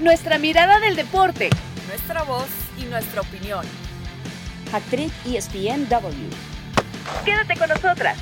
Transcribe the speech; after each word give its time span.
Nuestra 0.00 0.38
mirada 0.38 0.80
del 0.80 0.96
deporte. 0.96 1.50
Nuestra 1.86 2.22
voz 2.22 2.48
y 2.78 2.86
nuestra 2.86 3.20
opinión. 3.20 3.66
Actriz 4.72 5.12
ESPNW. 5.26 6.30
Quédate 7.22 7.58
con 7.58 7.68
nosotras. 7.68 8.18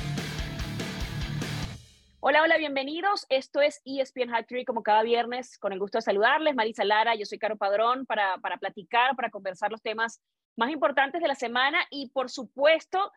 Hola, 2.19 2.43
hola, 2.43 2.57
bienvenidos. 2.57 3.25
Esto 3.29 3.61
es 3.61 3.81
ESPN 3.85 4.35
Hat 4.35 4.47
como 4.67 4.83
cada 4.83 5.03
viernes. 5.03 5.57
Con 5.57 5.71
el 5.71 5.79
gusto 5.79 5.99
de 5.99 6.01
saludarles. 6.01 6.53
Marisa 6.53 6.83
Lara, 6.83 7.15
yo 7.15 7.25
soy 7.25 7.39
Caro 7.39 7.55
Padrón 7.55 8.05
para, 8.05 8.37
para 8.39 8.57
platicar, 8.57 9.15
para 9.15 9.29
conversar 9.29 9.71
los 9.71 9.81
temas 9.81 10.19
más 10.57 10.71
importantes 10.71 11.21
de 11.21 11.29
la 11.29 11.35
semana 11.35 11.79
y, 11.91 12.09
por 12.09 12.29
supuesto, 12.29 13.09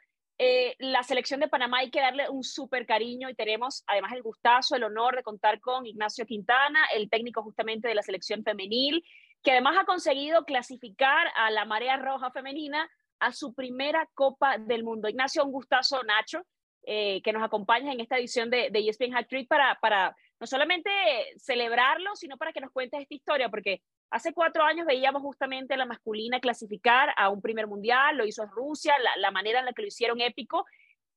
eh, 0.45 0.75
la 0.81 1.05
selección 1.05 1.39
de 1.39 1.47
Panamá 1.47 1.79
hay 1.79 1.91
que 1.93 2.01
darle 2.01 2.29
un 2.29 2.43
súper 2.43 2.85
cariño 2.85 3.31
y 3.31 3.35
tenemos 3.37 3.85
además 3.87 4.13
el 4.13 4.25
gustazo, 4.25 4.75
el 4.75 4.83
honor 4.83 5.15
de 5.15 5.23
contar 5.23 5.61
con 5.61 5.87
Ignacio 5.87 6.27
Quintana, 6.27 6.81
el 6.97 7.09
técnico 7.09 7.45
justamente 7.45 7.87
de 7.87 7.95
la 7.95 8.03
selección 8.03 8.43
femenil, 8.43 9.05
que 9.45 9.53
además 9.53 9.77
ha 9.79 9.85
conseguido 9.85 10.45
clasificar 10.45 11.29
a 11.37 11.53
la 11.53 11.65
Marea 11.65 11.97
Roja 11.97 12.33
Femenina 12.33 12.91
a 13.21 13.31
su 13.31 13.55
primera 13.55 14.09
Copa 14.15 14.59
del 14.59 14.83
Mundo. 14.83 15.09
Ignacio, 15.09 15.45
un 15.45 15.53
gustazo, 15.53 16.03
Nacho, 16.03 16.45
eh, 16.83 17.23
que 17.23 17.33
nos 17.33 17.45
acompaña 17.45 17.93
en 17.93 18.01
esta 18.01 18.19
edición 18.19 18.51
de, 18.51 18.71
de 18.71 18.89
ESPN 18.89 19.15
Hat 19.15 19.29
Trick 19.29 19.47
para, 19.47 19.79
para 19.81 20.17
no 20.41 20.47
solamente 20.49 20.91
celebrarlo, 21.37 22.17
sino 22.17 22.37
para 22.37 22.53
que 22.53 22.61
nos 22.61 22.73
cuentes 22.73 23.01
esta 23.01 23.15
historia, 23.15 23.49
porque 23.49 23.81
Hace 24.13 24.35
cuatro 24.35 24.63
años 24.63 24.87
veíamos 24.87 25.23
justamente 25.23 25.73
a 25.73 25.79
la 25.79 25.87
masculina 25.87 26.39
clasificar 26.39 27.15
a 27.17 27.31
un 27.31 27.41
primer 27.41 27.67
mundial, 27.67 28.15
lo 28.15 28.27
hizo 28.27 28.45
Rusia, 28.45 28.93
la, 29.17 29.31
manera 29.31 29.61
en 29.61 29.65
la 29.65 29.73
que 29.73 29.81
lo 29.81 29.89
hicieron 29.89 30.21
épico. 30.21 30.67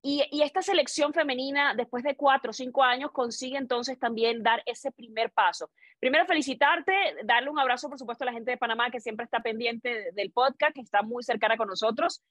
Y, 0.02 0.24
esta 0.42 0.62
selección 0.62 1.12
femenina, 1.12 1.76
después 1.76 2.06
de 2.06 2.16
cuatro 2.16 2.52
o 2.52 2.54
cinco 2.54 2.84
años, 2.84 3.12
consigue 3.12 3.58
entonces 3.58 4.00
también 4.00 4.44
dar 4.44 4.64
ese 4.66 4.94
primer 4.94 5.30
paso. 5.32 5.70
Primero, 6.00 6.26
felicitarte, 6.26 6.94
darle 7.26 7.50
un 7.50 7.60
abrazo, 7.60 7.90
por 7.90 8.00
supuesto, 8.00 8.24
a 8.24 8.28
la 8.28 8.32
gente 8.32 8.52
de 8.52 8.58
Panamá 8.58 8.90
que 8.90 9.02
siempre 9.02 9.26
está 9.26 9.42
pendiente 9.42 10.14
del 10.14 10.32
podcast, 10.32 10.74
que 10.74 10.82
está 10.82 11.02
muy 11.02 11.22
cercana 11.22 11.58
con 11.58 11.68
nosotros. 11.68 12.24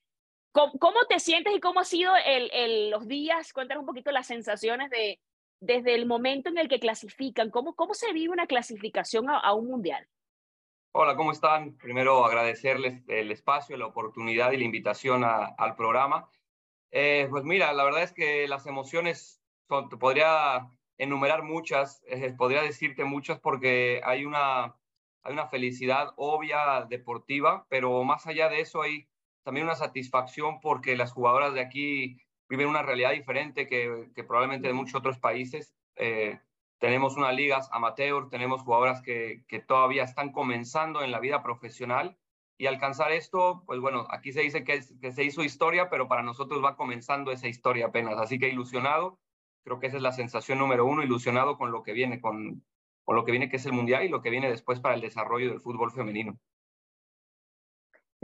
¿Cómo, 0.52 1.04
te 1.10 1.20
sientes 1.20 1.54
y 1.54 1.60
cómo 1.60 1.80
han 1.80 1.84
sido 1.84 2.14
los 2.90 3.06
días? 3.06 3.52
Cuéntanos 3.52 3.82
un 3.82 3.86
poquito 3.86 4.12
las 4.12 4.28
sensaciones 4.28 4.88
de, 4.88 5.20
desde 5.60 5.94
el 5.94 6.06
momento 6.06 6.48
en 6.48 6.56
el 6.56 6.68
que 6.68 6.80
clasifican. 6.80 7.50
¿Cómo, 7.50 7.74
cómo 7.74 7.92
se 7.92 8.14
vive 8.14 8.32
una 8.32 8.46
clasificación 8.46 9.26
a 9.28 9.52
un 9.52 9.66
mundial? 9.66 10.08
Hola, 10.96 11.16
¿cómo 11.16 11.32
están? 11.32 11.76
Primero 11.76 12.24
agradecerles 12.24 13.02
el 13.08 13.32
espacio, 13.32 13.76
la 13.76 13.86
oportunidad 13.86 14.52
y 14.52 14.58
la 14.58 14.64
invitación 14.64 15.24
al 15.24 15.74
programa. 15.74 16.30
Eh, 16.92 17.26
pues 17.30 17.42
mira, 17.42 17.72
la 17.72 17.82
verdad 17.82 18.04
es 18.04 18.12
que 18.12 18.46
las 18.46 18.64
emociones, 18.68 19.42
son, 19.66 19.88
podría 19.88 20.70
enumerar 20.96 21.42
muchas, 21.42 22.00
eh, 22.06 22.32
podría 22.38 22.62
decirte 22.62 23.02
muchas 23.02 23.40
porque 23.40 24.02
hay 24.04 24.24
una, 24.24 24.76
hay 25.22 25.32
una 25.32 25.48
felicidad 25.48 26.12
obvia 26.14 26.86
deportiva, 26.88 27.66
pero 27.68 28.04
más 28.04 28.28
allá 28.28 28.48
de 28.48 28.60
eso 28.60 28.80
hay 28.80 29.08
también 29.42 29.66
una 29.66 29.74
satisfacción 29.74 30.60
porque 30.60 30.96
las 30.96 31.10
jugadoras 31.10 31.54
de 31.54 31.60
aquí 31.60 32.20
viven 32.48 32.68
una 32.68 32.82
realidad 32.82 33.10
diferente 33.10 33.66
que, 33.66 34.10
que 34.14 34.22
probablemente 34.22 34.68
de 34.68 34.74
muchos 34.74 34.94
otros 34.94 35.18
países. 35.18 35.74
Eh, 35.96 36.38
tenemos 36.84 37.16
unas 37.16 37.34
ligas 37.34 37.70
amateur, 37.72 38.28
tenemos 38.28 38.60
jugadoras 38.60 39.00
que, 39.00 39.42
que 39.48 39.58
todavía 39.58 40.04
están 40.04 40.32
comenzando 40.32 41.02
en 41.02 41.12
la 41.12 41.18
vida 41.18 41.42
profesional 41.42 42.18
y 42.58 42.66
alcanzar 42.66 43.10
esto, 43.10 43.62
pues 43.64 43.80
bueno, 43.80 44.06
aquí 44.10 44.32
se 44.32 44.42
dice 44.42 44.64
que, 44.64 44.82
que, 45.00 45.10
se 45.10 45.24
hizo 45.24 45.42
historia, 45.42 45.88
pero 45.88 46.08
para 46.08 46.22
nosotros 46.22 46.62
va 46.62 46.76
comenzando 46.76 47.32
esa 47.32 47.48
historia 47.48 47.86
apenas. 47.86 48.18
Así 48.18 48.38
que 48.38 48.50
ilusionado, 48.50 49.18
creo 49.64 49.80
que 49.80 49.86
esa 49.86 49.96
es 49.96 50.02
la 50.02 50.12
sensación 50.12 50.58
número 50.58 50.84
uno, 50.84 51.02
ilusionado 51.02 51.56
con 51.56 51.72
lo 51.72 51.82
que 51.82 51.94
viene, 51.94 52.20
con, 52.20 52.62
con 53.02 53.16
lo 53.16 53.24
que 53.24 53.32
viene 53.32 53.48
que 53.48 53.56
es 53.56 53.64
el 53.64 53.72
Mundial 53.72 54.04
y 54.04 54.10
lo 54.10 54.20
que 54.20 54.28
viene 54.28 54.50
después 54.50 54.78
para 54.80 54.94
el 54.94 55.00
desarrollo 55.00 55.48
del 55.48 55.62
fútbol 55.62 55.90
femenino. 55.90 56.38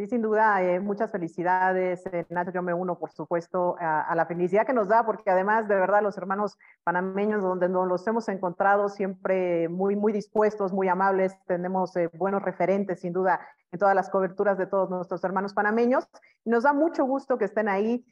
Sí, 0.01 0.07
sin 0.07 0.23
duda, 0.23 0.63
eh, 0.63 0.81
muchas 0.81 1.13
felicidades, 1.13 2.07
eh, 2.07 2.25
Nacho. 2.31 2.53
Yo 2.53 2.63
me 2.63 2.73
uno, 2.73 2.99
por 2.99 3.13
supuesto, 3.13 3.77
a, 3.79 4.15
la 4.15 4.25
felicidad 4.25 4.65
que 4.65 4.73
nos 4.73 4.89
da, 4.89 5.05
porque 5.05 5.29
además, 5.31 5.69
de 5.69 5.75
verdad, 5.75 6.03
los 6.03 6.17
hermanos 6.17 6.57
panameños, 6.85 7.43
donde 7.43 7.69
nos 7.69 7.87
los 7.87 8.07
hemos 8.07 8.27
encontrado 8.31 8.89
siempre 8.89 9.69
muy, 9.69 9.97
muy 9.97 10.15
dispuestos, 10.15 10.73
muy 10.73 10.89
amables, 10.89 11.35
tenemos 11.45 11.95
eh, 11.97 12.09
buenos 12.15 12.41
referentes, 12.41 13.01
sin 13.01 13.13
duda, 13.13 13.47
en 13.73 13.79
todas 13.79 13.95
las 13.95 14.09
coberturas 14.09 14.57
de 14.57 14.67
todos 14.67 14.89
nuestros 14.89 15.23
hermanos 15.23 15.53
panameños. 15.53 16.09
Nos 16.47 16.63
da 16.63 16.73
mucho 16.73 17.05
gusto 17.05 17.37
que 17.37 17.45
estén 17.45 17.69
ahí. 17.69 18.07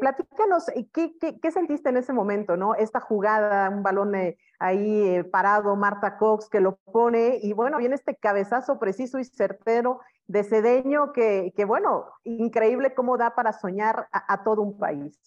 platícanos, 0.00 0.66
¿qué, 0.92 1.16
¿qué, 1.20 1.38
qué, 1.38 1.50
sentiste 1.52 1.90
en 1.90 1.98
ese 1.98 2.12
momento, 2.12 2.56
no? 2.56 2.74
Esta 2.74 2.98
jugada, 2.98 3.70
un 3.70 3.84
balón 3.84 4.12
ahí 4.58 5.22
parado, 5.30 5.76
Marta 5.76 6.18
Cox 6.18 6.48
que 6.48 6.58
lo 6.58 6.78
pone, 6.92 7.38
y 7.40 7.52
bueno, 7.52 7.78
viene 7.78 7.94
este 7.94 8.16
cabezazo 8.16 8.80
preciso 8.80 9.20
y 9.20 9.24
certero 9.24 10.00
de 10.28 10.44
Cedeño 10.44 11.12
que, 11.12 11.52
que, 11.56 11.64
bueno, 11.64 12.06
increíble 12.22 12.94
cómo 12.94 13.16
da 13.16 13.34
para 13.34 13.52
soñar 13.52 14.08
a, 14.12 14.44
todo 14.44 14.62
un 14.62 14.78
país. 14.78 15.18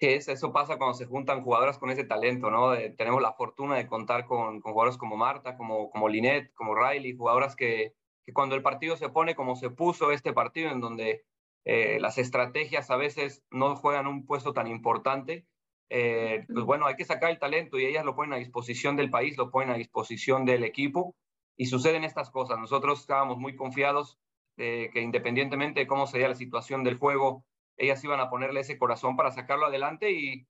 Es, 0.00 0.28
eso 0.28 0.52
pasa 0.52 0.78
cuando 0.78 0.94
se 0.94 1.06
juntan 1.06 1.42
jugadoras 1.42 1.78
con 1.78 1.90
ese 1.90 2.04
talento, 2.04 2.50
¿no? 2.50 2.72
tenemos 2.96 3.22
la 3.22 3.34
fortuna 3.34 3.76
de 3.76 3.86
contar 3.86 4.26
con, 4.26 4.60
con, 4.60 4.72
jugadoras 4.72 4.98
como 4.98 5.16
Marta, 5.16 5.56
como, 5.56 5.90
como 5.90 6.08
Linet, 6.08 6.52
como 6.54 6.74
Riley, 6.74 7.16
jugadoras 7.16 7.54
que, 7.54 7.94
que, 8.24 8.32
cuando 8.32 8.56
el 8.56 8.62
partido 8.62 8.96
se 8.96 9.10
pone 9.10 9.36
como 9.36 9.54
se 9.54 9.70
puso 9.70 10.10
este 10.10 10.32
partido, 10.32 10.70
en 10.70 10.80
donde 10.80 11.24
eh, 11.64 11.98
las 12.00 12.18
estrategias 12.18 12.90
a 12.90 12.96
veces 12.96 13.44
no 13.50 13.76
juegan 13.76 14.08
un 14.08 14.26
puesto 14.26 14.52
tan 14.52 14.66
importante, 14.66 15.46
eh, 15.88 16.46
pues 16.52 16.64
bueno, 16.64 16.86
hay 16.86 16.96
que 16.96 17.04
sacar 17.04 17.30
el 17.30 17.38
talento 17.38 17.78
y 17.78 17.84
ellas 17.84 18.04
lo 18.04 18.16
ponen 18.16 18.32
a 18.32 18.38
disposición 18.38 18.96
del 18.96 19.10
país, 19.10 19.36
lo 19.36 19.50
ponen 19.50 19.70
a 19.70 19.76
disposición 19.76 20.44
del 20.44 20.64
equipo 20.64 21.14
y 21.60 21.66
suceden 21.66 22.04
estas 22.04 22.30
cosas. 22.30 22.58
Nosotros 22.58 23.00
estábamos 23.00 23.36
muy 23.36 23.54
confiados 23.54 24.18
de 24.56 24.88
que 24.94 25.02
independientemente 25.02 25.80
de 25.80 25.86
cómo 25.86 26.06
sería 26.06 26.30
la 26.30 26.34
situación 26.34 26.84
del 26.84 26.96
juego, 26.96 27.44
ellas 27.76 28.02
iban 28.02 28.18
a 28.18 28.30
ponerle 28.30 28.60
ese 28.60 28.78
corazón 28.78 29.14
para 29.14 29.30
sacarlo 29.30 29.66
adelante 29.66 30.10
y 30.10 30.46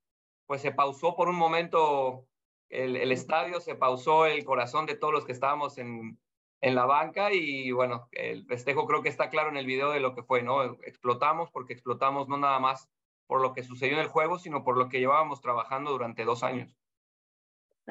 pues 0.47 0.63
se 0.63 0.71
pausó 0.71 1.17
por 1.17 1.29
un 1.29 1.35
momento 1.35 2.29
el, 2.69 3.11
estadio, 3.11 3.61
se 3.61 3.75
pausó 3.75 4.25
el 4.27 4.45
corazón 4.45 4.87
de 4.87 4.95
todos 4.95 5.13
los 5.13 5.25
que 5.25 5.33
estábamos 5.33 5.79
en, 5.79 6.17
en 6.61 6.75
la 6.77 6.87
banca 6.87 7.33
y 7.33 7.73
bueno, 7.73 8.09
el 8.13 8.47
festejo 8.47 8.87
creo 8.87 9.03
que 9.03 9.09
está 9.09 9.31
claro 9.31 9.51
en 9.51 9.57
el 9.57 9.67
video 9.67 9.91
de 9.91 9.99
lo 9.99 10.15
que 10.15 10.23
fue, 10.23 10.45
¿no? 10.45 10.63
Explotamos 10.63 11.51
porque 11.51 11.73
explotamos 11.73 12.29
no 12.29 12.37
nada 12.37 12.61
más 12.61 12.89
por 13.27 13.41
lo 13.41 13.53
que 13.53 13.65
sucedió 13.65 13.95
en 13.95 14.03
el 14.03 14.09
juego, 14.09 14.39
sino 14.39 14.63
por 14.63 14.77
lo 14.77 14.89
que 14.89 15.01
llevábamos 15.01 15.41
trabajando 15.41 15.91
durante 15.91 16.25
dos 16.25 16.45
años. 16.45 16.80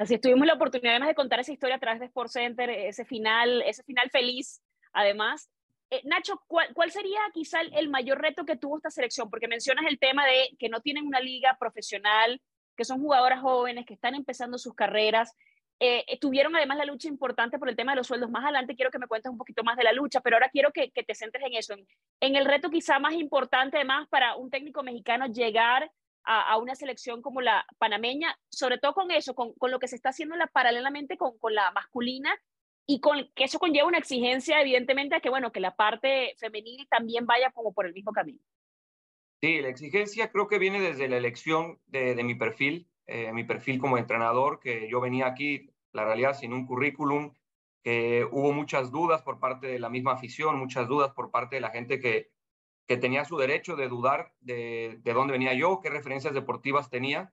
Así 0.00 0.16
tuvimos 0.16 0.46
la 0.46 0.54
oportunidad 0.54 0.92
además 0.92 1.08
de 1.08 1.14
contar 1.14 1.40
esa 1.40 1.52
historia 1.52 1.76
a 1.76 1.78
través 1.78 2.00
de 2.00 2.06
Sports 2.06 2.32
Center, 2.32 2.70
ese 2.70 3.04
final, 3.04 3.60
ese 3.66 3.82
final 3.82 4.08
feliz, 4.08 4.62
además. 4.94 5.50
Eh, 5.90 6.00
Nacho, 6.04 6.40
¿cuál, 6.46 6.72
¿cuál, 6.72 6.90
sería 6.90 7.20
quizá 7.34 7.60
el, 7.60 7.90
mayor 7.90 8.18
reto 8.18 8.46
que 8.46 8.56
tuvo 8.56 8.78
esta 8.78 8.88
selección? 8.88 9.28
Porque 9.28 9.46
mencionas 9.46 9.84
el 9.86 9.98
tema 9.98 10.24
de 10.24 10.56
que 10.58 10.70
no 10.70 10.80
tienen 10.80 11.06
una 11.06 11.20
liga 11.20 11.54
profesional, 11.60 12.40
que 12.78 12.86
son 12.86 12.98
jugadoras 12.98 13.42
jóvenes, 13.42 13.84
que 13.84 13.92
están 13.92 14.14
empezando 14.14 14.56
sus 14.56 14.72
carreras. 14.72 15.36
Eh, 15.80 16.02
eh, 16.08 16.18
tuvieron 16.18 16.56
además 16.56 16.78
la 16.78 16.86
lucha 16.86 17.08
importante 17.08 17.58
por 17.58 17.68
el 17.68 17.76
tema 17.76 17.92
de 17.92 17.96
los 17.96 18.06
sueldos. 18.06 18.30
Más 18.30 18.44
adelante 18.44 18.76
quiero 18.76 18.90
que 18.90 18.98
me 18.98 19.06
cuentes 19.06 19.30
un 19.30 19.36
poquito 19.36 19.62
más 19.64 19.76
de 19.76 19.84
la 19.84 19.92
lucha, 19.92 20.22
pero 20.22 20.36
ahora 20.36 20.48
quiero 20.48 20.72
que, 20.72 20.90
te 20.90 21.14
centres 21.14 21.44
en 21.46 21.52
eso, 21.52 21.74
en, 21.74 21.86
en, 22.20 22.36
el 22.36 22.46
reto 22.46 22.70
quizá 22.70 22.98
más 22.98 23.12
importante 23.12 23.76
además 23.76 24.08
para 24.08 24.36
un 24.36 24.48
técnico 24.48 24.82
mexicano 24.82 25.26
llegar 25.26 25.90
a, 26.24 26.56
una 26.58 26.74
selección 26.74 27.22
como 27.22 27.40
la 27.40 27.66
panameña, 27.78 28.38
sobre 28.50 28.78
todo 28.78 28.94
con 28.94 29.10
eso, 29.10 29.34
con, 29.34 29.52
con 29.54 29.70
lo 29.70 29.78
que 29.78 29.88
se 29.88 29.96
está 29.96 30.10
haciendo 30.10 30.36
la, 30.36 30.46
paralelamente 30.46 31.16
con, 31.16 31.38
con, 31.38 31.54
la 31.54 31.70
masculina 31.72 32.36
y 32.86 33.00
con 33.00 33.30
que 33.34 33.44
eso 33.44 33.58
conlleva 33.58 33.88
una 33.88 33.98
exigencia, 33.98 34.60
evidentemente, 34.60 35.16
a 35.16 35.20
que, 35.20 35.30
bueno, 35.30 35.52
que 35.52 35.60
la 35.60 35.74
parte 35.74 36.34
femenil 36.38 36.86
también 36.88 37.26
vaya 37.26 37.50
como 37.52 37.72
por 37.72 37.86
el 37.86 37.94
mismo 37.94 38.12
camino. 38.12 38.40
Sí, 39.40 39.60
la 39.60 39.68
exigencia 39.68 40.30
creo 40.30 40.48
que 40.48 40.58
viene 40.58 40.80
desde 40.80 41.08
la 41.08 41.16
elección 41.16 41.78
de, 41.86 42.14
de 42.14 42.24
mi 42.24 42.34
perfil, 42.34 42.88
eh, 43.06 43.32
mi 43.32 43.44
perfil 43.44 43.80
como 43.80 43.98
entrenador, 43.98 44.60
que 44.60 44.88
yo 44.88 45.00
venía 45.00 45.26
aquí, 45.26 45.70
la 45.92 46.04
realidad, 46.04 46.36
sin 46.38 46.52
un 46.52 46.66
currículum, 46.66 47.32
que 47.82 48.26
hubo 48.30 48.52
muchas 48.52 48.90
dudas 48.90 49.22
por 49.22 49.40
parte 49.40 49.66
de 49.66 49.78
la 49.78 49.88
misma 49.88 50.12
afición, 50.12 50.58
muchas 50.58 50.86
dudas 50.86 51.12
por 51.12 51.30
parte 51.30 51.56
de 51.56 51.60
la 51.60 51.70
gente 51.70 51.98
que, 51.98 52.30
que 52.90 52.96
tenía 52.96 53.24
su 53.24 53.36
derecho 53.36 53.76
de 53.76 53.86
dudar 53.86 54.32
de, 54.40 54.98
de 55.04 55.12
dónde 55.12 55.30
venía 55.30 55.54
yo, 55.54 55.80
qué 55.80 55.90
referencias 55.90 56.34
deportivas 56.34 56.90
tenía, 56.90 57.32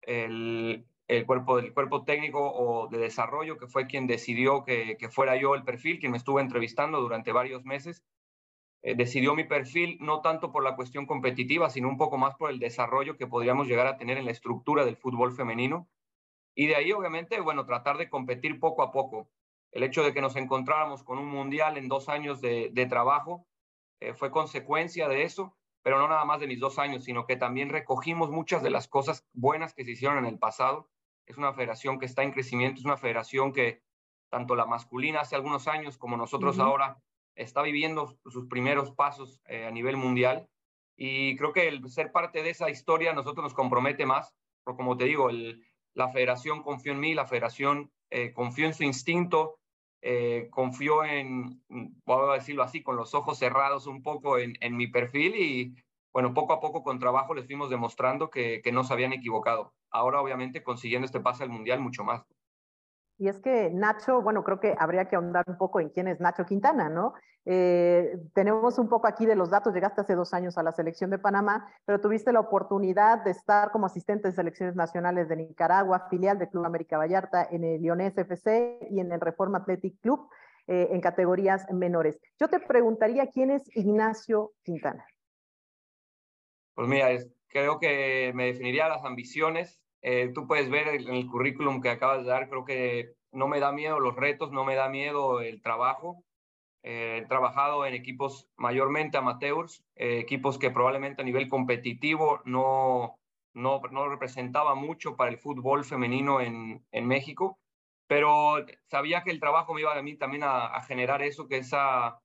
el, 0.00 0.86
el, 1.08 1.26
cuerpo, 1.26 1.58
del 1.58 1.74
cuerpo 1.74 2.04
técnico 2.04 2.40
o 2.40 2.88
de 2.88 2.96
desarrollo, 2.96 3.58
que 3.58 3.66
fue 3.66 3.86
quien 3.86 4.06
decidió 4.06 4.64
que, 4.64 4.96
que 4.98 5.10
fuera 5.10 5.36
yo 5.36 5.54
el 5.56 5.62
perfil, 5.62 5.98
quien 5.98 6.12
me 6.12 6.16
estuvo 6.16 6.40
entrevistando 6.40 7.02
durante 7.02 7.32
varios 7.32 7.66
meses, 7.66 8.02
eh, 8.80 8.94
decidió 8.94 9.34
mi 9.34 9.44
perfil 9.44 9.98
no 10.00 10.22
tanto 10.22 10.50
por 10.50 10.64
la 10.64 10.74
cuestión 10.74 11.04
competitiva, 11.04 11.68
sino 11.68 11.90
un 11.90 11.98
poco 11.98 12.16
más 12.16 12.34
por 12.36 12.50
el 12.50 12.58
desarrollo 12.58 13.18
que 13.18 13.26
podríamos 13.26 13.68
llegar 13.68 13.86
a 13.86 13.98
tener 13.98 14.16
en 14.16 14.24
la 14.24 14.30
estructura 14.30 14.86
del 14.86 14.96
fútbol 14.96 15.32
femenino. 15.32 15.86
Y 16.54 16.66
de 16.66 16.76
ahí, 16.76 16.92
obviamente, 16.92 17.38
bueno, 17.42 17.66
tratar 17.66 17.98
de 17.98 18.08
competir 18.08 18.58
poco 18.58 18.82
a 18.82 18.90
poco. 18.90 19.28
El 19.70 19.82
hecho 19.82 20.02
de 20.02 20.14
que 20.14 20.22
nos 20.22 20.34
encontráramos 20.36 21.04
con 21.04 21.18
un 21.18 21.26
mundial 21.26 21.76
en 21.76 21.88
dos 21.88 22.08
años 22.08 22.40
de 22.40 22.86
trabajo, 22.88 23.46
eh, 24.08 24.14
fue 24.14 24.30
consecuencia 24.30 25.08
de 25.08 25.22
eso, 25.22 25.56
pero 25.82 25.98
no 25.98 26.08
nada 26.08 26.24
más 26.24 26.40
de 26.40 26.46
mis 26.46 26.60
dos 26.60 26.78
años, 26.78 27.04
sino 27.04 27.26
que 27.26 27.36
también 27.36 27.68
recogimos 27.68 28.30
muchas 28.30 28.62
de 28.62 28.70
las 28.70 28.88
cosas 28.88 29.26
buenas 29.32 29.74
que 29.74 29.84
se 29.84 29.92
hicieron 29.92 30.18
en 30.18 30.26
el 30.26 30.38
pasado. 30.38 30.88
Es 31.26 31.36
una 31.36 31.52
federación 31.52 31.98
que 31.98 32.06
está 32.06 32.22
en 32.22 32.32
crecimiento, 32.32 32.80
es 32.80 32.84
una 32.84 32.96
federación 32.96 33.52
que 33.52 33.82
tanto 34.30 34.56
la 34.56 34.66
masculina 34.66 35.20
hace 35.20 35.36
algunos 35.36 35.68
años 35.68 35.96
como 35.96 36.16
nosotros 36.16 36.58
ahora, 36.58 36.98
está 37.36 37.62
viviendo 37.62 38.18
sus 38.26 38.46
primeros 38.46 38.92
pasos 38.92 39.40
a 39.46 39.70
nivel 39.70 39.96
mundial. 39.96 40.48
Y 40.96 41.36
creo 41.36 41.52
que 41.52 41.68
el 41.68 41.88
ser 41.88 42.12
parte 42.12 42.42
de 42.42 42.50
esa 42.50 42.70
historia 42.70 43.10
a 43.10 43.14
nosotros 43.14 43.44
nos 43.44 43.54
compromete 43.54 44.06
más, 44.06 44.34
porque 44.64 44.78
como 44.78 44.96
te 44.96 45.04
digo, 45.04 45.30
el, 45.30 45.64
la 45.94 46.08
federación 46.08 46.62
confió 46.62 46.92
en 46.92 47.00
mí, 47.00 47.14
la 47.14 47.26
federación 47.26 47.90
eh, 48.10 48.32
confió 48.32 48.66
en 48.66 48.74
su 48.74 48.82
instinto, 48.82 49.58
eh, 50.06 50.48
confió 50.50 51.02
en, 51.02 51.62
voy 52.04 52.30
a 52.30 52.34
decirlo 52.34 52.62
así, 52.62 52.82
con 52.82 52.94
los 52.96 53.14
ojos 53.14 53.38
cerrados 53.38 53.86
un 53.86 54.02
poco 54.02 54.36
en, 54.38 54.54
en, 54.60 54.76
mi 54.76 54.86
perfil 54.86 55.34
y 55.34 55.74
bueno, 56.12 56.34
poco 56.34 56.52
a 56.52 56.60
poco 56.60 56.82
con 56.82 56.98
trabajo 56.98 57.32
les 57.32 57.46
fuimos 57.46 57.70
demostrando 57.70 58.28
que, 58.28 58.60
que 58.62 58.70
no 58.70 58.84
se 58.84 58.92
habían 58.92 59.14
equivocado. 59.14 59.72
Ahora 59.90 60.20
obviamente 60.20 60.62
consiguiendo 60.62 61.06
este 61.06 61.20
pase 61.20 61.42
al 61.42 61.48
Mundial 61.48 61.80
mucho 61.80 62.04
más. 62.04 62.22
Y 63.16 63.28
es 63.28 63.38
que 63.38 63.70
Nacho, 63.70 64.22
bueno, 64.22 64.42
creo 64.42 64.58
que 64.58 64.74
habría 64.78 65.06
que 65.06 65.16
ahondar 65.16 65.44
un 65.46 65.56
poco 65.56 65.80
en 65.80 65.90
quién 65.90 66.08
es 66.08 66.20
Nacho 66.20 66.44
Quintana, 66.44 66.88
¿no? 66.88 67.14
Eh, 67.46 68.16
tenemos 68.34 68.78
un 68.78 68.88
poco 68.88 69.06
aquí 69.06 69.26
de 69.26 69.36
los 69.36 69.50
datos, 69.50 69.74
llegaste 69.74 70.00
hace 70.00 70.14
dos 70.14 70.32
años 70.32 70.56
a 70.56 70.62
la 70.62 70.72
selección 70.72 71.10
de 71.10 71.18
Panamá, 71.18 71.70
pero 71.84 72.00
tuviste 72.00 72.32
la 72.32 72.40
oportunidad 72.40 73.22
de 73.22 73.30
estar 73.30 73.70
como 73.70 73.86
asistente 73.86 74.28
de 74.28 74.34
selecciones 74.34 74.74
nacionales 74.74 75.28
de 75.28 75.36
Nicaragua, 75.36 76.06
filial 76.08 76.38
del 76.38 76.48
Club 76.48 76.64
América 76.64 76.96
Vallarta, 76.96 77.46
en 77.50 77.64
el 77.64 77.82
Leonés 77.82 78.16
FC 78.16 78.88
y 78.90 78.98
en 78.98 79.12
el 79.12 79.20
Reforma 79.20 79.58
Athletic 79.58 80.00
Club 80.00 80.28
eh, 80.66 80.88
en 80.90 81.00
categorías 81.02 81.70
menores. 81.70 82.18
Yo 82.40 82.48
te 82.48 82.58
preguntaría 82.58 83.30
quién 83.30 83.50
es 83.50 83.62
Ignacio 83.76 84.52
Quintana. 84.62 85.06
Pues 86.74 86.88
mira, 86.88 87.08
creo 87.48 87.78
que 87.78 88.32
me 88.34 88.46
definiría 88.46 88.88
las 88.88 89.04
ambiciones, 89.04 89.83
eh, 90.06 90.32
tú 90.34 90.46
puedes 90.46 90.68
ver 90.68 90.88
en 90.88 91.14
el 91.14 91.26
currículum 91.26 91.80
que 91.80 91.88
acabas 91.88 92.24
de 92.24 92.28
dar, 92.30 92.50
creo 92.50 92.66
que 92.66 93.14
no 93.32 93.48
me 93.48 93.58
da 93.58 93.72
miedo 93.72 93.98
los 94.00 94.14
retos, 94.14 94.52
no 94.52 94.62
me 94.62 94.74
da 94.74 94.90
miedo 94.90 95.40
el 95.40 95.62
trabajo. 95.62 96.22
Eh, 96.82 97.22
he 97.22 97.26
trabajado 97.26 97.86
en 97.86 97.94
equipos 97.94 98.46
mayormente 98.58 99.16
amateurs, 99.16 99.82
eh, 99.96 100.18
equipos 100.18 100.58
que 100.58 100.70
probablemente 100.70 101.22
a 101.22 101.24
nivel 101.24 101.48
competitivo 101.48 102.42
no, 102.44 103.18
no, 103.54 103.80
no 103.90 104.08
representaba 104.10 104.74
mucho 104.74 105.16
para 105.16 105.30
el 105.30 105.38
fútbol 105.38 105.86
femenino 105.86 106.42
en, 106.42 106.84
en 106.92 107.06
México, 107.06 107.58
pero 108.06 108.56
sabía 108.90 109.22
que 109.22 109.30
el 109.30 109.40
trabajo 109.40 109.72
me 109.72 109.80
iba 109.80 109.96
a 109.96 110.02
mí 110.02 110.18
también 110.18 110.42
a, 110.42 110.66
a 110.66 110.82
generar 110.82 111.22
eso, 111.22 111.48
que 111.48 111.56
esa 111.58 112.20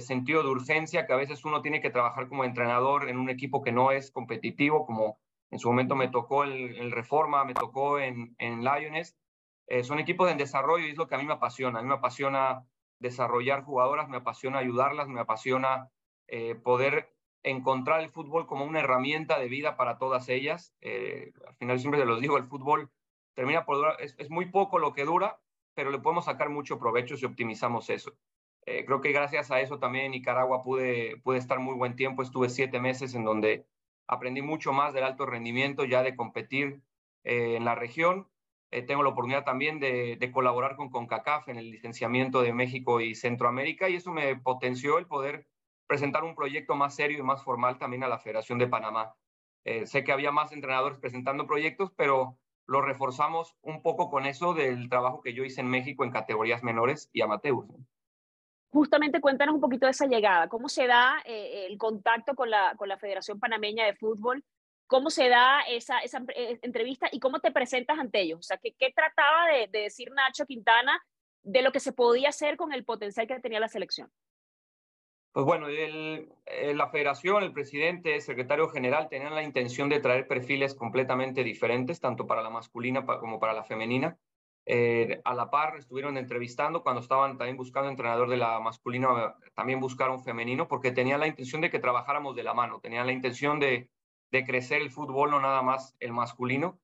sentido 0.00 0.42
de 0.42 0.48
urgencia 0.48 1.06
que 1.06 1.12
a 1.12 1.16
veces 1.16 1.44
uno 1.44 1.60
tiene 1.60 1.82
que 1.82 1.90
trabajar 1.90 2.28
como 2.28 2.44
entrenador 2.44 3.10
en 3.10 3.18
un 3.18 3.28
equipo 3.28 3.62
que 3.62 3.72
no 3.72 3.92
es 3.92 4.10
competitivo, 4.10 4.86
como 4.86 5.18
en 5.50 5.58
su 5.58 5.68
momento 5.68 5.94
me 5.94 6.08
tocó 6.08 6.44
el, 6.44 6.90
Reforma, 6.90 7.44
me 7.44 7.54
tocó 7.54 7.98
en, 7.98 8.34
en 8.38 8.64
Lions. 8.64 9.16
Eh, 9.68 9.82
son 9.82 9.98
equipos 9.98 10.30
en 10.30 10.38
desarrollo 10.38 10.86
y 10.86 10.90
es 10.90 10.96
lo 10.96 11.06
que 11.06 11.14
a 11.14 11.18
mí 11.18 11.24
me 11.24 11.34
apasiona. 11.34 11.78
A 11.78 11.82
mí 11.82 11.88
me 11.88 11.94
apasiona 11.94 12.66
desarrollar 12.98 13.64
jugadoras, 13.64 14.08
me 14.08 14.18
apasiona 14.18 14.58
ayudarlas, 14.58 15.08
me 15.08 15.20
apasiona 15.20 15.90
eh, 16.28 16.54
poder 16.54 17.12
encontrar 17.42 18.00
el 18.00 18.10
fútbol 18.10 18.46
como 18.46 18.64
una 18.64 18.80
herramienta 18.80 19.38
de 19.38 19.48
vida 19.48 19.76
para 19.76 19.98
todas 19.98 20.28
ellas. 20.28 20.74
Eh, 20.80 21.32
al 21.46 21.54
final 21.56 21.78
siempre 21.78 22.00
se 22.00 22.06
los 22.06 22.20
digo, 22.20 22.36
el 22.38 22.44
fútbol 22.44 22.90
termina 23.34 23.64
por 23.64 23.76
durar, 23.76 23.96
es, 24.00 24.30
muy 24.30 24.46
poco 24.46 24.78
lo 24.78 24.92
que 24.94 25.04
dura, 25.04 25.38
pero 25.74 25.90
le 25.90 25.98
podemos 25.98 26.24
sacar 26.24 26.48
mucho 26.48 26.78
provecho 26.78 27.16
si 27.16 27.26
optimizamos 27.26 27.90
eso. 27.90 28.16
creo 28.64 29.00
que 29.00 29.12
gracias 29.12 29.50
a 29.50 29.60
eso 29.60 29.78
también 29.78 30.06
en 30.06 30.10
Nicaragua 30.12 30.62
pude, 30.62 31.18
pude 31.18 31.38
estar 31.38 31.60
muy 31.60 31.74
buen 31.74 31.94
tiempo, 31.94 32.22
estuve 32.22 32.48
siete 32.48 32.80
meses 32.80 33.14
en 33.14 33.24
donde 33.24 33.66
aprendí 34.06 34.42
mucho 34.42 34.72
más 34.72 34.94
del 34.94 35.04
alto 35.04 35.26
rendimiento 35.26 35.84
ya 35.84 36.02
de 36.02 36.16
competir 36.16 36.80
eh, 37.24 37.56
en 37.56 37.64
la 37.64 37.74
región. 37.74 38.28
Eh, 38.70 38.82
tengo 38.82 39.02
la 39.02 39.10
oportunidad 39.10 39.44
también 39.44 39.78
de, 39.80 40.30
colaborar 40.32 40.76
con 40.76 40.90
CONCACAF 40.90 41.48
en 41.48 41.56
el 41.56 41.70
licenciamiento 41.70 42.42
de 42.42 42.52
México 42.52 43.00
y 43.00 43.14
Centroamérica 43.14 43.88
y 43.88 43.96
eso 43.96 44.12
me 44.12 44.36
potenció 44.36 44.98
el 44.98 45.06
poder 45.06 45.46
presentar 45.86 46.24
un 46.24 46.34
proyecto 46.34 46.74
más 46.74 46.94
serio 46.96 47.18
y 47.18 47.22
más 47.22 47.44
formal 47.44 47.78
también 47.78 48.02
a 48.02 48.08
la 48.08 48.18
Federación 48.18 48.58
de 48.58 48.66
Panamá. 48.66 49.14
Eh, 49.64 49.86
sé 49.86 50.04
que 50.04 50.12
había 50.12 50.32
más 50.32 50.52
entrenadores 50.52 50.98
presentando 50.98 51.46
proyectos, 51.46 51.92
pero 51.96 52.38
lo 52.66 52.82
reforzamos 52.82 53.56
un 53.62 53.82
poco 53.82 54.10
con 54.10 54.26
eso 54.26 54.54
del 54.54 54.88
trabajo 54.88 55.20
que 55.20 55.34
yo 55.34 55.44
hice 55.44 55.60
en 55.60 55.68
México 55.68 56.04
en 56.04 56.10
categorías 56.10 56.62
menores 56.64 57.08
y 57.12 57.20
amateurs 57.22 57.66
justamente 58.70 59.20
cuéntanos 59.20 59.54
un 59.54 59.60
poquito 59.60 59.86
de 59.86 59.92
esa 59.92 60.06
llegada, 60.06 60.48
cómo 60.48 60.68
se 60.68 60.86
da 60.86 61.22
eh, 61.24 61.66
el 61.68 61.78
contacto 61.78 62.34
con 62.34 62.50
la, 62.50 62.74
con 62.76 62.88
la 62.88 62.98
Federación 62.98 63.40
Panameña 63.40 63.86
de 63.86 63.96
Fútbol, 63.96 64.44
cómo 64.86 65.10
se 65.10 65.28
da 65.28 65.62
esa, 65.62 65.98
esa 66.00 66.22
eh, 66.34 66.58
entrevista 66.62 67.08
y 67.10 67.20
cómo 67.20 67.40
te 67.40 67.50
presentas 67.50 67.98
ante 67.98 68.20
ellos. 68.20 68.40
O 68.40 68.42
sea, 68.42 68.58
¿qué, 68.58 68.74
qué 68.78 68.92
trataba 68.94 69.46
de, 69.48 69.68
de, 69.68 69.80
decir 69.80 70.10
Nacho 70.12 70.46
Quintana 70.46 71.02
de 71.42 71.62
lo 71.62 71.72
que 71.72 71.80
se 71.80 71.92
podía 71.92 72.28
hacer 72.28 72.56
con 72.56 72.72
el 72.72 72.84
potencial 72.84 73.26
que 73.26 73.40
tenía 73.40 73.60
la 73.60 73.68
selección? 73.68 74.10
Pues 75.36 75.44
bueno, 75.44 75.68
el, 75.68 76.32
eh, 76.46 76.72
la 76.74 76.88
federación, 76.88 77.42
el 77.42 77.52
presidente, 77.52 78.14
el 78.14 78.22
secretario 78.22 78.70
general 78.70 79.10
tenían 79.10 79.34
la 79.34 79.42
intención 79.42 79.90
de 79.90 80.00
traer 80.00 80.26
perfiles 80.26 80.74
completamente 80.74 81.44
diferentes, 81.44 82.00
tanto 82.00 82.26
para 82.26 82.42
la 82.42 82.48
masculina 82.48 83.04
como 83.04 83.38
para 83.38 83.52
la 83.52 83.62
femenina. 83.62 84.16
Eh, 84.68 85.20
a 85.24 85.32
la 85.34 85.48
par 85.48 85.76
estuvieron 85.76 86.18
entrevistando 86.18 86.82
cuando 86.82 87.00
estaban 87.00 87.38
también 87.38 87.56
buscando 87.56 87.88
entrenador 87.88 88.28
de 88.28 88.36
la 88.36 88.58
masculina, 88.58 89.36
también 89.54 89.78
buscaron 89.78 90.24
femenino, 90.24 90.66
porque 90.66 90.90
tenían 90.90 91.20
la 91.20 91.28
intención 91.28 91.60
de 91.60 91.70
que 91.70 91.78
trabajáramos 91.78 92.34
de 92.34 92.42
la 92.42 92.52
mano, 92.52 92.80
tenían 92.80 93.06
la 93.06 93.12
intención 93.12 93.60
de, 93.60 93.88
de 94.32 94.44
crecer 94.44 94.82
el 94.82 94.90
fútbol, 94.90 95.30
no 95.30 95.40
nada 95.40 95.62
más 95.62 95.94
el 96.00 96.12
masculino. 96.12 96.80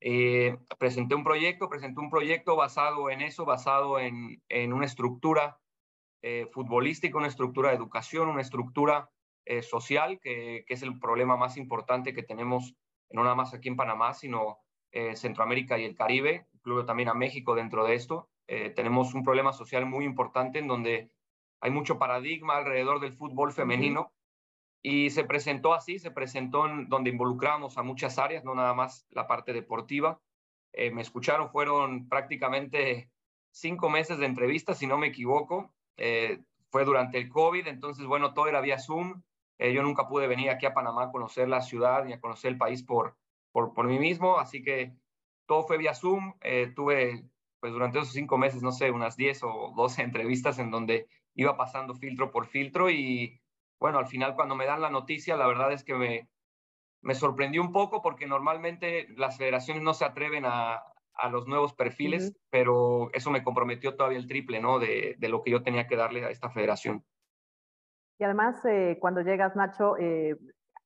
Eh, 0.00 0.58
presenté 0.78 1.14
un 1.14 1.24
proyecto, 1.24 1.70
presenté 1.70 1.98
un 1.98 2.10
proyecto 2.10 2.56
basado 2.56 3.08
en 3.08 3.22
eso, 3.22 3.46
basado 3.46 3.98
en, 3.98 4.42
en 4.50 4.74
una 4.74 4.84
estructura 4.84 5.58
eh, 6.20 6.46
futbolística, 6.52 7.16
una 7.16 7.28
estructura 7.28 7.70
de 7.70 7.76
educación, 7.76 8.28
una 8.28 8.42
estructura 8.42 9.10
social, 9.60 10.20
que, 10.20 10.64
que, 10.66 10.72
es 10.72 10.82
el 10.82 10.98
problema 10.98 11.36
más 11.36 11.58
importante 11.58 12.14
que 12.14 12.22
tenemos, 12.22 12.74
no 13.10 13.24
nada 13.24 13.34
más 13.34 13.52
aquí 13.52 13.68
en 13.68 13.76
Panamá, 13.76 14.14
sino 14.14 14.60
Centroamérica 15.14 15.78
y 15.78 15.84
el 15.84 15.94
Caribe, 15.94 16.46
incluyo 16.64 16.86
también 16.86 17.10
a 17.10 17.14
México 17.14 17.54
dentro 17.54 17.84
de 17.84 17.94
esto. 17.94 18.30
Eh, 18.46 18.70
tenemos 18.70 19.12
un 19.12 19.22
problema 19.22 19.52
social 19.52 19.84
muy 19.84 20.06
importante 20.06 20.58
en 20.58 20.66
donde 20.66 21.10
hay 21.60 21.70
mucho 21.70 21.98
paradigma 21.98 22.56
alrededor 22.56 23.00
del 23.00 23.12
fútbol 23.12 23.52
femenino 23.52 24.12
y 24.82 25.10
se 25.10 25.24
presentó 25.24 25.74
así, 25.74 25.98
se 25.98 26.10
presentó 26.10 26.66
en 26.66 26.88
donde 26.88 27.10
involucramos 27.10 27.76
a 27.76 27.82
muchas 27.82 28.18
áreas, 28.18 28.44
no 28.44 28.54
nada 28.54 28.72
más 28.72 29.06
la 29.10 29.26
parte 29.26 29.52
deportiva. 29.52 30.20
Eh, 30.72 30.90
me 30.90 31.02
escucharon, 31.02 31.50
fueron 31.50 32.08
prácticamente 32.08 33.10
cinco 33.50 33.90
meses 33.90 34.18
de 34.18 34.26
entrevistas, 34.26 34.78
si 34.78 34.86
no 34.86 34.96
me 34.96 35.08
equivoco. 35.08 35.74
Eh, 35.98 36.42
fue 36.70 36.84
durante 36.86 37.18
el 37.18 37.28
COVID, 37.28 37.66
entonces, 37.66 38.06
bueno, 38.06 38.32
todo 38.32 38.48
era 38.48 38.62
vía 38.62 38.78
Zoom. 38.78 39.22
Eh, 39.58 39.72
yo 39.74 39.82
nunca 39.82 40.08
pude 40.08 40.26
venir 40.26 40.48
aquí 40.48 40.64
a 40.64 40.74
Panamá 40.74 41.04
a 41.04 41.12
conocer 41.12 41.46
la 41.46 41.60
ciudad 41.60 42.04
ni 42.04 42.14
a 42.14 42.20
conocer 42.20 42.52
el 42.52 42.58
país 42.58 42.82
por, 42.82 43.16
por, 43.52 43.72
por 43.74 43.86
mí 43.86 43.98
mismo, 43.98 44.38
así 44.38 44.62
que 44.62 44.94
todo 45.46 45.64
fue 45.64 45.78
vía 45.78 45.94
Zoom. 45.94 46.34
Eh, 46.40 46.72
tuve, 46.74 47.24
pues 47.60 47.72
durante 47.72 47.98
esos 47.98 48.12
cinco 48.12 48.38
meses, 48.38 48.62
no 48.62 48.72
sé, 48.72 48.90
unas 48.90 49.16
10 49.16 49.42
o 49.44 49.72
12 49.76 50.02
entrevistas 50.02 50.58
en 50.58 50.70
donde 50.70 51.06
iba 51.34 51.56
pasando 51.56 51.94
filtro 51.94 52.30
por 52.30 52.46
filtro 52.46 52.90
y 52.90 53.40
bueno, 53.80 53.98
al 53.98 54.06
final 54.06 54.34
cuando 54.34 54.54
me 54.54 54.66
dan 54.66 54.80
la 54.80 54.90
noticia, 54.90 55.36
la 55.36 55.46
verdad 55.46 55.72
es 55.72 55.84
que 55.84 55.94
me, 55.94 56.28
me 57.02 57.14
sorprendió 57.14 57.60
un 57.60 57.72
poco 57.72 58.00
porque 58.02 58.26
normalmente 58.26 59.08
las 59.16 59.36
federaciones 59.36 59.82
no 59.82 59.94
se 59.94 60.04
atreven 60.04 60.44
a, 60.46 60.82
a 61.14 61.28
los 61.28 61.46
nuevos 61.46 61.74
perfiles, 61.74 62.24
uh 62.24 62.30
-huh. 62.30 62.40
pero 62.50 63.10
eso 63.12 63.30
me 63.30 63.42
comprometió 63.42 63.96
todavía 63.96 64.18
el 64.18 64.26
triple, 64.26 64.60
¿no? 64.60 64.78
De, 64.78 65.16
de, 65.18 65.28
lo 65.28 65.42
que 65.42 65.50
yo 65.50 65.62
tenía 65.62 65.86
que 65.86 65.96
darle 65.96 66.24
a 66.24 66.30
esta 66.30 66.50
federación. 66.50 67.04
Y 68.18 68.24
además, 68.24 68.64
eh, 68.64 68.96
cuando 69.00 69.22
llegas, 69.22 69.56
Nacho, 69.56 69.96
eh, 69.98 70.36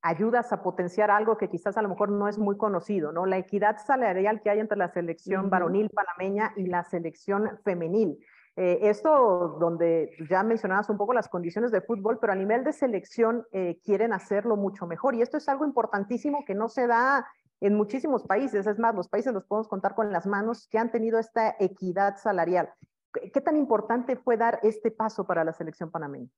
ayudas 0.02 0.52
a 0.52 0.62
potenciar 0.62 1.10
algo 1.10 1.36
que 1.36 1.48
quizás 1.48 1.76
a 1.76 1.82
lo 1.82 1.88
mejor 1.88 2.10
no 2.10 2.28
es 2.28 2.38
muy 2.38 2.56
conocido, 2.56 3.12
¿no? 3.12 3.26
La 3.26 3.38
equidad 3.38 3.78
salarial 3.78 4.40
que 4.40 4.50
hay 4.50 4.60
entre 4.60 4.78
la 4.78 4.88
selección 4.88 5.50
varonil 5.50 5.90
panameña 5.90 6.52
y 6.56 6.66
la 6.66 6.84
selección 6.84 7.58
femenil. 7.64 8.18
Eh, 8.56 8.88
esto 8.88 9.56
donde 9.60 10.10
ya 10.28 10.42
mencionabas 10.42 10.90
un 10.90 10.98
poco 10.98 11.14
las 11.14 11.28
condiciones 11.28 11.70
de 11.70 11.80
fútbol, 11.80 12.18
pero 12.20 12.32
a 12.32 12.36
nivel 12.36 12.64
de 12.64 12.72
selección 12.72 13.46
eh, 13.52 13.78
quieren 13.84 14.12
hacerlo 14.12 14.56
mucho 14.56 14.86
mejor. 14.86 15.14
Y 15.14 15.22
esto 15.22 15.36
es 15.36 15.48
algo 15.48 15.64
importantísimo 15.64 16.44
que 16.44 16.54
no 16.54 16.68
se 16.68 16.86
da 16.86 17.26
en 17.60 17.74
muchísimos 17.74 18.24
países. 18.24 18.66
Es 18.66 18.78
más, 18.78 18.94
los 18.94 19.08
países 19.08 19.32
los 19.32 19.44
podemos 19.44 19.68
contar 19.68 19.94
con 19.94 20.12
las 20.12 20.26
manos 20.26 20.66
que 20.68 20.78
han 20.78 20.90
tenido 20.90 21.18
esta 21.18 21.54
equidad 21.58 22.16
salarial. 22.16 22.68
¿Qué, 23.12 23.30
qué 23.30 23.40
tan 23.40 23.56
importante 23.56 24.16
fue 24.16 24.36
dar 24.36 24.60
este 24.62 24.90
paso 24.90 25.24
para 25.24 25.44
la 25.44 25.52
selección 25.52 25.90
panameña? 25.90 26.28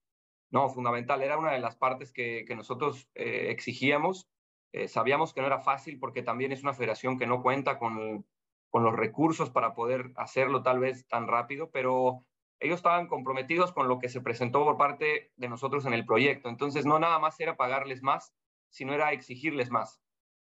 No, 0.50 0.69
fundamental. 0.69 1.23
Era 1.23 1.38
una 1.38 1.52
de 1.52 1.61
las 1.61 1.76
partes 1.76 2.12
que, 2.12 2.45
nosotros 2.57 3.09
eh, 3.14 3.50
exigíamos. 3.50 4.28
Eh, 4.73 4.88
sabíamos 4.88 5.33
que 5.33 5.40
no 5.40 5.47
era 5.47 5.61
fácil 5.61 5.99
porque 5.99 6.23
también 6.23 6.52
es 6.52 6.62
una 6.62 6.75
federación 6.75 7.19
que 7.19 7.26
no 7.26 7.42
cuenta 7.42 7.78
con, 7.78 8.26
con 8.69 8.85
los 8.85 8.95
recursos 8.95 9.50
para 9.50 9.75
poder 9.75 10.12
hacerlo 10.16 10.62
tal 10.62 10.78
vez 10.80 11.07
tan 11.09 11.28
rápido, 11.28 11.71
pero 11.71 12.25
ellos 12.61 12.76
estaban 12.76 13.07
comprometidos 13.07 13.73
con 13.73 13.88
lo 13.88 13.99
que 13.99 14.09
se 14.09 14.21
presentó 14.21 14.64
por 14.64 14.76
parte 14.76 15.33
de 15.37 15.49
nosotros 15.49 15.87
en 15.87 15.95
el 15.95 16.04
proyecto. 16.04 16.49
Entonces, 16.49 16.85
no 16.85 16.99
nada 16.99 17.19
más 17.19 17.38
era 17.40 17.57
pagarles 17.57 18.02
más, 18.02 18.35
sino 18.71 18.92
era 18.92 19.12
exigirles 19.12 19.71
más. 19.71 20.00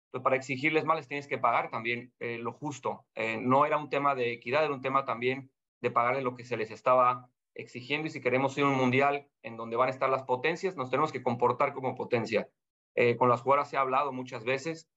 Entonces, 0.06 0.24
para 0.24 0.36
exigirles 0.36 0.84
más 0.84 0.96
les 0.96 1.08
tienes 1.08 1.26
que 1.26 1.38
pagar 1.38 1.70
también 1.70 2.12
eh, 2.20 2.38
lo 2.38 2.52
justo. 2.52 3.06
No 3.40 3.66
era 3.66 3.76
un 3.76 3.90
tema 3.90 4.14
de 4.14 4.32
equidad, 4.32 4.64
era 4.64 4.74
un 4.74 4.80
tema 4.80 5.04
también 5.04 5.50
de 5.80 5.90
pagarles 5.90 6.24
lo 6.24 6.36
que 6.36 6.44
se 6.44 6.56
les 6.56 6.70
estaba 6.70 7.28
exigiendo 7.56 8.06
y 8.06 8.10
si 8.10 8.20
queremos 8.20 8.56
ir 8.58 8.64
a 8.64 8.68
un 8.68 8.76
mundial 8.76 9.28
en 9.42 9.56
donde 9.56 9.76
van 9.76 9.88
a 9.88 9.92
estar 9.92 10.08
las 10.08 10.24
potencias, 10.24 10.76
nos 10.76 10.90
tenemos 10.90 11.12
que 11.12 11.22
comportar 11.22 11.72
como 11.72 11.94
potencia. 11.94 12.48
Eh, 12.94 13.16
con 13.16 13.28
las 13.28 13.42
jugadoras 13.42 13.70
se 13.70 13.76
ha 13.76 13.80
hablado 13.80 14.12
muchas 14.12 14.44
veces, 14.44 14.88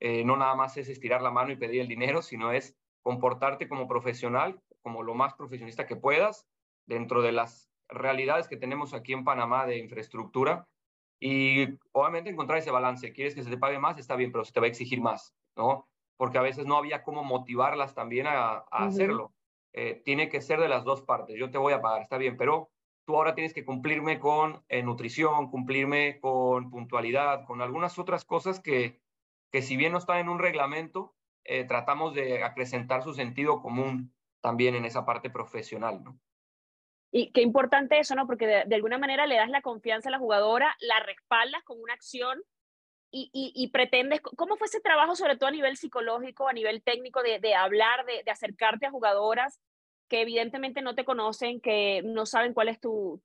eh, 0.00 0.24
no 0.24 0.36
nada 0.36 0.54
más 0.54 0.76
es 0.76 0.88
estirar 0.88 1.22
la 1.22 1.30
mano 1.30 1.52
y 1.52 1.56
pedir 1.56 1.80
el 1.80 1.88
dinero, 1.88 2.22
sino 2.22 2.52
es 2.52 2.76
comportarte 3.02 3.68
como 3.68 3.88
profesional, 3.88 4.60
como 4.82 5.02
lo 5.02 5.14
más 5.14 5.34
profesionista 5.34 5.86
que 5.86 5.96
puedas, 5.96 6.46
dentro 6.86 7.22
de 7.22 7.32
las 7.32 7.70
realidades 7.88 8.48
que 8.48 8.56
tenemos 8.56 8.94
aquí 8.94 9.12
en 9.12 9.24
Panamá 9.24 9.66
de 9.66 9.78
infraestructura 9.78 10.66
y 11.20 11.78
obviamente 11.92 12.30
encontrar 12.30 12.58
ese 12.58 12.70
balance. 12.70 13.12
Quieres 13.12 13.34
que 13.34 13.44
se 13.44 13.50
te 13.50 13.58
pague 13.58 13.78
más, 13.78 13.98
está 13.98 14.16
bien, 14.16 14.32
pero 14.32 14.44
se 14.44 14.52
te 14.52 14.60
va 14.60 14.66
a 14.66 14.70
exigir 14.70 15.00
más, 15.00 15.34
¿no? 15.56 15.88
Porque 16.16 16.38
a 16.38 16.42
veces 16.42 16.66
no 16.66 16.76
había 16.76 17.02
cómo 17.02 17.22
motivarlas 17.22 17.94
también 17.94 18.26
a, 18.26 18.64
hacerlo. 18.70 19.32
Eh, 19.74 20.02
tiene 20.04 20.28
que 20.28 20.40
ser 20.42 20.60
de 20.60 20.68
las 20.68 20.84
dos 20.84 21.02
partes. 21.02 21.36
Yo 21.38 21.50
te 21.50 21.58
voy 21.58 21.72
a 21.72 21.80
pagar, 21.80 22.02
está 22.02 22.18
bien, 22.18 22.36
pero 22.36 22.70
tú 23.04 23.16
ahora 23.16 23.34
tienes 23.34 23.54
que 23.54 23.64
cumplirme 23.64 24.20
con 24.20 24.64
eh, 24.68 24.82
nutrición, 24.82 25.50
cumplirme 25.50 26.20
con 26.20 26.70
puntualidad, 26.70 27.44
con 27.46 27.62
algunas 27.62 27.98
otras 27.98 28.24
cosas 28.24 28.60
que, 28.60 29.00
que 29.50 29.62
si 29.62 29.76
bien 29.76 29.92
no 29.92 29.98
están 29.98 30.18
en 30.18 30.28
un 30.28 30.38
reglamento, 30.38 31.14
eh, 31.44 31.64
tratamos 31.64 32.14
de 32.14 32.42
acrecentar 32.44 33.02
su 33.02 33.14
sentido 33.14 33.60
común 33.60 34.14
también 34.40 34.74
en 34.74 34.84
esa 34.84 35.04
parte 35.04 35.30
profesional, 35.30 36.02
¿no? 36.02 36.18
Y 37.14 37.30
qué 37.32 37.42
importante 37.42 37.98
eso, 37.98 38.14
¿no? 38.14 38.26
Porque 38.26 38.46
de, 38.46 38.74
alguna 38.74 38.96
manera 38.96 39.26
le 39.26 39.36
das 39.36 39.50
la 39.50 39.60
confianza 39.60 40.08
a 40.08 40.12
la 40.12 40.18
jugadora, 40.18 40.74
la 40.80 41.00
respaldas 41.00 41.62
con 41.64 41.78
una 41.78 41.92
acción 41.92 42.42
y, 43.12 43.30
y, 43.32 43.68
pretendes, 43.68 44.20
¿cómo 44.20 44.56
fue 44.56 44.66
ese 44.66 44.80
trabajo, 44.80 45.14
sobre 45.14 45.36
todo 45.36 45.48
a 45.48 45.52
nivel 45.52 45.76
psicológico, 45.76 46.48
a 46.48 46.52
nivel 46.52 46.82
técnico, 46.82 47.22
de, 47.22 47.54
hablar, 47.54 48.06
de, 48.06 48.30
acercarte 48.30 48.86
a 48.86 48.90
jugadoras 48.90 49.60
que 50.08 50.22
evidentemente 50.22 50.82
no 50.82 50.94
te 50.94 51.04
conocen, 51.04 51.60
que 51.60 52.02
no 52.04 52.26
saben 52.26 52.54
cuál 52.54 52.68
es 52.68 52.80
tu 52.80 53.20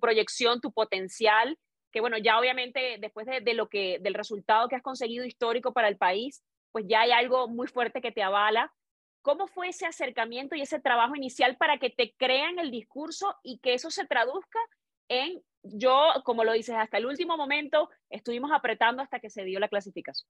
proyección, 0.00 0.60
tu 0.60 0.72
potencial, 0.72 1.58
que 1.92 2.00
bueno, 2.00 2.16
ya 2.16 2.38
obviamente 2.38 2.96
después 3.00 3.26
de, 3.26 3.40
de, 3.40 3.54
lo 3.54 3.68
que, 3.68 3.98
del 4.00 4.14
resultado 4.14 4.68
que 4.68 4.76
has 4.76 4.82
conseguido 4.82 5.24
histórico 5.24 5.72
para 5.72 5.88
el 5.88 5.96
país, 5.96 6.42
pues 6.70 6.86
ya 6.88 7.02
hay 7.02 7.10
algo 7.10 7.48
muy 7.48 7.66
fuerte 7.66 8.00
que 8.00 8.12
te 8.12 8.22
avala, 8.22 8.72
¿Cómo 9.22 9.46
fue 9.46 9.68
ese 9.68 9.86
acercamiento 9.86 10.56
y 10.56 10.62
ese 10.62 10.80
trabajo 10.80 11.14
inicial 11.14 11.56
para 11.56 11.78
que 11.78 11.90
te 11.90 12.12
crean 12.16 12.58
el 12.58 12.72
discurso 12.72 13.36
y 13.44 13.58
que 13.58 13.74
eso 13.74 13.88
se 13.90 14.04
traduzca 14.04 14.58
en, 15.08 15.40
yo, 15.62 16.08
como 16.24 16.44
lo 16.44 16.52
dices, 16.52 16.74
hasta 16.76 16.98
el 16.98 17.06
último 17.06 17.36
momento 17.36 17.88
estuvimos 18.10 18.50
apretando 18.52 19.02
hasta 19.02 19.20
que 19.20 19.30
se 19.30 19.44
dio 19.44 19.60
la 19.60 19.68
clasificación? 19.68 20.28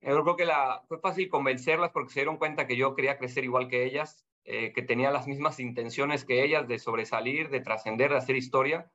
Yo 0.00 0.22
creo 0.22 0.36
que 0.36 0.44
la, 0.44 0.82
fue 0.88 0.98
fácil 1.00 1.28
convencerlas 1.28 1.90
porque 1.90 2.12
se 2.12 2.20
dieron 2.20 2.36
cuenta 2.36 2.66
que 2.66 2.76
yo 2.76 2.94
quería 2.94 3.18
crecer 3.18 3.44
igual 3.44 3.68
que 3.68 3.84
ellas, 3.84 4.26
eh, 4.44 4.72
que 4.72 4.82
tenía 4.82 5.10
las 5.10 5.26
mismas 5.26 5.58
intenciones 5.58 6.24
que 6.24 6.44
ellas 6.44 6.68
de 6.68 6.78
sobresalir, 6.78 7.48
de 7.50 7.60
trascender, 7.60 8.10
de 8.10 8.18
hacer 8.18 8.36
historia, 8.36 8.90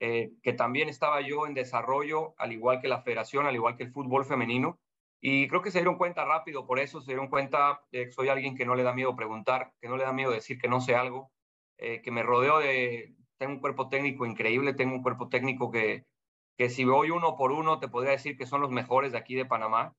eh, 0.00 0.32
que 0.42 0.52
también 0.52 0.88
estaba 0.88 1.20
yo 1.20 1.46
en 1.46 1.54
desarrollo, 1.54 2.34
al 2.38 2.52
igual 2.52 2.80
que 2.80 2.88
la 2.88 3.02
federación, 3.02 3.46
al 3.46 3.54
igual 3.54 3.76
que 3.76 3.84
el 3.84 3.92
fútbol 3.92 4.24
femenino, 4.24 4.80
y 5.20 5.48
creo 5.48 5.62
que 5.62 5.70
se 5.70 5.78
dieron 5.78 5.96
cuenta 5.96 6.24
rápido, 6.24 6.66
por 6.66 6.78
eso 6.78 7.00
se 7.00 7.12
dieron 7.12 7.28
cuenta 7.28 7.82
que 7.90 8.10
soy 8.10 8.28
alguien 8.28 8.56
que 8.56 8.66
no 8.66 8.74
le 8.74 8.82
da 8.82 8.92
miedo 8.92 9.16
preguntar, 9.16 9.72
que 9.80 9.88
no 9.88 9.96
le 9.96 10.04
da 10.04 10.12
miedo 10.12 10.30
decir 10.30 10.58
que 10.58 10.68
no 10.68 10.80
sé 10.80 10.94
algo, 10.94 11.30
eh, 11.78 12.02
que 12.02 12.10
me 12.10 12.22
rodeo 12.22 12.58
de, 12.58 13.14
tengo 13.38 13.54
un 13.54 13.60
cuerpo 13.60 13.88
técnico 13.88 14.26
increíble, 14.26 14.74
tengo 14.74 14.94
un 14.94 15.02
cuerpo 15.02 15.28
técnico 15.28 15.70
que, 15.70 16.06
que 16.56 16.70
si 16.70 16.84
voy 16.84 17.10
uno 17.10 17.36
por 17.36 17.52
uno 17.52 17.78
te 17.78 17.88
podría 17.88 18.12
decir 18.12 18.36
que 18.36 18.46
son 18.46 18.60
los 18.60 18.70
mejores 18.70 19.12
de 19.12 19.18
aquí 19.18 19.34
de 19.34 19.46
Panamá. 19.46 19.96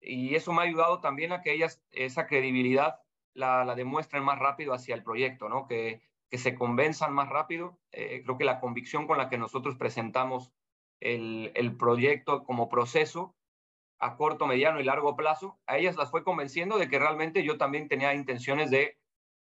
Y 0.00 0.34
eso 0.34 0.52
me 0.52 0.62
ha 0.62 0.64
ayudado 0.64 1.00
también 1.00 1.32
a 1.32 1.42
que 1.42 1.52
ellas 1.52 1.82
esa 1.90 2.26
credibilidad 2.26 3.00
la, 3.34 3.64
la 3.64 3.74
demuestren 3.74 4.22
más 4.22 4.38
rápido 4.38 4.74
hacia 4.74 4.94
el 4.94 5.02
proyecto, 5.02 5.48
¿no? 5.48 5.66
Que, 5.66 6.02
que 6.30 6.38
se 6.38 6.54
convenzan 6.54 7.12
más 7.12 7.28
rápido. 7.28 7.78
Eh, 7.92 8.22
creo 8.24 8.38
que 8.38 8.44
la 8.44 8.60
convicción 8.60 9.06
con 9.06 9.18
la 9.18 9.28
que 9.28 9.38
nosotros 9.38 9.76
presentamos 9.76 10.52
el, 11.00 11.52
el 11.54 11.76
proyecto 11.76 12.44
como 12.44 12.68
proceso 12.68 13.36
a 13.98 14.16
corto, 14.16 14.46
mediano 14.46 14.80
y 14.80 14.84
largo 14.84 15.16
plazo, 15.16 15.58
a 15.66 15.78
ellas 15.78 15.96
las 15.96 16.10
fue 16.10 16.22
convenciendo 16.22 16.78
de 16.78 16.88
que 16.88 16.98
realmente 16.98 17.42
yo 17.42 17.56
también 17.56 17.88
tenía 17.88 18.14
intenciones 18.14 18.70
de, 18.70 18.98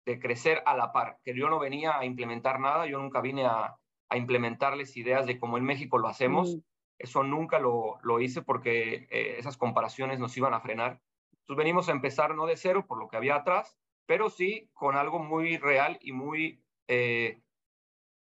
de 0.09 0.19
crecer 0.19 0.63
a 0.65 0.75
la 0.75 0.91
par, 0.91 1.19
que 1.23 1.37
yo 1.37 1.51
no 1.51 1.59
venía 1.59 1.99
a 1.99 2.07
implementar 2.07 2.61
nada, 2.61 2.87
yo 2.87 2.99
nunca 2.99 3.21
vine 3.21 3.45
a, 3.45 3.77
a 4.09 4.17
implementarles 4.17 4.97
ideas 4.97 5.27
de 5.27 5.39
cómo 5.39 5.59
en 5.59 5.65
México 5.65 5.99
lo 5.99 6.09
hacemos, 6.09 6.59
eso 6.99 7.23
nunca 7.23 7.59
lo, 7.59 7.99
lo 8.03 8.19
hice 8.19 8.41
porque 8.41 9.07
eh, 9.11 9.37
esas 9.39 9.59
comparaciones 9.59 10.19
nos 10.19 10.35
iban 10.37 10.55
a 10.55 10.61
frenar. 10.61 11.01
Entonces 11.41 11.59
venimos 11.59 11.89
a 11.89 11.93
empezar 11.93 12.35
no 12.35 12.47
de 12.47 12.57
cero 12.57 12.87
por 12.89 12.99
lo 12.99 13.09
que 13.09 13.19
había 13.19 13.37
atrás, 13.37 13.77
pero 14.07 14.31
sí 14.31 14.71
con 14.73 14.97
algo 14.97 15.19
muy 15.19 15.59
real 15.59 15.99
y 16.01 16.13
muy 16.13 16.63
eh, 16.89 17.43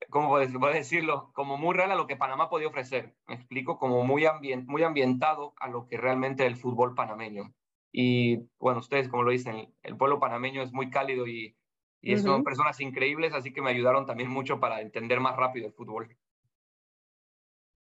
¿cómo 0.10 0.28
puedo 0.28 0.74
decirlo? 0.74 1.32
Como 1.34 1.58
muy 1.58 1.76
real 1.76 1.92
a 1.92 1.96
lo 1.96 2.08
que 2.08 2.18
Panamá 2.18 2.50
podía 2.50 2.68
ofrecer. 2.68 3.16
Me 3.28 3.36
explico, 3.36 3.78
como 3.78 4.04
muy, 4.04 4.26
muy 4.68 4.84
ambientado 4.84 5.54
a 5.60 5.70
lo 5.70 5.88
que 5.88 5.98
realmente 5.98 6.46
el 6.46 6.58
fútbol 6.58 6.94
panameño. 6.94 7.54
Y 7.92 8.48
bueno, 8.60 8.80
ustedes, 8.80 9.10
como 9.10 9.24
lo 9.24 9.32
dicen, 9.32 9.74
el, 9.82 9.98
pueblo 9.98 10.20
panameño 10.20 10.62
es 10.62 10.72
muy 10.72 10.90
cálido 10.90 11.28
y, 11.28 11.56
y 12.02 12.18
son 12.18 12.44
personas 12.44 12.80
increíbles, 12.80 13.34
así 13.34 13.52
que 13.52 13.62
me 13.62 13.72
ayudaron 13.72 14.06
también 14.06 14.30
mucho 14.30 14.60
para 14.60 14.82
entender 14.82 15.20
más 15.20 15.36
rápido 15.36 15.68
el 15.68 15.74
fútbol. 15.74 16.16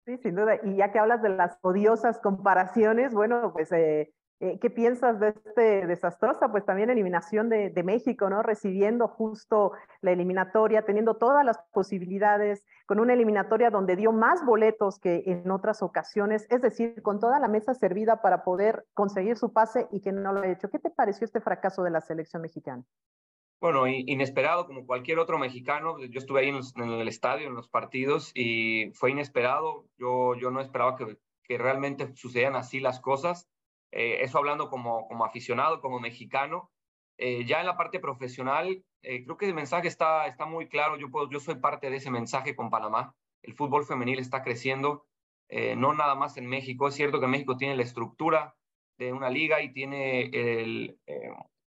Sí, 0.06 0.16
sin 0.18 0.36
duda. 0.36 0.58
Y 0.62 0.76
ya 0.76 0.92
que 0.92 0.98
hablas 0.98 1.20
de 1.22 1.30
las 1.30 1.58
odiosas 1.62 2.20
comparaciones, 2.20 3.12
bueno, 3.12 3.52
pues 3.52 3.72
eh, 3.72 4.12
eh, 4.38 4.58
¿Qué 4.60 4.68
piensas 4.68 5.18
de 5.18 5.28
este 5.28 5.86
desastrosa, 5.86 6.50
pues 6.50 6.66
también 6.66 6.90
eliminación 6.90 7.48
de, 7.48 7.70
de, 7.70 7.82
México, 7.82 8.28
¿no? 8.28 8.42
Recibiendo 8.42 9.08
justo 9.08 9.72
la 10.02 10.10
eliminatoria, 10.10 10.82
teniendo 10.82 11.14
todas 11.14 11.42
las 11.42 11.58
posibilidades, 11.72 12.62
con 12.84 13.00
una 13.00 13.14
eliminatoria 13.14 13.70
donde 13.70 13.96
dio 13.96 14.12
más 14.12 14.44
boletos 14.44 14.98
que 14.98 15.22
en 15.24 15.50
otras 15.50 15.82
ocasiones, 15.82 16.46
es 16.50 16.60
decir, 16.60 17.00
con 17.00 17.18
toda 17.18 17.40
la 17.40 17.48
mesa 17.48 17.72
servida 17.72 18.20
para 18.20 18.44
poder 18.44 18.84
conseguir 18.92 19.38
su 19.38 19.54
pase 19.54 19.88
y 19.90 20.02
que 20.02 20.12
no 20.12 20.34
lo 20.34 20.40
ha 20.40 20.48
hecho. 20.48 20.68
¿Qué 20.68 20.78
te 20.78 20.90
pareció 20.90 21.24
este 21.24 21.40
fracaso 21.40 21.82
de 21.82 21.90
la 21.90 22.02
selección 22.02 22.42
mexicana? 22.42 22.84
Bueno, 23.60 23.86
inesperado 23.88 24.66
como 24.66 24.86
cualquier 24.86 25.18
otro 25.18 25.38
mexicano. 25.38 25.98
Yo 26.04 26.18
estuve 26.18 26.40
ahí 26.40 26.48
en, 26.48 26.90
el 26.90 27.08
estadio, 27.08 27.48
en 27.48 27.54
los 27.54 27.68
partidos, 27.68 28.30
y 28.34 28.90
fue 28.92 29.10
inesperado. 29.10 29.86
Yo, 29.98 30.34
yo 30.34 30.50
no 30.50 30.60
esperaba 30.60 30.96
que, 30.96 31.18
que 31.44 31.58
realmente 31.58 32.14
sucedieran 32.14 32.56
así 32.56 32.80
las 32.80 33.00
cosas 33.00 33.48
eh, 33.92 34.22
eso 34.22 34.38
hablando 34.38 34.68
como, 34.68 35.08
como 35.08 35.24
aficionado, 35.24 35.80
como 35.80 36.00
mexicano. 36.00 36.70
Eh, 37.18 37.46
ya 37.46 37.60
en 37.60 37.66
la 37.66 37.78
parte 37.78 37.98
profesional, 37.98 38.84
eh, 39.02 39.24
creo 39.24 39.38
que 39.38 39.46
el 39.46 39.54
mensaje 39.54 39.88
está, 39.88 40.26
está 40.26 40.44
muy 40.44 40.68
claro. 40.68 40.98
Yo, 40.98 41.10
puedo, 41.10 41.30
yo 41.30 41.40
soy 41.40 41.56
parte 41.56 41.88
de 41.90 41.96
ese 41.96 42.10
mensaje 42.10 42.54
con 42.54 42.70
Panamá. 42.70 43.14
El 43.42 43.54
fútbol 43.54 43.86
femenil 43.86 44.18
está 44.18 44.42
creciendo, 44.42 45.06
no 45.48 45.94
nada 45.94 46.14
más 46.16 46.36
en 46.36 46.46
México. 46.46 46.88
Es 46.88 46.94
cierto 46.94 47.20
que 47.20 47.28
México 47.28 47.56
tiene 47.56 47.76
la 47.76 47.84
estructura 47.84 48.56
de 48.98 49.12
una 49.12 49.30
liga 49.30 49.62
y 49.62 49.72
tiene 49.72 50.22
el, 50.32 50.98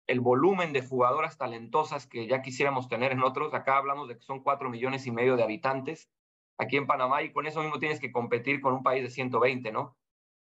el 0.06 0.20
volumen 0.20 0.72
de 0.72 0.86
jugadoras 0.86 1.38
talentosas 1.38 2.06
que 2.06 2.26
ya 2.26 2.42
quisiéramos 2.42 2.88
tener 2.88 3.12
en 3.12 3.22
otros. 3.22 3.52
Acá 3.54 3.78
hablamos 3.78 4.08
de 4.08 4.16
que 4.16 4.22
son 4.22 4.42
cuatro 4.42 4.70
millones 4.70 5.06
y 5.06 5.10
medio 5.10 5.36
de 5.36 5.42
habitantes 5.42 6.10
aquí 6.58 6.76
en 6.76 6.86
Panamá 6.86 7.22
y 7.22 7.32
con 7.32 7.46
eso 7.46 7.60
mismo 7.62 7.78
tienes 7.78 8.00
que 8.00 8.12
competir 8.12 8.60
con 8.60 8.72
un 8.72 8.82
país 8.82 9.02
de 9.02 9.10
120, 9.10 9.72
¿no? 9.72 9.96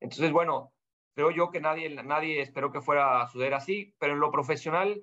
Entonces, 0.01 0.31
bueno, 0.31 0.75
Creo 1.17 1.31
yo 1.31 1.51
que 1.51 1.63
nadie, 1.63 1.89
nadie 1.89 2.43
esperó 2.43 2.71
que 2.71 2.83
fuera 2.83 3.23
a 3.23 3.27
suceder 3.29 3.55
así, 3.55 3.95
pero 3.99 4.13
en 4.13 4.21
lo 4.21 4.31
profesional, 4.31 5.03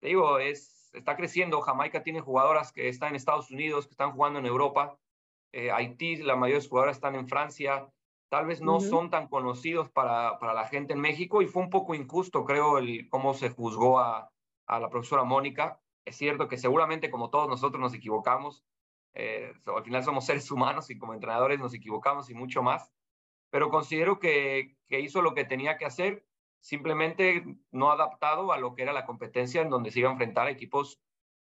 te 0.00 0.08
digo, 0.08 0.38
es, 0.38 0.90
está 0.94 1.14
creciendo. 1.14 1.60
Jamaica 1.60 2.02
tiene 2.02 2.22
jugadoras 2.22 2.72
que 2.72 2.88
están 2.88 3.10
en 3.10 3.16
Estados 3.16 3.50
Unidos, 3.50 3.86
que 3.86 3.90
están 3.90 4.12
jugando 4.12 4.38
en 4.38 4.46
Europa. 4.46 4.98
Eh, 5.52 5.70
Haití, 5.70 6.16
la 6.16 6.36
mayoría 6.36 6.62
de 6.62 6.68
jugadoras 6.68 6.96
están 6.96 7.16
en 7.16 7.28
Francia. 7.28 7.86
Tal 8.28 8.46
vez 8.46 8.60
no 8.60 8.80
son 8.80 9.10
tan 9.10 9.28
conocidos 9.28 9.88
para, 9.90 10.38
para 10.38 10.52
la 10.52 10.66
gente 10.66 10.92
en 10.92 11.00
México 11.00 11.42
y 11.42 11.46
fue 11.46 11.62
un 11.62 11.70
poco 11.70 11.94
injusto, 11.94 12.44
creo, 12.44 12.78
el 12.78 13.08
cómo 13.08 13.34
se 13.34 13.50
juzgó 13.50 14.00
a, 14.00 14.30
a 14.66 14.80
la 14.80 14.90
profesora 14.90 15.24
Mónica. 15.24 15.80
Es 16.04 16.16
cierto 16.16 16.48
que 16.48 16.58
seguramente, 16.58 17.10
como 17.10 17.30
todos 17.30 17.48
nosotros, 17.48 17.80
nos 17.80 17.94
equivocamos. 17.94 18.64
Eh, 19.14 19.52
al 19.66 19.84
final 19.84 20.04
somos 20.04 20.26
seres 20.26 20.50
humanos 20.50 20.90
y 20.90 20.98
como 20.98 21.14
entrenadores 21.14 21.58
nos 21.58 21.72
equivocamos 21.72 22.28
y 22.28 22.34
mucho 22.34 22.62
más 22.62 22.92
pero 23.50 23.70
considero 23.70 24.18
que, 24.18 24.76
que 24.88 25.00
hizo 25.00 25.22
lo 25.22 25.34
que 25.34 25.44
tenía 25.44 25.76
que 25.78 25.86
hacer, 25.86 26.26
simplemente 26.60 27.44
no 27.70 27.90
adaptado 27.90 28.52
a 28.52 28.58
lo 28.58 28.74
que 28.74 28.82
era 28.82 28.92
la 28.92 29.06
competencia 29.06 29.62
en 29.62 29.70
donde 29.70 29.90
se 29.90 30.00
iba 30.00 30.08
a 30.08 30.12
enfrentar 30.12 30.46
a 30.46 30.50
equipos 30.50 31.00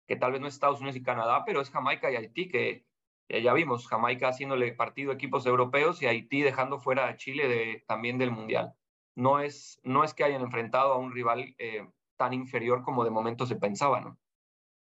que 0.06 0.16
tal 0.16 0.32
vez 0.32 0.40
no 0.40 0.46
es 0.46 0.54
Estados 0.54 0.80
Unidos 0.80 0.96
y 0.96 1.02
Canadá, 1.02 1.42
pero 1.44 1.60
es 1.60 1.70
Jamaica 1.70 2.10
y 2.10 2.16
Haití, 2.16 2.48
que 2.48 2.86
ya 3.28 3.52
vimos, 3.52 3.88
Jamaica 3.88 4.28
haciéndole 4.28 4.72
partido 4.72 5.10
a 5.10 5.14
equipos 5.14 5.46
europeos 5.46 6.02
y 6.02 6.06
Haití 6.06 6.42
dejando 6.42 6.78
fuera 6.78 7.08
a 7.08 7.16
Chile 7.16 7.48
de, 7.48 7.84
también 7.86 8.18
del 8.18 8.30
Mundial. 8.30 8.72
No 9.14 9.40
es, 9.40 9.80
no 9.82 10.04
es 10.04 10.14
que 10.14 10.24
hayan 10.24 10.42
enfrentado 10.42 10.92
a 10.92 10.98
un 10.98 11.12
rival 11.12 11.54
eh, 11.58 11.86
tan 12.16 12.32
inferior 12.32 12.82
como 12.82 13.04
de 13.04 13.10
momento 13.10 13.46
se 13.46 13.56
pensaba, 13.56 14.00
¿no? 14.00 14.18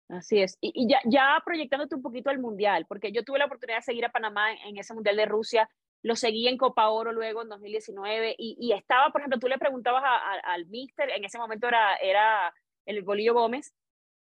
Así 0.09 0.41
es. 0.41 0.57
Y, 0.59 0.87
ya, 0.87 0.99
ya 1.05 1.41
proyectándote 1.45 1.95
un 1.95 2.01
poquito 2.01 2.29
al 2.29 2.39
Mundial, 2.39 2.85
porque 2.87 3.11
yo 3.11 3.23
tuve 3.23 3.39
la 3.39 3.45
oportunidad 3.45 3.77
de 3.77 3.83
seguir 3.83 4.05
a 4.05 4.11
Panamá 4.11 4.51
en, 4.51 4.59
en 4.69 4.77
ese 4.77 4.93
Mundial 4.93 5.15
de 5.15 5.25
Rusia 5.25 5.69
lo 6.03 6.17
seguí 6.17 6.47
en 6.49 6.57
Copa 6.57 6.89
Oro 6.89 7.13
luego 7.13 7.41
en 7.41 7.49
2019 7.49 8.35
y, 8.37 8.57
y 8.59 8.73
estaba, 8.73 9.09
por 9.11 9.21
ejemplo, 9.21 9.39
tú 9.39 9.47
le 9.47 9.57
preguntabas 9.57 10.03
al 10.43 10.65
mister, 10.67 11.09
en 11.09 11.23
ese 11.23 11.37
momento 11.37 11.67
era, 11.67 11.95
era 11.95 12.53
el 12.85 13.01
Bolillo 13.03 13.33
Gómez, 13.33 13.73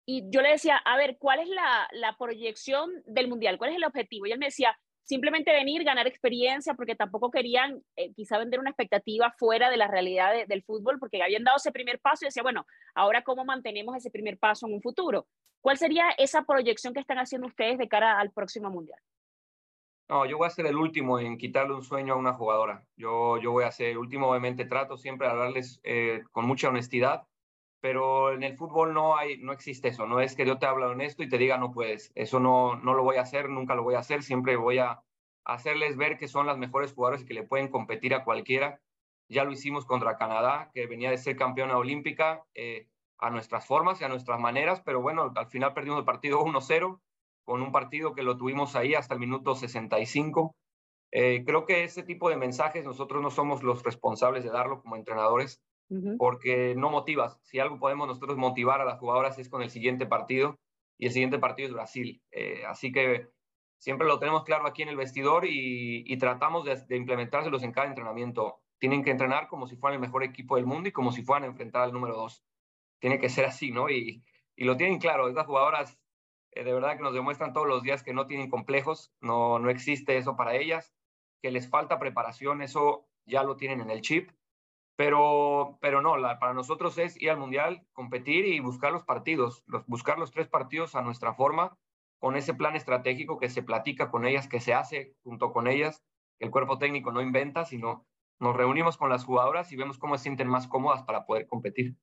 y 0.06 0.22
yo 0.30 0.40
le 0.40 0.50
decía, 0.50 0.76
a 0.76 0.96
ver, 0.96 1.16
¿cuál 1.18 1.40
es 1.40 1.48
la, 1.48 1.88
la 1.92 2.16
proyección 2.16 2.90
del 3.06 3.28
Mundial? 3.28 3.58
¿Cuál 3.58 3.70
es 3.70 3.76
el 3.76 3.84
objetivo? 3.84 4.26
Y 4.26 4.32
él 4.32 4.38
me 4.38 4.46
decía, 4.46 4.78
simplemente 5.02 5.52
venir, 5.52 5.84
ganar 5.84 6.06
experiencia, 6.06 6.74
porque 6.74 6.94
tampoco 6.94 7.30
querían 7.30 7.82
eh, 7.96 8.12
quizá 8.14 8.38
vender 8.38 8.60
una 8.60 8.70
expectativa 8.70 9.34
fuera 9.38 9.68
de 9.68 9.76
la 9.76 9.88
realidad 9.88 10.32
del 10.46 10.62
fútbol, 10.62 10.98
porque 10.98 11.22
habían 11.22 11.44
dado 11.44 11.56
ese 11.56 11.72
primer 11.72 12.00
paso 12.00 12.24
y 12.24 12.28
decía, 12.28 12.42
bueno, 12.42 12.66
ahora 12.94 13.22
cómo 13.22 13.44
mantenemos 13.44 13.96
ese 13.96 14.10
primer 14.10 14.38
paso 14.38 14.66
en 14.66 14.74
un 14.74 14.82
futuro. 14.82 15.26
¿Cuál 15.60 15.78
sería 15.78 16.10
esa 16.18 16.42
proyección 16.42 16.94
que 16.94 17.00
están 17.00 17.18
haciendo 17.18 17.48
ustedes 17.48 17.76
de 17.78 17.88
cara 17.88 18.20
al 18.20 18.30
próximo 18.30 18.70
Mundial? 18.70 18.98
No, 20.08 20.24
yo 20.24 20.38
voy 20.38 20.46
a 20.46 20.50
ser 20.50 20.66
el 20.66 20.76
último 20.76 21.18
en 21.18 21.36
quitarle 21.36 21.74
un 21.74 21.82
sueño 21.82 22.14
a 22.14 22.16
una 22.16 22.32
jugadora. 22.32 22.84
Yo, 22.96 23.38
yo 23.38 23.50
voy 23.50 23.64
a 23.64 23.72
ser 23.72 23.90
el 23.90 23.98
último, 23.98 24.28
obviamente 24.28 24.64
trato 24.64 24.96
siempre 24.96 25.26
de 25.26 25.32
hablarles 25.32 25.80
eh, 25.82 26.22
con 26.30 26.46
mucha 26.46 26.68
honestidad, 26.68 27.26
pero 27.80 28.32
en 28.32 28.42
el 28.42 28.56
fútbol 28.56 28.94
no, 28.94 29.16
hay, 29.16 29.38
no 29.38 29.52
existe 29.52 29.88
eso, 29.88 30.06
no 30.06 30.20
es 30.20 30.34
que 30.34 30.46
yo 30.46 30.58
te 30.58 30.66
hable 30.66 30.86
honesto 30.86 31.22
y 31.22 31.28
te 31.28 31.38
diga 31.38 31.58
no 31.58 31.72
puedes, 31.72 32.12
eso 32.14 32.40
no, 32.40 32.76
no 32.76 32.94
lo 32.94 33.02
voy 33.02 33.16
a 33.16 33.22
hacer, 33.22 33.48
nunca 33.48 33.74
lo 33.74 33.82
voy 33.82 33.94
a 33.94 34.00
hacer, 34.00 34.22
siempre 34.22 34.56
voy 34.56 34.78
a 34.78 35.02
hacerles 35.44 35.96
ver 35.96 36.18
que 36.18 36.28
son 36.28 36.46
las 36.46 36.58
mejores 36.58 36.92
jugadoras 36.92 37.22
y 37.22 37.26
que 37.26 37.34
le 37.34 37.44
pueden 37.44 37.68
competir 37.68 38.14
a 38.14 38.24
cualquiera. 38.24 38.80
Ya 39.28 39.44
lo 39.44 39.52
hicimos 39.52 39.86
contra 39.86 40.16
Canadá, 40.16 40.70
que 40.74 40.86
venía 40.86 41.10
de 41.10 41.18
ser 41.18 41.36
campeona 41.36 41.76
olímpica, 41.76 42.44
eh, 42.54 42.88
a 43.18 43.30
nuestras 43.30 43.66
formas 43.66 44.00
y 44.00 44.04
a 44.04 44.08
nuestras 44.08 44.38
maneras, 44.38 44.82
pero 44.84 45.00
bueno, 45.00 45.32
al 45.34 45.46
final 45.46 45.72
perdimos 45.72 46.00
el 46.00 46.04
partido 46.04 46.40
1-0, 46.40 47.00
con 47.44 47.62
un 47.62 47.72
partido 47.72 48.14
que 48.14 48.22
lo 48.22 48.36
tuvimos 48.36 48.76
ahí 48.76 48.94
hasta 48.94 49.14
el 49.14 49.20
minuto 49.20 49.54
65. 49.54 50.54
Eh, 51.12 51.44
creo 51.46 51.64
que 51.64 51.84
ese 51.84 52.02
tipo 52.02 52.28
de 52.28 52.36
mensajes 52.36 52.84
nosotros 52.84 53.22
no 53.22 53.30
somos 53.30 53.62
los 53.62 53.82
responsables 53.84 54.44
de 54.44 54.50
darlo 54.50 54.82
como 54.82 54.96
entrenadores, 54.96 55.62
porque 56.18 56.74
no 56.76 56.90
motivas. 56.90 57.38
Si 57.42 57.58
algo 57.58 57.78
podemos 57.78 58.08
nosotros 58.08 58.36
motivar 58.36 58.80
a 58.80 58.84
las 58.84 58.98
jugadoras 58.98 59.38
es 59.38 59.48
con 59.48 59.62
el 59.62 59.70
siguiente 59.70 60.06
partido 60.06 60.58
y 60.98 61.06
el 61.06 61.12
siguiente 61.12 61.38
partido 61.38 61.68
es 61.68 61.74
Brasil. 61.74 62.22
Eh, 62.32 62.64
así 62.66 62.92
que 62.92 63.28
siempre 63.78 64.06
lo 64.06 64.18
tenemos 64.18 64.44
claro 64.44 64.66
aquí 64.66 64.82
en 64.82 64.88
el 64.88 64.96
vestidor 64.96 65.44
y, 65.46 66.16
tratamos 66.18 66.64
de, 66.64 66.76
de, 66.76 66.96
implementárselos 66.96 67.62
en 67.62 67.72
cada 67.72 67.86
entrenamiento. 67.86 68.60
Tienen 68.78 69.04
que 69.04 69.10
entrenar 69.10 69.48
como 69.48 69.66
si 69.66 69.76
fueran 69.76 69.96
el 69.96 70.06
mejor 70.06 70.24
equipo 70.24 70.56
del 70.56 70.66
mundo 70.66 70.88
y 70.88 70.92
como 70.92 71.12
si 71.12 71.22
fueran 71.22 71.44
a 71.44 71.46
enfrentar 71.46 71.82
al 71.82 71.92
número 71.92 72.14
dos. 72.14 72.44
Tiene 72.98 73.18
que 73.18 73.28
ser 73.28 73.44
así, 73.44 73.70
¿no? 73.70 73.88
Y, 73.90 74.24
lo 74.56 74.76
tienen 74.76 74.98
claro. 74.98 75.28
Estas 75.28 75.46
jugadoras 75.46 75.98
eh, 76.52 76.64
de 76.64 76.72
verdad 76.72 76.96
que 76.96 77.02
nos 77.02 77.14
demuestran 77.14 77.52
todos 77.52 77.68
los 77.68 77.82
días 77.82 78.02
que 78.02 78.14
no 78.14 78.26
tienen 78.26 78.50
complejos, 78.50 79.12
no, 79.20 79.58
no 79.58 79.70
existe 79.70 80.16
eso 80.16 80.36
para 80.36 80.56
ellas, 80.56 80.94
que 81.42 81.50
les 81.50 81.68
falta 81.68 81.98
preparación, 81.98 82.62
eso 82.62 83.06
ya 83.26 83.42
lo 83.42 83.56
tienen 83.56 83.82
en 83.82 83.90
el 83.90 84.00
chip 84.00 84.30
pero, 84.96 85.78
pero 85.80 86.00
no, 86.00 86.14
para 86.40 86.54
nosotros 86.54 86.96
es 86.98 87.20
ir 87.20 87.30
al 87.30 87.38
Mundial, 87.38 87.86
competir 87.92 88.46
y 88.46 88.60
buscar 88.60 88.92
los 88.92 89.04
partidos, 89.04 89.62
buscar 89.86 90.18
los 90.18 90.30
tres 90.30 90.48
partidos 90.48 90.94
a 90.94 91.02
nuestra 91.02 91.34
forma, 91.34 91.76
con 92.18 92.34
ese 92.34 92.54
plan 92.54 92.74
estratégico 92.76 93.38
que 93.38 93.50
se 93.50 93.62
platica 93.62 94.10
con 94.10 94.26
ellas, 94.26 94.48
que 94.48 94.60
se 94.60 94.72
hace 94.72 95.14
junto 95.22 95.52
con 95.52 95.66
ellas, 95.68 96.02
el 96.38 96.50
cuerpo 96.50 96.78
técnico 96.78 97.12
no 97.12 97.20
inventa, 97.20 97.64
sino 97.64 98.06
nos 98.40 98.56
reunimos 98.56 98.96
con 98.96 99.10
las 99.10 99.24
jugadoras 99.24 99.70
y 99.72 99.76
vemos 99.76 99.98
cómo 99.98 100.16
se 100.16 100.24
sienten 100.24 100.48
más 100.48 100.66
cómodas 100.66 101.02
para 101.02 101.24
poder 101.24 101.46
competir. 101.46 101.96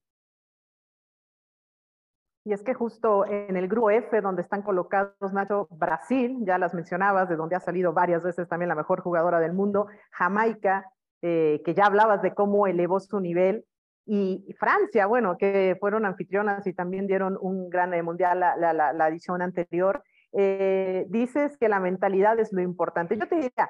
Y 2.45 2.51
es 2.51 2.61
que 2.61 2.73
justo 2.73 3.25
en 3.25 3.55
el 3.55 3.69
grupo 3.69 3.89
F, 3.89 4.19
donde 4.19 4.41
están 4.41 4.63
colocados, 4.63 5.31
Nacho, 5.31 5.67
Brasil, 5.71 6.39
ya 6.41 6.57
las 6.57 6.73
mencionabas, 6.73 7.29
de 7.29 7.37
donde 7.37 7.55
ha 7.55 7.61
salido 7.61 7.93
varias 7.93 8.21
veces 8.21 8.49
también 8.49 8.67
la 8.67 8.75
mejor 8.75 9.01
jugadora 9.01 9.39
del 9.39 9.53
mundo, 9.53 9.87
Jamaica, 10.11 10.91
eh, 11.25 11.61
que 11.63 11.73
ya 11.73 11.85
hablabas 11.85 12.21
de 12.21 12.33
cómo 12.33 12.67
elevó 12.67 12.99
su 12.99 13.21
nivel, 13.21 13.63
y 14.05 14.53
Francia, 14.59 15.05
bueno, 15.05 15.37
que 15.37 15.77
fueron 15.79 16.05
anfitrionas 16.05 16.67
y 16.67 16.73
también 16.73 17.07
dieron 17.07 17.37
un 17.39 17.69
gran 17.69 17.93
eh, 17.93 18.03
mundial 18.03 18.41
la, 18.41 18.57
la, 18.57 18.91
la, 18.91 19.07
edición 19.07 19.41
anterior. 19.41 20.03
Eh, 20.33 21.05
dices 21.07 21.57
que 21.57 21.69
la 21.69 21.79
mentalidad 21.79 22.37
es 22.39 22.51
lo 22.51 22.61
importante. 22.61 23.17
Yo 23.17 23.25
te 23.29 23.35
diría 23.35 23.69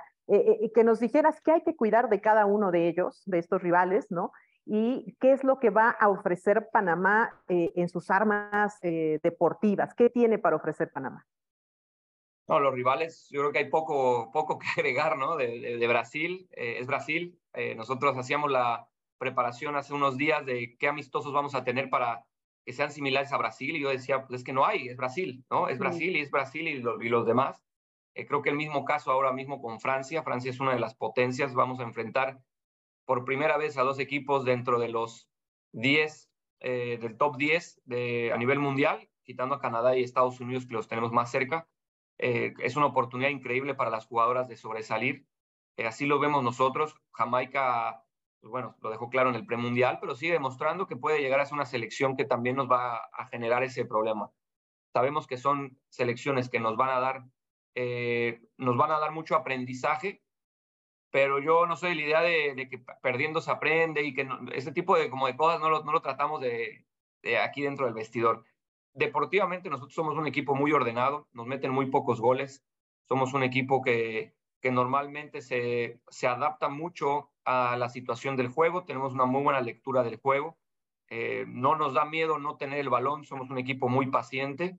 que 0.74 0.84
nos 0.84 1.00
dijeras 1.00 1.40
qué 1.42 1.52
hay 1.52 1.62
que 1.62 1.76
cuidar 1.76 2.10
de 2.10 2.22
cada 2.22 2.48
uno 2.48 2.72
de 2.72 2.88
ellos, 2.88 3.22
de 3.28 3.38
estos 3.38 3.62
rivales, 3.62 4.10
¿no? 4.10 4.32
Y 4.66 5.16
qué 5.20 5.34
es 5.34 5.44
lo 5.44 5.60
que 5.60 5.70
va 5.70 5.92
a 5.92 6.10
ofrecer 6.10 6.70
Panamá 6.74 7.40
en 7.48 7.88
sus 7.88 8.10
armas 8.10 8.80
deportivas. 8.82 9.94
¿Qué 9.94 10.10
tiene 10.10 10.40
para 10.40 10.56
ofrecer 10.56 10.90
Panamá? 10.92 11.24
No, 12.48 12.60
los 12.60 12.74
rivales, 12.74 13.28
yo 13.30 13.40
creo 13.40 13.52
que 13.52 13.60
hay 13.60 13.70
poco, 13.70 14.30
poco 14.32 14.60
que 14.60 14.68
agregar, 14.78 15.18
¿no? 15.18 15.38
De, 15.38 15.78
de, 15.78 15.88
Brasil, 15.88 16.48
es 16.52 16.86
Brasil, 16.88 17.40
eh, 17.54 17.76
nosotros 17.76 18.18
hacíamos 18.18 18.52
la 18.52 18.88
preparación 19.18 19.76
hace 19.76 19.94
unos 19.94 20.18
días 20.18 20.46
de 20.46 20.76
qué 20.78 20.88
amistosos 20.88 21.32
vamos 21.32 21.56
a 21.56 21.64
tener 21.64 21.90
para 21.90 22.26
que 22.66 22.74
sean 22.74 22.92
similares 22.92 23.32
a 23.32 23.38
Brasil 23.38 23.76
y 23.76 23.82
yo 23.82 23.90
decía, 23.90 24.26
pues 24.26 24.42
es 24.42 24.44
que 24.44 24.54
no 24.54 24.66
hay, 24.66 24.88
es 24.88 24.98
Brasil, 24.98 25.46
¿no? 25.50 25.70
Es 25.70 25.80
Brasil 25.80 26.16
y 26.16 26.20
es 26.20 26.32
Brasil 26.32 26.68
y, 26.68 27.06
y 27.06 27.10
los 27.10 27.26
demás. 27.26 27.64
Eh, 28.16 28.26
creo 28.26 28.42
que 28.42 28.50
el 28.50 28.56
mismo 28.56 28.86
caso 28.86 29.12
ahora 29.12 29.34
mismo 29.34 29.62
con 29.62 29.80
Francia. 29.80 30.24
Francia 30.24 30.52
es 30.52 30.60
una 30.60 30.74
de 30.74 30.80
las 30.80 30.96
potencias. 30.96 31.54
Vamos 31.54 31.80
a 31.80 31.84
enfrentar 31.84 32.40
por 33.06 33.26
primera 33.26 33.58
vez 33.58 33.78
a 33.78 33.84
dos 33.84 34.00
equipos 34.00 34.46
dentro 34.46 34.80
de 34.80 34.90
los 34.90 35.30
10, 35.74 36.30
eh, 36.60 36.98
del 37.02 37.18
top 37.18 37.38
10 37.38 37.82
de, 37.86 38.32
a 38.34 38.38
nivel 38.38 38.60
mundial, 38.60 39.10
quitando 39.24 39.56
a 39.56 39.60
Canadá 39.60 39.98
y 39.98 40.04
Estados 40.04 40.40
Unidos 40.40 40.66
que 40.66 40.74
los 40.74 40.88
tenemos 40.88 41.12
más 41.12 41.32
cerca. 41.32 41.68
Es 42.18 42.76
una 42.76 42.86
oportunidad 42.86 43.30
increíble 43.30 43.76
para 43.76 43.90
las 43.90 44.06
jugadoras 44.06 44.48
de 44.48 44.56
sobresalir 44.56 45.26
eh, 45.78 45.88
así 45.88 46.06
lo 46.06 46.20
vemos 46.20 46.44
nosotros. 46.44 46.96
Jamaica, 47.12 48.04
pues 48.42 48.52
bueno, 48.52 48.76
lo 48.82 48.90
dejó 48.90 49.10
claro 49.10 49.30
en 49.30 49.36
el 49.36 49.46
premundial, 49.46 50.00
pero 50.00 50.16
sigue 50.16 50.34
demostrando 50.34 50.88
que 50.88 50.96
puede 50.96 51.22
llegar 51.22 51.40
a 51.40 51.46
ser 51.46 51.56
una 51.56 51.66
selección 51.66 52.16
que 52.16 52.26
también 52.26 52.56
nos 52.56 52.70
va 52.70 52.98
a 52.98 53.28
generar 53.28 53.64
ese 53.64 53.86
problema. 53.86 54.32
Sabemos 54.94 55.28
que 55.28 55.38
son 55.38 55.80
selecciones 55.90 56.50
que 56.50 56.60
nos 56.60 56.78
van 56.78 56.90
a 56.90 57.00
dar, 57.00 57.26
eh, 57.76 58.42
nos 58.58 58.78
van 58.78 58.92
a 58.92 59.00
dar 59.00 59.12
mucho 59.12 59.36
aprendizaje, 59.36 60.24
pero 61.12 61.40
yo 61.40 61.66
no 61.66 61.76
soy 61.76 61.92
de 61.92 61.96
la 61.96 62.02
idea 62.02 62.22
de, 62.22 62.70
que 62.70 62.84
perdiendo 63.02 63.42
se 63.42 63.52
aprende 63.52 64.04
y 64.04 64.14
que 64.14 64.28
ese 64.54 64.72
tipo 64.72 64.98
de, 64.98 65.10
como 65.10 65.28
de 65.28 65.36
cosas 65.36 65.60
no 65.60 65.70
lo, 65.70 65.84
no 65.84 65.92
lo 65.92 66.02
tratamos 66.02 66.42
de 66.42 66.86
aquí 67.42 67.62
dentro 67.62 67.86
del 67.86 67.96
vestidor. 67.96 68.46
Deportivamente 68.94 69.70
nosotros 69.70 69.94
somos 69.94 70.18
un 70.18 70.28
equipo 70.28 70.56
muy 70.56 70.72
ordenado, 70.72 71.28
nos 71.34 71.48
meten 71.48 71.72
muy 71.72 71.88
pocos 71.88 72.22
goles, 72.22 72.64
somos 73.08 73.34
un 73.34 73.44
equipo 73.44 73.82
que, 73.82 74.36
que 74.62 74.72
normalmente 74.72 75.42
se, 75.42 76.00
se 76.10 76.28
adapta 76.28 76.70
mucho 76.70 77.32
a 77.44 77.76
la 77.78 77.90
situación 77.90 78.38
del 78.38 78.50
juego, 78.50 78.86
tenemos 78.86 79.14
una 79.14 79.26
muy 79.26 79.44
buena 79.44 79.62
lectura 79.62 80.04
del 80.04 80.18
juego, 80.18 80.58
eh, 81.10 81.46
no 81.48 81.76
nos 81.76 81.94
da 81.94 82.06
miedo 82.06 82.38
no 82.38 82.58
tener 82.58 82.80
el 82.80 82.90
balón, 82.90 83.26
somos 83.26 83.50
un 83.50 83.58
equipo 83.58 83.90
muy 83.90 84.08
paciente, 84.08 84.78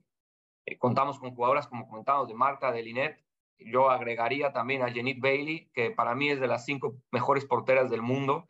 eh, 0.65 0.77
contamos 0.77 1.19
con 1.19 1.35
jugadoras 1.35 1.67
como 1.67 1.87
comentamos 1.87 2.27
de 2.27 2.33
Marta, 2.33 2.71
de 2.71 2.83
Linet, 2.83 3.23
yo 3.57 3.89
agregaría 3.89 4.51
también 4.51 4.81
a 4.81 4.91
Jenit 4.91 5.19
Bailey, 5.21 5.69
que 5.73 5.91
para 5.91 6.15
mí 6.15 6.29
es 6.29 6.39
de 6.39 6.47
las 6.47 6.65
cinco 6.65 6.97
mejores 7.11 7.45
porteras 7.45 7.89
del 7.89 8.01
mundo, 8.01 8.47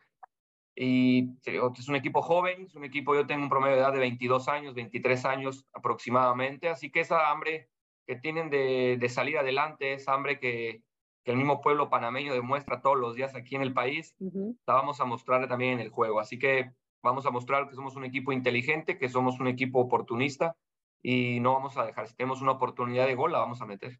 y 0.76 1.30
es 1.44 1.88
un 1.88 1.96
equipo 1.96 2.20
joven, 2.20 2.66
es 2.66 2.74
un 2.74 2.84
equipo, 2.84 3.14
yo 3.14 3.26
tengo 3.26 3.42
un 3.42 3.48
promedio 3.48 3.76
de 3.76 3.82
edad 3.82 3.92
de 3.94 3.98
22 3.98 4.46
años, 4.48 4.74
23 4.74 5.24
años 5.24 5.66
aproximadamente, 5.72 6.68
así 6.68 6.90
que 6.90 7.00
esa 7.00 7.30
hambre 7.30 7.70
que 8.06 8.16
tienen 8.16 8.50
de, 8.50 8.98
de 9.00 9.08
salir 9.08 9.38
adelante, 9.38 9.94
esa 9.94 10.12
hambre 10.12 10.38
que, 10.38 10.82
que 11.24 11.32
el 11.32 11.38
mismo 11.38 11.62
pueblo 11.62 11.88
panameño 11.88 12.34
demuestra 12.34 12.82
todos 12.82 12.98
los 12.98 13.16
días 13.16 13.34
aquí 13.34 13.56
en 13.56 13.62
el 13.62 13.72
país, 13.72 14.14
la 14.20 14.74
vamos 14.74 15.00
a 15.00 15.06
mostrar 15.06 15.48
también 15.48 15.72
en 15.72 15.80
el 15.80 15.90
juego. 15.90 16.20
Así 16.20 16.38
que 16.38 16.70
vamos 17.02 17.24
a 17.24 17.30
mostrar 17.30 17.68
que 17.68 17.74
somos 17.74 17.96
un 17.96 18.04
equipo 18.04 18.30
inteligente, 18.30 18.98
que 18.98 19.08
somos 19.08 19.40
un 19.40 19.48
equipo 19.48 19.80
oportunista 19.80 20.56
y 21.02 21.40
no 21.40 21.54
vamos 21.54 21.76
a 21.78 21.86
dejar, 21.86 22.06
si 22.06 22.14
tenemos 22.14 22.42
una 22.42 22.52
oportunidad 22.52 23.06
de 23.06 23.14
gol, 23.14 23.32
la 23.32 23.38
vamos 23.38 23.62
a 23.62 23.66
meter. 23.66 23.98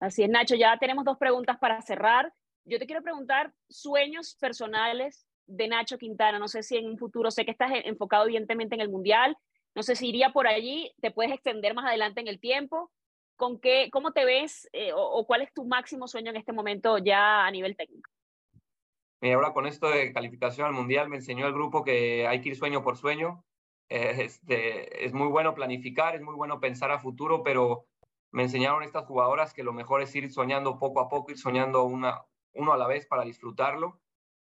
Así 0.00 0.22
es, 0.22 0.28
Nacho, 0.28 0.56
ya 0.56 0.76
tenemos 0.78 1.04
dos 1.04 1.18
preguntas 1.18 1.56
para 1.58 1.80
cerrar. 1.82 2.32
Yo 2.64 2.78
te 2.78 2.86
quiero 2.86 3.02
preguntar 3.02 3.54
sueños 3.68 4.36
personales 4.40 5.27
de 5.48 5.66
Nacho 5.66 5.98
Quintana. 5.98 6.38
No 6.38 6.46
sé 6.46 6.62
si 6.62 6.76
en 6.76 6.86
un 6.86 6.98
futuro, 6.98 7.32
sé 7.32 7.44
que 7.44 7.50
estás 7.50 7.72
enfocado 7.84 8.24
evidentemente 8.24 8.76
en 8.76 8.80
el 8.80 8.88
Mundial, 8.88 9.36
no 9.74 9.82
sé 9.82 9.96
si 9.96 10.08
iría 10.08 10.30
por 10.30 10.46
allí, 10.46 10.92
te 11.00 11.10
puedes 11.10 11.32
extender 11.32 11.74
más 11.74 11.86
adelante 11.86 12.20
en 12.20 12.28
el 12.28 12.38
tiempo, 12.38 12.90
¿Con 13.38 13.60
qué, 13.60 13.88
¿Cómo 13.92 14.10
te 14.10 14.24
ves 14.24 14.68
eh, 14.72 14.90
o, 14.92 15.24
cuál 15.24 15.42
es 15.42 15.54
tu 15.54 15.64
máximo 15.64 16.08
sueño 16.08 16.30
en 16.30 16.36
este 16.36 16.52
momento 16.52 16.98
ya 16.98 17.46
a 17.46 17.50
nivel 17.52 17.76
técnico? 17.76 18.10
Mira, 19.20 19.36
ahora 19.36 19.52
con 19.52 19.64
esto 19.64 19.88
de 19.88 20.12
calificación 20.12 20.66
al 20.66 20.72
Mundial 20.72 21.08
me 21.08 21.16
enseñó 21.16 21.46
el 21.46 21.52
grupo 21.52 21.84
que 21.84 22.26
hay 22.26 22.40
que 22.40 22.48
ir 22.48 22.56
sueño 22.56 22.82
por 22.82 22.96
sueño. 22.96 23.44
Eh, 23.88 24.24
este, 24.24 25.04
es 25.04 25.12
muy 25.12 25.28
bueno 25.28 25.54
planificar, 25.54 26.16
es 26.16 26.20
muy 26.20 26.34
bueno 26.34 26.58
pensar 26.58 26.90
a 26.90 26.98
futuro, 26.98 27.44
pero 27.44 27.86
me 28.32 28.42
enseñaron 28.42 28.82
estas 28.82 29.06
jugadoras 29.06 29.54
que 29.54 29.62
lo 29.62 29.72
mejor 29.72 30.02
es 30.02 30.12
ir 30.16 30.32
soñando 30.32 30.76
poco 30.80 30.98
a 30.98 31.08
poco, 31.08 31.30
ir 31.30 31.38
soñando 31.38 31.84
una, 31.84 32.20
uno 32.54 32.72
a 32.72 32.76
la 32.76 32.88
vez 32.88 33.06
para 33.06 33.22
disfrutarlo. 33.22 34.00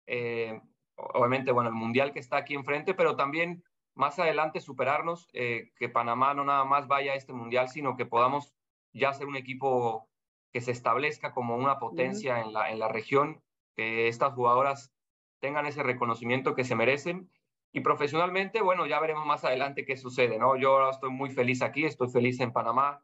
Eh, 0.06 0.62
obviamente, 0.96 1.52
bueno, 1.52 1.70
el 1.70 1.76
Mundial 1.76 2.12
que 2.12 2.20
está 2.20 2.38
aquí 2.38 2.56
enfrente, 2.56 2.94
pero 2.94 3.16
también 3.16 3.64
más 3.94 4.20
adelante 4.20 4.60
superarnos, 4.60 5.28
que 5.32 5.90
Panamá 5.94 6.34
no 6.34 6.44
nada 6.44 6.66
más 6.66 6.88
vaya 6.88 7.14
a 7.14 7.16
este 7.16 7.32
Mundial, 7.32 7.70
sino 7.70 7.96
que 7.96 8.06
podamos 8.06 8.54
ya 8.92 9.14
ser 9.14 9.28
un 9.28 9.38
equipo 9.38 10.10
que 10.52 10.62
se 10.62 10.72
establezca 10.72 11.34
como 11.34 11.56
una 11.56 11.80
potencia 11.80 12.40
en, 12.40 12.54
la, 12.54 12.72
en 12.72 12.80
la 12.80 12.88
región, 12.88 13.42
que 13.76 14.08
estas 14.08 14.34
jugadoras 14.34 14.94
tengan 15.40 15.66
ese 15.66 15.84
reconocimiento 15.84 16.56
que 16.56 16.64
se 16.64 16.76
merecen 16.76 17.30
y 17.74 17.82
profesionalmente, 17.82 18.62
bueno, 18.62 18.86
ya 18.86 19.02
veremos 19.02 19.26
más 19.26 19.44
adelante 19.44 19.86
qué 19.86 19.98
sucede, 19.98 20.40
¿no? 20.40 20.56
Yo 20.56 20.72
ahora 20.72 20.92
estoy 20.92 21.10
muy 21.10 21.30
feliz 21.30 21.62
aquí, 21.62 21.84
estoy 21.84 22.10
feliz 22.10 22.40
en 22.40 22.54
Panamá, 22.54 23.04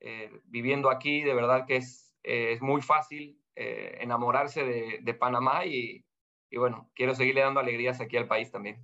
eh, 0.00 0.40
viviendo 0.46 0.90
aquí, 0.90 1.22
de 1.22 1.34
verdad 1.34 1.66
que 1.66 1.76
es, 1.76 2.18
es 2.24 2.60
muy 2.60 2.82
fácil 2.82 3.40
eh, 3.54 3.98
enamorarse 4.00 4.64
de, 4.64 4.98
de 5.00 5.14
Panamá 5.14 5.66
y, 5.66 6.04
y, 6.50 6.58
bueno, 6.58 6.90
quiero 6.94 7.14
seguirle 7.14 7.42
dando 7.42 7.60
alegrías 7.60 8.00
aquí 8.00 8.16
al 8.16 8.28
país 8.28 8.50
también. 8.50 8.78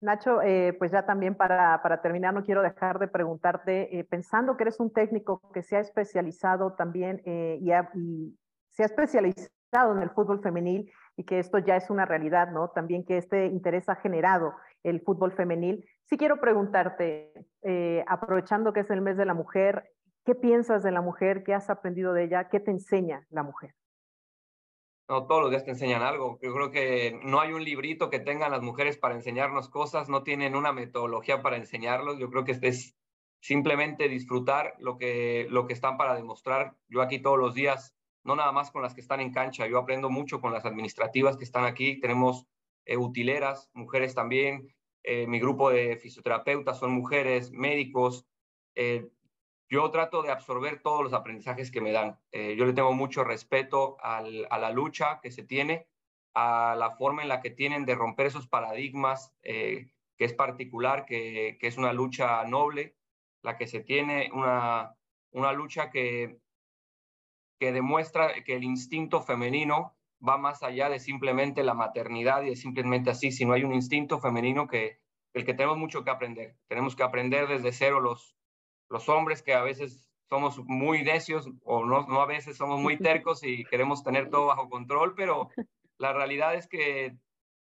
Nacho, 0.00 0.42
eh, 0.42 0.74
pues 0.78 0.92
ya 0.92 1.04
también 1.04 1.34
para, 1.34 2.00
terminar, 2.02 2.32
no 2.32 2.44
quiero 2.44 2.62
dejar 2.62 3.00
de 3.00 3.08
preguntarte, 3.08 4.06
pensando 4.08 4.56
que 4.56 4.62
eres 4.62 4.78
un 4.78 4.92
técnico 4.92 5.40
que 5.52 5.62
se 5.62 5.76
ha 5.76 5.80
especializado 5.80 6.74
también 6.74 7.20
y, 7.24 7.72
ha, 7.72 7.90
y 7.94 8.38
se 8.70 8.84
ha 8.84 8.86
especializado 8.86 9.96
en 9.96 10.02
el 10.02 10.10
fútbol 10.10 10.40
femenil, 10.40 10.92
y 11.18 11.24
que 11.24 11.40
esto 11.40 11.58
ya 11.58 11.74
es 11.74 11.90
una 11.90 12.06
realidad, 12.06 12.52
¿no? 12.52 12.68
También 12.68 13.04
que 13.04 13.18
este 13.18 13.46
interés 13.46 13.88
ha 13.88 13.96
generado 13.96 14.54
el 14.84 15.00
fútbol 15.00 15.32
femenil. 15.32 15.84
Sí 16.04 16.16
quiero 16.16 16.40
preguntarte, 16.40 17.32
eh, 17.62 18.04
aprovechando 18.06 18.72
que 18.72 18.80
es 18.80 18.90
el 18.90 19.00
mes 19.00 19.16
de 19.16 19.26
la 19.26 19.34
mujer, 19.34 19.90
¿qué 20.24 20.36
piensas 20.36 20.84
de 20.84 20.92
la 20.92 21.00
mujer? 21.00 21.42
¿Qué 21.42 21.54
has 21.54 21.70
aprendido 21.70 22.12
de 22.12 22.22
ella? 22.22 22.48
¿Qué 22.48 22.60
te 22.60 22.70
enseña 22.70 23.26
la 23.30 23.42
mujer? 23.42 23.74
No, 25.08 25.26
todos 25.26 25.40
los 25.40 25.50
días 25.50 25.64
te 25.64 25.70
enseñan 25.70 26.02
algo. 26.02 26.38
Yo 26.42 26.52
creo 26.52 26.70
que 26.70 27.18
no 27.22 27.40
hay 27.40 27.52
un 27.52 27.64
librito 27.64 28.10
que 28.10 28.20
tengan 28.20 28.50
las 28.50 28.62
mujeres 28.62 28.98
para 28.98 29.14
enseñarnos 29.14 29.70
cosas, 29.70 30.08
no 30.10 30.22
tienen 30.22 30.54
una 30.54 30.72
metodología 30.72 31.40
para 31.40 31.56
enseñarlos. 31.56 32.18
Yo 32.18 32.28
creo 32.28 32.44
que 32.44 32.52
este 32.52 32.68
es 32.68 32.94
simplemente 33.40 34.08
disfrutar 34.08 34.74
lo 34.78 34.98
que, 34.98 35.46
lo 35.48 35.66
que 35.66 35.72
están 35.72 35.96
para 35.96 36.14
demostrar. 36.14 36.76
Yo 36.88 37.00
aquí 37.00 37.20
todos 37.20 37.38
los 37.38 37.54
días 37.54 37.94
no 38.24 38.36
nada 38.36 38.52
más 38.52 38.70
con 38.70 38.82
las 38.82 38.94
que 38.94 39.00
están 39.00 39.20
en 39.20 39.32
cancha, 39.32 39.66
yo 39.66 39.78
aprendo 39.78 40.10
mucho 40.10 40.40
con 40.42 40.52
las 40.52 40.66
administrativas 40.66 41.38
que 41.38 41.44
están 41.44 41.64
aquí, 41.64 41.98
tenemos 41.98 42.46
eh, 42.84 42.98
utileras, 42.98 43.70
mujeres 43.72 44.14
también, 44.14 44.74
eh, 45.02 45.26
mi 45.26 45.40
grupo 45.40 45.70
de 45.70 45.96
fisioterapeutas 45.96 46.78
son 46.78 46.92
mujeres, 46.92 47.50
médicos, 47.50 48.26
eh, 48.74 49.08
yo 49.68 49.90
trato 49.90 50.22
de 50.22 50.30
absorber 50.30 50.80
todos 50.82 51.02
los 51.02 51.12
aprendizajes 51.12 51.70
que 51.70 51.80
me 51.80 51.92
dan. 51.92 52.18
yo 52.32 52.64
le 52.64 52.72
tengo 52.72 52.92
mucho 52.92 53.24
respeto 53.24 53.96
a 54.00 54.22
la 54.22 54.70
lucha 54.70 55.20
que 55.20 55.30
se 55.30 55.42
tiene, 55.42 55.86
a 56.34 56.74
la 56.78 56.96
forma 56.96 57.22
en 57.22 57.28
la 57.28 57.40
que 57.40 57.50
tienen 57.50 57.84
de 57.84 57.94
romper 57.94 58.26
esos 58.26 58.46
paradigmas, 58.46 59.34
que 59.42 59.90
es 60.18 60.32
particular, 60.32 61.04
que, 61.04 61.58
que, 61.60 61.66
es 61.66 61.76
una 61.76 61.92
lucha 61.92 62.42
noble, 62.44 62.96
la 63.42 63.56
que 63.56 63.66
se 63.66 63.80
tiene, 63.80 64.30
una, 64.32 64.96
una 65.32 65.52
lucha 65.52 65.90
que 65.90 66.40
que 67.58 67.72
demuestra 67.72 68.32
que 68.44 68.54
el 68.54 68.64
instinto 68.64 69.20
femenino 69.20 69.96
va 70.26 70.38
más 70.38 70.62
allá 70.62 70.88
de 70.88 71.00
simplemente 71.00 71.62
la 71.62 71.74
maternidad 71.74 72.42
y 72.42 72.50
de 72.50 72.56
simplemente 72.56 73.10
así, 73.10 73.30
sino 73.30 73.52
hay 73.52 73.64
un 73.64 73.74
instinto 73.74 74.20
femenino 74.20 74.68
que 74.68 75.00
el 75.34 75.44
que 75.44 75.54
tenemos 75.54 75.76
mucho 75.76 76.04
que 76.04 76.10
aprender. 76.10 76.56
Tenemos 76.68 76.96
que 76.96 77.02
aprender 77.02 77.46
desde 77.46 77.72
cero 77.72 78.00
los, 78.00 78.36
los 78.88 79.08
hombres 79.08 79.42
que 79.42 79.54
a 79.54 79.62
veces 79.62 80.08
somos 80.28 80.58
muy 80.58 81.02
necios 81.02 81.48
o 81.64 81.84
no, 81.84 82.20
a 82.20 82.26
veces 82.26 82.56
somos 82.56 82.80
muy 82.80 82.98
tercos 82.98 83.42
y 83.42 83.64
queremos 83.64 84.02
tener 84.02 84.30
todo 84.30 84.46
bajo 84.46 84.68
control, 84.68 85.14
pero 85.14 85.48
la 85.98 86.12
realidad 86.12 86.54
es 86.54 86.66
que 86.68 87.16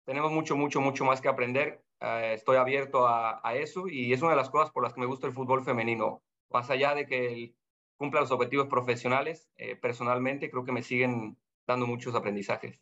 tenemos 0.06 0.32
mucho, 0.32 0.56
mucho, 0.56 0.82
mucho 0.82 1.06
más 1.06 1.22
que 1.22 1.28
aprender. 1.28 1.82
Eh, 2.00 2.34
estoy 2.36 2.58
abierto 2.58 3.08
a, 3.08 3.42
eso 3.56 3.88
y 3.88 4.14
es 4.14 4.22
una 4.22 4.32
de 4.32 4.38
las 4.38 4.50
cosas 4.50 4.72
por 4.72 4.84
las 4.84 4.94
que 4.94 5.02
me 5.02 5.08
gusta 5.08 5.28
el 5.28 5.34
fútbol 5.34 5.64
femenino. 5.64 6.22
Más 6.50 6.70
allá 6.70 6.94
de 6.94 7.06
que 7.06 7.54
cumpla 7.98 8.22
los 8.22 8.32
objetivos 8.32 8.68
profesionales, 8.68 9.50
eh, 9.58 9.76
personalmente 9.76 10.50
creo 10.50 10.64
que 10.64 10.72
me 10.72 10.84
siguen 10.84 11.38
dando 11.66 11.88
muchos 11.88 12.16
aprendizajes. 12.16 12.80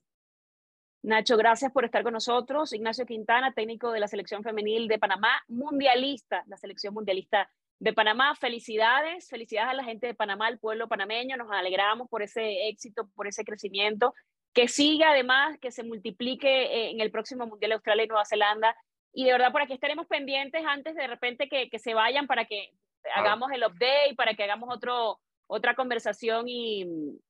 Nacho, 1.01 1.37
gracias 1.37 1.71
por 1.71 1.85
estar 1.85 2.03
con 2.03 2.13
nosotros. 2.13 2.73
Ignacio 2.73 3.05
Quintana, 3.05 3.53
técnico 3.53 3.91
de 3.91 3.99
la 3.99 4.07
selección 4.07 4.43
femenil 4.43 4.87
de 4.87 4.97
Panamá, 4.97 5.43
mundialista, 5.47 6.43
la 6.47 6.57
selección 6.57 6.95
mundialista 6.95 7.49
de 7.79 7.93
Panamá. 7.93 8.35
Felicidades, 8.35 9.29
felicidades 9.29 9.71
a 9.71 9.73
la 9.75 9.83
gente 9.83 10.07
de 10.07 10.13
Panamá, 10.13 10.47
al 10.47 10.59
pueblo 10.59 10.87
panameño. 10.87 11.37
Nos 11.37 11.51
alegramos 11.51 12.09
por 12.09 12.21
ese 12.21 12.67
éxito, 12.69 13.09
por 13.15 13.27
ese 13.27 13.43
crecimiento. 13.43 14.13
Que 14.53 14.67
siga 14.67 15.11
además, 15.11 15.57
que 15.59 15.71
se 15.71 15.83
multiplique 15.83 16.47
eh, 16.47 16.91
en 16.91 17.01
el 17.01 17.11
próximo 17.11 17.45
Mundial 17.45 17.69
de 17.69 17.75
Australia 17.75 18.05
y 18.05 18.07
Nueva 18.07 18.25
Zelanda. 18.25 18.75
Y 19.13 19.25
de 19.25 19.31
verdad, 19.31 19.51
por 19.51 19.61
aquí 19.61 19.73
estaremos 19.73 20.07
pendientes 20.07 20.63
antes 20.65 20.95
de 20.95 21.07
repente 21.07 21.47
que, 21.49 21.69
que 21.69 21.79
se 21.79 21.93
vayan 21.93 22.27
para 22.27 22.45
que 22.45 22.71
hagamos 23.13 23.51
el 23.51 23.63
update, 23.63 24.15
para 24.15 24.33
que 24.33 24.43
hagamos 24.43 24.73
otro, 24.73 25.19
otra 25.47 25.75
conversación 25.75 26.45
y, 26.47 26.85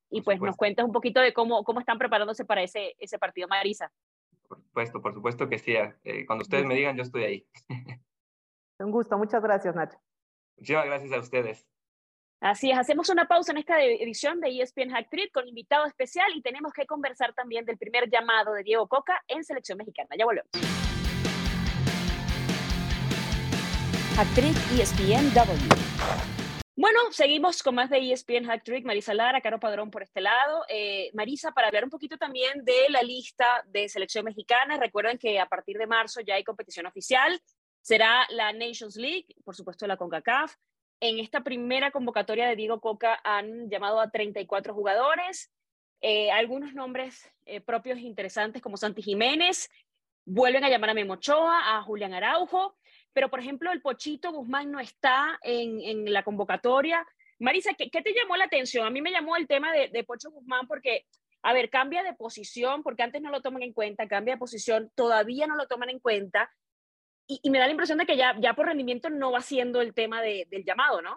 y 0.10 0.22
pues 0.22 0.40
nos 0.40 0.56
cuentes 0.56 0.86
un 0.86 0.92
poquito 0.92 1.20
de 1.20 1.34
cómo, 1.34 1.64
cómo 1.64 1.80
están 1.80 1.98
preparándose 1.98 2.46
para 2.46 2.64
ese, 2.64 2.96
ese 3.00 3.20
partido, 3.20 3.48
Marisa. 3.48 3.92
Por 4.48 4.62
supuesto, 4.62 5.02
por 5.02 5.14
supuesto 5.14 5.50
que 5.50 5.58
sí. 5.58 5.74
Eh, 6.04 6.26
cuando 6.26 6.44
ustedes 6.44 6.66
me 6.66 6.76
digan, 6.76 6.96
yo 6.96 7.04
estoy 7.04 7.24
ahí. 7.24 7.48
Un 8.80 8.92
gusto, 8.92 9.18
muchas 9.18 9.42
gracias, 9.42 9.76
Nacho. 9.76 9.98
Muchísimas 10.58 10.86
gracias 10.86 11.12
a 11.12 11.20
ustedes. 11.20 11.68
Así 12.42 12.70
es, 12.70 12.78
hacemos 12.78 13.10
una 13.10 13.28
pausa 13.28 13.52
en 13.52 13.58
esta 13.58 13.82
edición 13.82 14.40
de 14.40 14.50
ESPN 14.50 14.92
Hack 14.92 15.10
Trip 15.10 15.32
con 15.32 15.48
invitado 15.48 15.86
especial 15.86 16.32
y 16.36 16.42
tenemos 16.42 16.74
que 16.74 16.86
conversar 16.86 17.34
también 17.34 17.66
del 17.66 17.78
primer 17.78 18.10
llamado 18.10 18.54
de 18.54 18.64
Diego 18.64 18.88
Coca 18.88 19.24
en 19.28 19.44
selección 19.44 19.78
mexicana. 19.78 20.10
Ya 20.18 20.26
volvemos. 20.26 20.52
Hacktrick 24.16 24.56
ESPNW. 24.80 26.36
Bueno, 26.78 27.00
seguimos 27.12 27.64
con 27.64 27.76
más 27.76 27.90
de 27.90 28.00
ESPN 28.00 28.46
Hacktrick. 28.46 28.86
Marisa 28.86 29.14
Lara, 29.14 29.40
Caro 29.42 29.60
Padrón 29.60 29.90
por 29.90 30.04
este 30.04 30.20
lado. 30.20 30.66
Eh, 30.68 31.10
Marisa, 31.14 31.52
para 31.52 31.68
hablar 31.68 31.86
un 31.86 31.90
poquito 31.90 32.18
también 32.18 32.66
de 32.66 32.90
la 32.90 33.02
lista 33.02 33.64
de 33.68 33.88
selección 33.88 34.26
mexicana. 34.26 34.78
Recuerden 34.78 35.18
que 35.18 35.40
a 35.40 35.46
partir 35.48 35.78
de 35.78 35.88
marzo 35.88 36.20
ya 36.22 36.36
hay 36.36 36.44
competición 36.44 36.86
oficial. 36.86 37.42
Será 37.86 38.26
la 38.32 38.52
Nations 38.52 38.96
League, 38.96 39.28
por 39.44 39.56
supuesto 39.56 39.86
la 39.86 39.96
CONCACAF. 39.96 40.56
En 41.00 41.20
esta 41.20 41.44
primera 41.44 41.92
convocatoria 41.92 42.48
de 42.48 42.56
Diego 42.56 42.82
Coca 42.82 43.22
han 43.24 43.70
llamado 43.70 44.00
a 44.00 44.10
34 44.10 44.74
jugadores. 44.74 45.52
Eh, 46.02 46.32
algunos 46.32 46.74
nombres 46.74 47.32
eh, 47.46 47.62
propios 47.62 48.00
interesantes 48.00 48.64
como 48.64 48.76
Santi 48.76 49.04
Jiménez. 49.04 49.70
Vuelven 50.26 50.64
a 50.64 50.70
llamar 50.70 50.90
a 50.90 50.94
Memochoa, 50.96 51.78
a 51.78 51.84
Julián 51.84 52.16
Araujo 52.16 52.76
pero 53.14 53.30
por 53.30 53.40
ejemplo 53.40 53.72
el 53.72 53.82
Pochito 53.82 54.34
Guzmán 54.34 54.70
no 54.72 54.80
está 54.82 55.40
en, 55.42 56.12
la 56.12 56.24
convocatoria. 56.24 57.08
Marisa, 57.40 57.74
¿qué, 57.74 57.90
¿qué, 57.90 58.02
te 58.02 58.14
llamó 58.14 58.36
la 58.36 58.44
atención? 58.44 58.86
A 58.86 58.90
mí 58.90 59.02
me 59.02 59.12
llamó 59.12 59.38
el 59.38 59.48
tema 59.48 59.72
de, 59.72 59.88
de 59.88 60.04
Pocho 60.04 60.32
Guzmán 60.32 60.68
porque, 60.68 61.06
a 61.42 61.54
ver, 61.54 61.70
cambia 61.70 62.04
de 62.04 62.14
posición, 62.14 62.84
porque 62.84 63.04
antes 63.04 63.22
no 63.22 63.30
lo 63.30 63.42
toman 63.42 63.64
en 63.64 63.72
cuenta, 63.72 64.10
cambia 64.10 64.34
de 64.34 64.40
posición, 64.40 64.92
todavía 64.96 65.48
no 65.48 65.56
lo 65.56 65.66
toman 65.68 65.92
en 65.92 66.00
cuenta, 66.00 66.52
y, 67.28 67.50
me 67.50 67.60
da 67.60 67.66
la 67.66 67.72
impresión 67.72 67.98
de 67.98 68.06
que 68.06 68.18
ya, 68.18 68.36
ya 68.40 68.54
por 68.54 68.68
rendimiento 68.68 69.10
no 69.10 69.32
va 69.32 69.42
siendo 69.42 69.82
el 69.82 69.94
tema 69.94 70.22
de, 70.22 70.48
del 70.50 70.64
llamado, 70.64 71.02
¿no? 71.02 71.16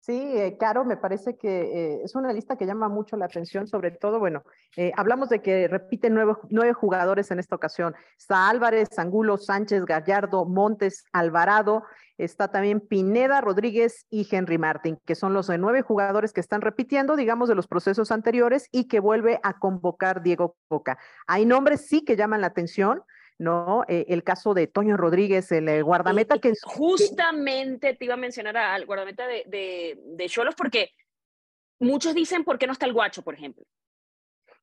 Sí, 0.00 0.38
eh, 0.38 0.56
Caro, 0.58 0.86
me 0.86 0.96
parece 0.96 1.36
que 1.36 1.60
eh, 1.60 2.00
es 2.02 2.14
una 2.14 2.32
lista 2.32 2.56
que 2.56 2.64
llama 2.64 2.88
mucho 2.88 3.16
la 3.18 3.26
atención, 3.26 3.66
sobre 3.66 3.90
todo, 3.90 4.18
bueno, 4.18 4.42
eh, 4.76 4.90
hablamos 4.96 5.28
de 5.28 5.42
que 5.42 5.68
repiten 5.68 6.14
nueve, 6.14 6.34
nueve, 6.48 6.72
jugadores 6.72 7.30
en 7.30 7.38
esta 7.38 7.56
ocasión. 7.56 7.94
Está 8.16 8.48
Álvarez, 8.48 8.98
Angulo, 8.98 9.36
Sánchez, 9.36 9.84
Gallardo, 9.84 10.46
Montes, 10.46 11.04
Alvarado, 11.12 11.82
está 12.16 12.48
también 12.48 12.80
Pineda, 12.80 13.42
Rodríguez 13.42 14.06
y 14.08 14.26
Henry 14.30 14.56
Martín, 14.56 14.98
que 15.04 15.14
son 15.14 15.34
los 15.34 15.50
nueve 15.58 15.82
jugadores 15.82 16.32
que 16.32 16.40
están 16.40 16.62
repitiendo, 16.62 17.14
digamos, 17.14 17.50
de 17.50 17.54
los 17.54 17.66
procesos 17.66 18.10
anteriores 18.10 18.68
y 18.72 18.88
que 18.88 19.00
vuelve 19.00 19.40
a 19.42 19.58
convocar 19.58 20.22
Diego 20.22 20.56
Coca. 20.68 20.96
Hay 21.26 21.44
nombres 21.44 21.86
sí 21.86 22.02
que 22.02 22.16
llaman 22.16 22.40
la 22.40 22.46
atención. 22.46 23.02
¿No? 23.38 23.84
Eh, 23.88 24.06
el 24.08 24.24
caso 24.24 24.52
de 24.52 24.66
Toño 24.66 24.96
Rodríguez, 24.96 25.50
el 25.52 25.68
eh, 25.68 25.82
guardameta 25.82 26.38
que... 26.38 26.52
Justamente 26.62 27.94
te 27.94 28.04
iba 28.04 28.14
a 28.14 28.18
mencionar 28.18 28.56
al 28.56 28.84
guardameta 28.84 29.26
de 29.26 30.26
Cholos 30.28 30.54
de, 30.54 30.58
porque 30.58 30.90
muchos 31.78 32.14
dicen 32.14 32.44
por 32.44 32.58
qué 32.58 32.66
no 32.66 32.72
está 32.72 32.86
el 32.86 32.92
guacho, 32.92 33.22
por 33.22 33.34
ejemplo. 33.34 33.64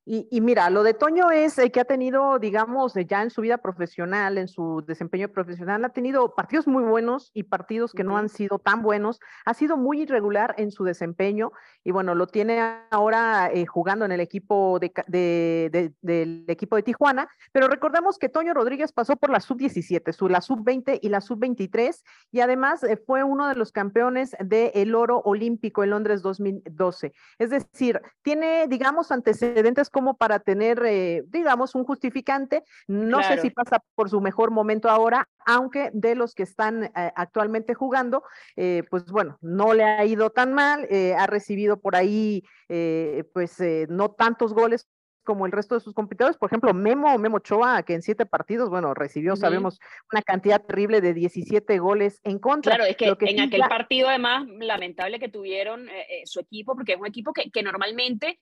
Y, 0.07 0.39
mira, 0.41 0.69
lo 0.69 0.83
de 0.83 0.93
Toño 0.93 1.31
es 1.31 1.57
eh, 1.57 1.71
que 1.71 1.79
ha 1.79 1.85
tenido, 1.85 2.37
digamos, 2.37 2.95
eh, 2.95 3.07
ya 3.07 3.23
en 3.23 3.31
su 3.31 3.41
vida 3.41 3.57
profesional, 3.57 4.37
en 4.37 4.47
su 4.47 4.83
desempeño 4.85 5.29
profesional, 5.29 5.83
ha 5.83 5.89
tenido 5.89 6.35
partidos 6.35 6.67
muy 6.67 6.83
buenos 6.83 7.31
y 7.33 7.41
partidos 7.41 7.91
que 7.91 8.03
no 8.03 8.15
han 8.15 8.29
sido 8.29 8.59
tan 8.59 8.83
buenos. 8.83 9.19
Ha 9.45 9.55
sido 9.55 9.77
muy 9.77 10.03
irregular 10.03 10.53
en 10.59 10.69
su 10.69 10.83
desempeño 10.83 11.51
y 11.83 11.89
bueno, 11.89 12.13
lo 12.13 12.27
tiene 12.27 12.61
ahora 12.91 13.49
eh, 13.51 13.65
jugando 13.65 14.05
en 14.05 14.11
el 14.11 14.19
equipo 14.19 14.77
de, 14.79 15.91
del 16.01 16.45
equipo 16.49 16.75
de 16.75 16.83
Tijuana. 16.83 17.27
Pero 17.51 17.67
recordemos 17.67 18.19
que 18.19 18.29
Toño 18.29 18.53
Rodríguez 18.53 18.91
pasó 18.91 19.15
por 19.15 19.31
la 19.31 19.39
sub-17, 19.39 20.29
la 20.29 20.41
sub-20 20.41 20.99
y 21.01 21.09
la 21.09 21.19
sub-23 21.19 22.03
y 22.31 22.41
además 22.41 22.85
fue 23.07 23.23
uno 23.23 23.47
de 23.47 23.55
los 23.55 23.71
campeones 23.71 24.35
del 24.39 24.93
oro 24.93 25.19
olímpico 25.25 25.83
en 25.83 25.89
Londres 25.89 26.21
2012. 26.21 27.11
Es 27.39 27.49
decir, 27.49 27.99
tiene, 28.21 28.67
digamos, 28.67 29.11
antecedentes 29.11 29.89
como 29.95 30.17
para 30.17 30.39
tener, 30.39 30.83
eh, 30.85 31.23
digamos, 31.27 31.73
un 31.73 31.85
justificante. 31.85 32.65
No 32.85 33.23
sé 33.23 33.39
si 33.39 33.49
pasa 33.49 33.81
por 33.95 34.09
su 34.09 34.19
mejor 34.19 34.51
momento 34.51 34.89
ahora, 34.89 35.29
aunque 35.45 35.89
de 35.93 36.15
los 36.15 36.35
que 36.35 36.43
están 36.43 36.83
eh, 36.83 36.91
actualmente 37.15 37.75
jugando, 37.75 38.21
eh, 38.57 38.83
pues 38.89 39.05
bueno, 39.05 39.37
no 39.39 39.73
le 39.73 39.85
ha 39.85 40.03
ido 40.03 40.31
tan 40.31 40.51
mal, 40.51 40.85
ha 41.17 41.27
recibido 41.27 41.79
por 41.79 41.95
ahí, 41.95 42.43
pues 42.67 43.55
no 43.87 44.11
tantos 44.11 44.53
goles 44.53 44.85
como 45.25 45.45
el 45.45 45.51
resto 45.51 45.75
de 45.75 45.81
sus 45.81 45.93
competidores. 45.93 46.37
Por 46.37 46.49
ejemplo, 46.49 46.73
Memo, 46.73 47.17
Memo 47.17 47.39
Choa, 47.39 47.83
que 47.83 47.95
en 47.95 48.01
siete 48.01 48.25
partidos, 48.25 48.69
bueno, 48.69 48.93
recibió, 48.93 49.35
sabemos, 49.35 49.79
una 50.13 50.21
cantidad 50.21 50.61
terrible 50.61 51.01
de 51.01 51.13
17 51.13 51.79
goles 51.79 52.21
en 52.23 52.39
contra. 52.39 52.75
Claro, 52.75 52.89
es 52.89 52.95
que, 52.95 53.13
en 53.19 53.39
aquel 53.41 53.61
partido, 53.61 54.07
además, 54.07 54.45
lamentable 54.59 55.19
que 55.19 55.27
tuvieron 55.29 55.89
eh, 55.89 56.05
eh, 56.09 56.21
su 56.25 56.39
equipo, 56.39 56.75
porque 56.75 56.93
es 56.93 56.99
un 56.99 57.07
equipo 57.07 57.33
que, 57.33 57.49
que 57.49 57.63
normalmente 57.63 58.39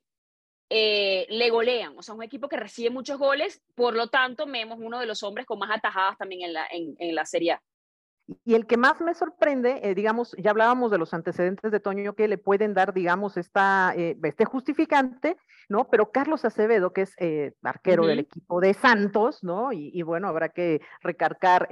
eh, 0.69 1.26
le 1.30 1.49
golean, 1.49 1.97
o 1.97 2.02
sea, 2.02 2.15
un 2.15 2.23
equipo 2.23 2.47
que 2.47 2.58
recibe 2.58 2.89
muchos 2.89 3.17
goles, 3.17 3.62
por 3.76 3.95
lo 3.95 4.08
tanto, 4.08 4.45
Memo 4.47 4.76
es 4.76 4.82
uno 4.82 4.99
de 4.99 5.06
los 5.06 5.23
hombres 5.23 5.45
con 5.45 5.60
más 5.60 5.71
atajadas 5.71 6.17
también 6.17 6.41
en 6.41 6.54
la, 6.54 6.65
en, 6.71 6.95
en 6.99 7.15
la 7.15 7.26
Serie 7.26 7.54
A. 7.54 7.62
Y 8.45 8.56
el 8.56 8.65
que 8.65 8.78
más 8.78 9.02
me 9.02 9.13
sorprende, 9.13 9.82
eh, 9.84 9.95
digamos, 9.95 10.34
ya 10.38 10.52
hablábamos 10.52 10.91
de 10.91 10.97
los 10.97 11.13
antecedentes 11.13 11.71
de 11.71 11.80
Toño 11.82 12.15
que 12.15 12.30
le 12.30 12.38
pueden 12.38 12.73
dar, 12.73 12.93
digamos, 12.93 13.36
esta, 13.36 13.93
eh, 13.97 14.17
este 14.23 14.45
justificante, 14.45 15.36
¿no? 15.67 15.89
Pero 15.89 16.12
Carlos 16.12 16.45
Acevedo, 16.45 16.93
que 16.93 17.02
es 17.02 17.13
eh, 17.17 17.54
arquero 17.63 18.08
del 18.08 18.19
equipo 18.19 18.62
de 18.62 18.73
Santos, 18.73 19.43
¿no? 19.43 19.73
Y, 19.73 20.02
bueno, 20.04 20.30
habrá 20.30 20.49
que 20.49 20.82
recargar 21.02 21.67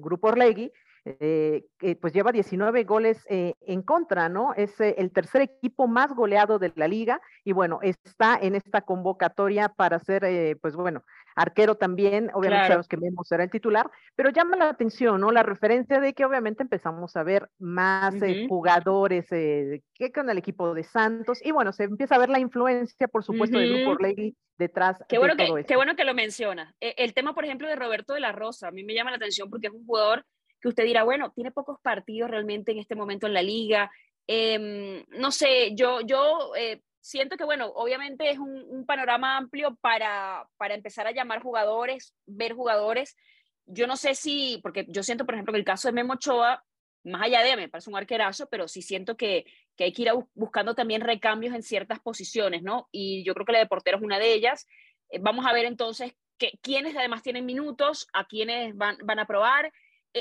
Grupo 0.00 0.28
Orlegui, 0.28 0.72
eh, 1.04 1.64
pues 2.00 2.12
lleva 2.12 2.30
19 2.30 2.84
goles 2.84 3.24
eh, 3.28 3.54
en 3.62 3.82
contra, 3.82 4.28
¿no? 4.28 4.52
Es 4.54 4.78
eh, 4.80 4.94
el 4.98 5.10
tercer 5.12 5.42
equipo 5.42 5.86
más 5.86 6.14
goleado 6.14 6.58
de 6.58 6.72
la 6.76 6.88
liga 6.88 7.20
y 7.42 7.52
bueno, 7.52 7.80
está 7.82 8.38
en 8.40 8.54
esta 8.54 8.82
convocatoria 8.82 9.70
para 9.70 9.98
ser, 9.98 10.58
pues 10.60 10.76
bueno, 10.76 11.02
arquero 11.34 11.76
también, 11.76 12.30
obviamente 12.34 12.66
sabemos 12.66 12.88
que 12.88 12.96
Memo 12.98 13.24
será 13.24 13.44
el 13.44 13.50
titular, 13.50 13.90
pero 14.14 14.30
llama 14.30 14.56
la 14.56 14.68
atención, 14.68 15.20
¿no? 15.20 15.30
La 15.30 15.42
referencia 15.42 16.00
de 16.00 16.12
que 16.12 16.24
obviamente 16.24 16.62
empezamos 16.62 17.16
a 17.16 17.22
ver 17.22 17.48
más 17.58 18.14
jugadores 18.48 19.26
que 19.28 20.12
con 20.14 20.28
el 20.28 20.38
equipo 20.38 20.74
de 20.74 20.84
Santos 20.84 21.40
y 21.42 21.50
bueno, 21.50 21.72
se 21.72 21.84
empieza 21.84 22.16
a 22.16 22.18
ver 22.18 22.28
la 22.28 22.40
influencia, 22.40 23.08
por 23.08 23.24
supuesto, 23.24 23.58
del 23.58 23.74
grupo 23.74 23.92
Orlegui 23.92 24.36
detrás 24.58 25.02
qué 25.08 25.18
bueno 25.18 25.34
de 25.34 25.46
todo 25.46 25.56
que, 25.56 25.64
Qué 25.64 25.76
bueno 25.76 25.96
que 25.96 26.04
lo 26.04 26.14
menciona. 26.14 26.74
E, 26.80 26.94
el 26.98 27.14
tema, 27.14 27.34
por 27.34 27.44
ejemplo, 27.44 27.66
de 27.66 27.76
Roberto 27.76 28.12
de 28.12 28.20
la 28.20 28.32
Rosa, 28.32 28.68
a 28.68 28.70
mí 28.70 28.84
me 28.84 28.94
llama 28.94 29.10
la 29.10 29.16
atención 29.16 29.48
porque 29.48 29.68
es 29.68 29.72
un 29.72 29.86
jugador 29.86 30.24
que 30.60 30.68
usted 30.68 30.84
dirá, 30.84 31.04
bueno, 31.04 31.32
tiene 31.32 31.50
pocos 31.50 31.78
partidos 31.80 32.30
realmente 32.30 32.72
en 32.72 32.78
este 32.78 32.94
momento 32.94 33.26
en 33.26 33.34
la 33.34 33.42
liga. 33.42 33.90
Em, 34.26 35.04
no 35.08 35.30
sé, 35.30 35.74
yo, 35.74 36.00
yo 36.02 36.52
eh, 36.56 36.82
siento 37.00 37.36
que, 37.36 37.44
bueno, 37.44 37.66
obviamente 37.74 38.30
es 38.30 38.38
un, 38.38 38.84
panorama 38.86 39.36
amplio 39.36 39.76
para, 39.80 40.48
para 40.56 40.74
empezar 40.74 41.06
a 41.06 41.12
llamar 41.12 41.42
jugadores, 41.42 42.14
ver 42.26 42.54
jugadores. 42.54 43.16
Yo 43.66 43.86
no 43.86 43.96
sé 43.96 44.14
si, 44.14 44.58
porque 44.62 44.86
yo 44.88 45.02
siento, 45.02 45.24
por 45.24 45.34
ejemplo, 45.34 45.52
que 45.52 45.58
el 45.58 45.64
caso 45.64 45.88
de 45.88 45.92
Memo 45.92 46.14
Ochoa, 46.14 46.64
más 47.04 47.22
allá 47.22 47.42
de, 47.42 47.56
me 47.56 47.68
parece 47.68 47.90
un 47.90 47.96
arquerazo, 47.96 48.48
pero 48.48 48.68
sí 48.68 48.82
siento 48.82 49.16
que, 49.16 49.46
que 49.76 49.84
hay 49.84 49.92
que 49.92 50.02
ir 50.02 50.10
buscando 50.34 50.74
también 50.74 51.00
recambios 51.00 51.54
en 51.54 51.62
ciertas 51.62 52.00
posiciones, 52.00 52.62
¿no? 52.62 52.88
Y 52.92 53.24
yo 53.24 53.32
creo 53.34 53.46
que 53.46 53.52
la 53.52 53.60
de 53.60 53.66
portero 53.66 53.96
es 53.96 54.02
una 54.02 54.18
de 54.18 54.34
ellas. 54.34 54.66
Eh, 55.08 55.18
vamos 55.20 55.46
a 55.46 55.52
ver 55.52 55.64
entonces 55.64 56.14
que, 56.36 56.58
quiénes 56.62 56.96
además 56.96 57.22
tienen 57.22 57.46
minutos, 57.46 58.08
a 58.12 58.26
quiénes 58.26 58.76
van, 58.76 58.98
van 59.04 59.18
a 59.18 59.26
probar 59.26 59.72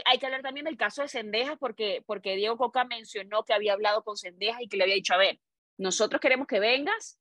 hay 0.05 0.19
que 0.19 0.25
hablar 0.25 0.41
también 0.41 0.65
del 0.65 0.77
caso 0.77 1.01
de 1.01 1.07
Sendejas, 1.07 1.57
porque, 1.59 2.03
porque 2.05 2.35
Diego 2.35 2.57
Coca 2.57 2.83
mencionó 2.83 3.43
que 3.43 3.53
había 3.53 3.73
hablado 3.73 4.03
con 4.03 4.17
Sendejas 4.17 4.61
y 4.61 4.67
que 4.67 4.77
le 4.77 4.83
había 4.83 4.95
dicho, 4.95 5.13
a 5.13 5.17
ver, 5.17 5.39
nosotros 5.77 6.21
queremos 6.21 6.47
que 6.47 6.59
vengas, 6.59 7.19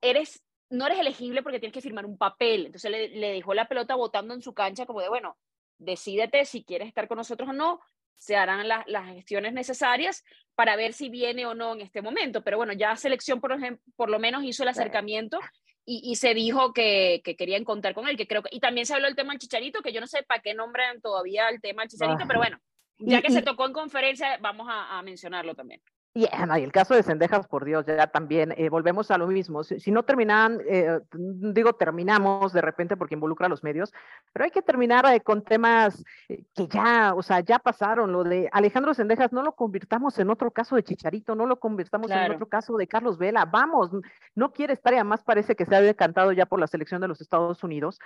eres, 0.00 0.42
no 0.70 0.86
eres 0.86 0.98
elegible 0.98 1.42
porque 1.42 1.60
tienes 1.60 1.74
que 1.74 1.80
firmar 1.80 2.06
un 2.06 2.18
papel. 2.18 2.66
Entonces 2.66 2.90
le, 2.90 3.08
le 3.08 3.32
dejó 3.32 3.54
la 3.54 3.68
pelota 3.68 3.94
botando 3.94 4.34
en 4.34 4.42
su 4.42 4.52
cancha 4.52 4.86
como 4.86 5.00
de, 5.00 5.08
bueno, 5.08 5.38
decídete 5.78 6.44
si 6.44 6.64
quieres 6.64 6.88
estar 6.88 7.08
con 7.08 7.18
nosotros 7.18 7.48
o 7.48 7.52
no, 7.52 7.80
se 8.16 8.36
harán 8.36 8.68
las 8.68 9.06
gestiones 9.08 9.52
necesarias 9.52 10.24
para 10.54 10.76
ver 10.76 10.92
si 10.92 11.08
viene 11.08 11.46
o 11.46 11.54
no 11.54 11.72
en 11.74 11.80
este 11.80 12.02
momento. 12.02 12.42
Pero 12.42 12.56
bueno, 12.56 12.72
ya 12.72 12.96
selección, 12.96 13.40
por, 13.40 13.52
ejemplo, 13.52 13.84
por 13.96 14.08
lo 14.08 14.18
menos 14.18 14.44
hizo 14.44 14.62
el 14.62 14.68
acercamiento 14.70 15.38
y, 15.86 16.16
se 16.16 16.32
dijo 16.32 16.72
que, 16.72 17.20
que, 17.24 17.36
querían 17.36 17.64
contar 17.64 17.94
con 17.94 18.08
él, 18.08 18.16
que 18.16 18.26
creo 18.26 18.42
que, 18.42 18.48
y 18.50 18.60
también 18.60 18.86
se 18.86 18.94
habló 18.94 19.06
del 19.06 19.16
tema 19.16 19.32
del 19.32 19.40
Chicharito, 19.40 19.82
que 19.82 19.92
yo 19.92 20.00
no 20.00 20.06
sé 20.06 20.22
para 20.22 20.40
qué 20.40 20.54
nombran 20.54 21.00
todavía 21.00 21.48
el 21.48 21.60
tema 21.60 21.82
del 21.82 21.90
Chicharito, 21.90 22.24
pero 22.26 22.40
bueno, 22.40 22.58
ya 22.98 23.20
que 23.20 23.30
se 23.30 23.42
tocó 23.42 23.66
en 23.66 23.72
conferencia, 23.72 24.38
vamos 24.40 24.66
a 24.70 25.02
mencionarlo 25.02 25.54
también. 25.54 25.82
Y, 26.16 26.28
el 26.32 26.70
caso 26.70 26.94
de 26.94 27.02
Cendejas, 27.02 27.48
por 27.48 27.64
Dios, 27.64 27.86
ya 27.86 28.06
también 28.06 28.54
eh, 28.56 28.68
volvemos 28.68 29.10
a 29.10 29.18
lo 29.18 29.26
mismo. 29.26 29.64
Si, 29.64 29.90
no 29.90 30.04
terminan, 30.04 30.60
eh, 30.68 31.00
digo 31.12 31.72
terminamos 31.72 32.52
de 32.52 32.60
repente 32.60 32.96
porque 32.96 33.16
involucra 33.16 33.46
a 33.46 33.48
los 33.48 33.64
medios, 33.64 33.92
pero 34.32 34.44
hay 34.44 34.52
que 34.52 34.62
terminar 34.62 35.04
eh, 35.12 35.20
con 35.22 35.42
temas 35.42 36.04
que 36.28 36.68
ya, 36.68 37.14
o 37.16 37.22
sea, 37.24 37.40
ya 37.40 37.58
pasaron. 37.58 38.12
Lo 38.12 38.22
de 38.22 38.48
Alejandro 38.52 38.94
Cendejas, 38.94 39.32
no 39.32 39.42
lo 39.42 39.56
convirtamos 39.56 40.16
en 40.20 40.30
otro 40.30 40.52
caso 40.52 40.76
de 40.76 40.84
Chicharito, 40.84 41.34
no 41.34 41.46
lo 41.46 41.58
convirtamos 41.58 42.08
en 42.08 42.30
otro 42.30 42.46
caso 42.46 42.76
de 42.76 42.86
Carlos 42.86 43.18
Vela. 43.18 43.44
Vamos, 43.44 43.90
no 44.36 44.52
quiere 44.52 44.74
estar 44.74 44.92
y 44.92 44.96
además 44.96 45.24
parece 45.24 45.56
que 45.56 45.66
se 45.66 45.74
ha 45.74 45.80
decantado 45.80 46.30
ya 46.30 46.46
por 46.46 46.60
la 46.60 46.68
selección 46.68 47.00
de 47.00 47.08
los 47.08 47.20
Estados 47.20 47.64
Unidos. 47.64 47.98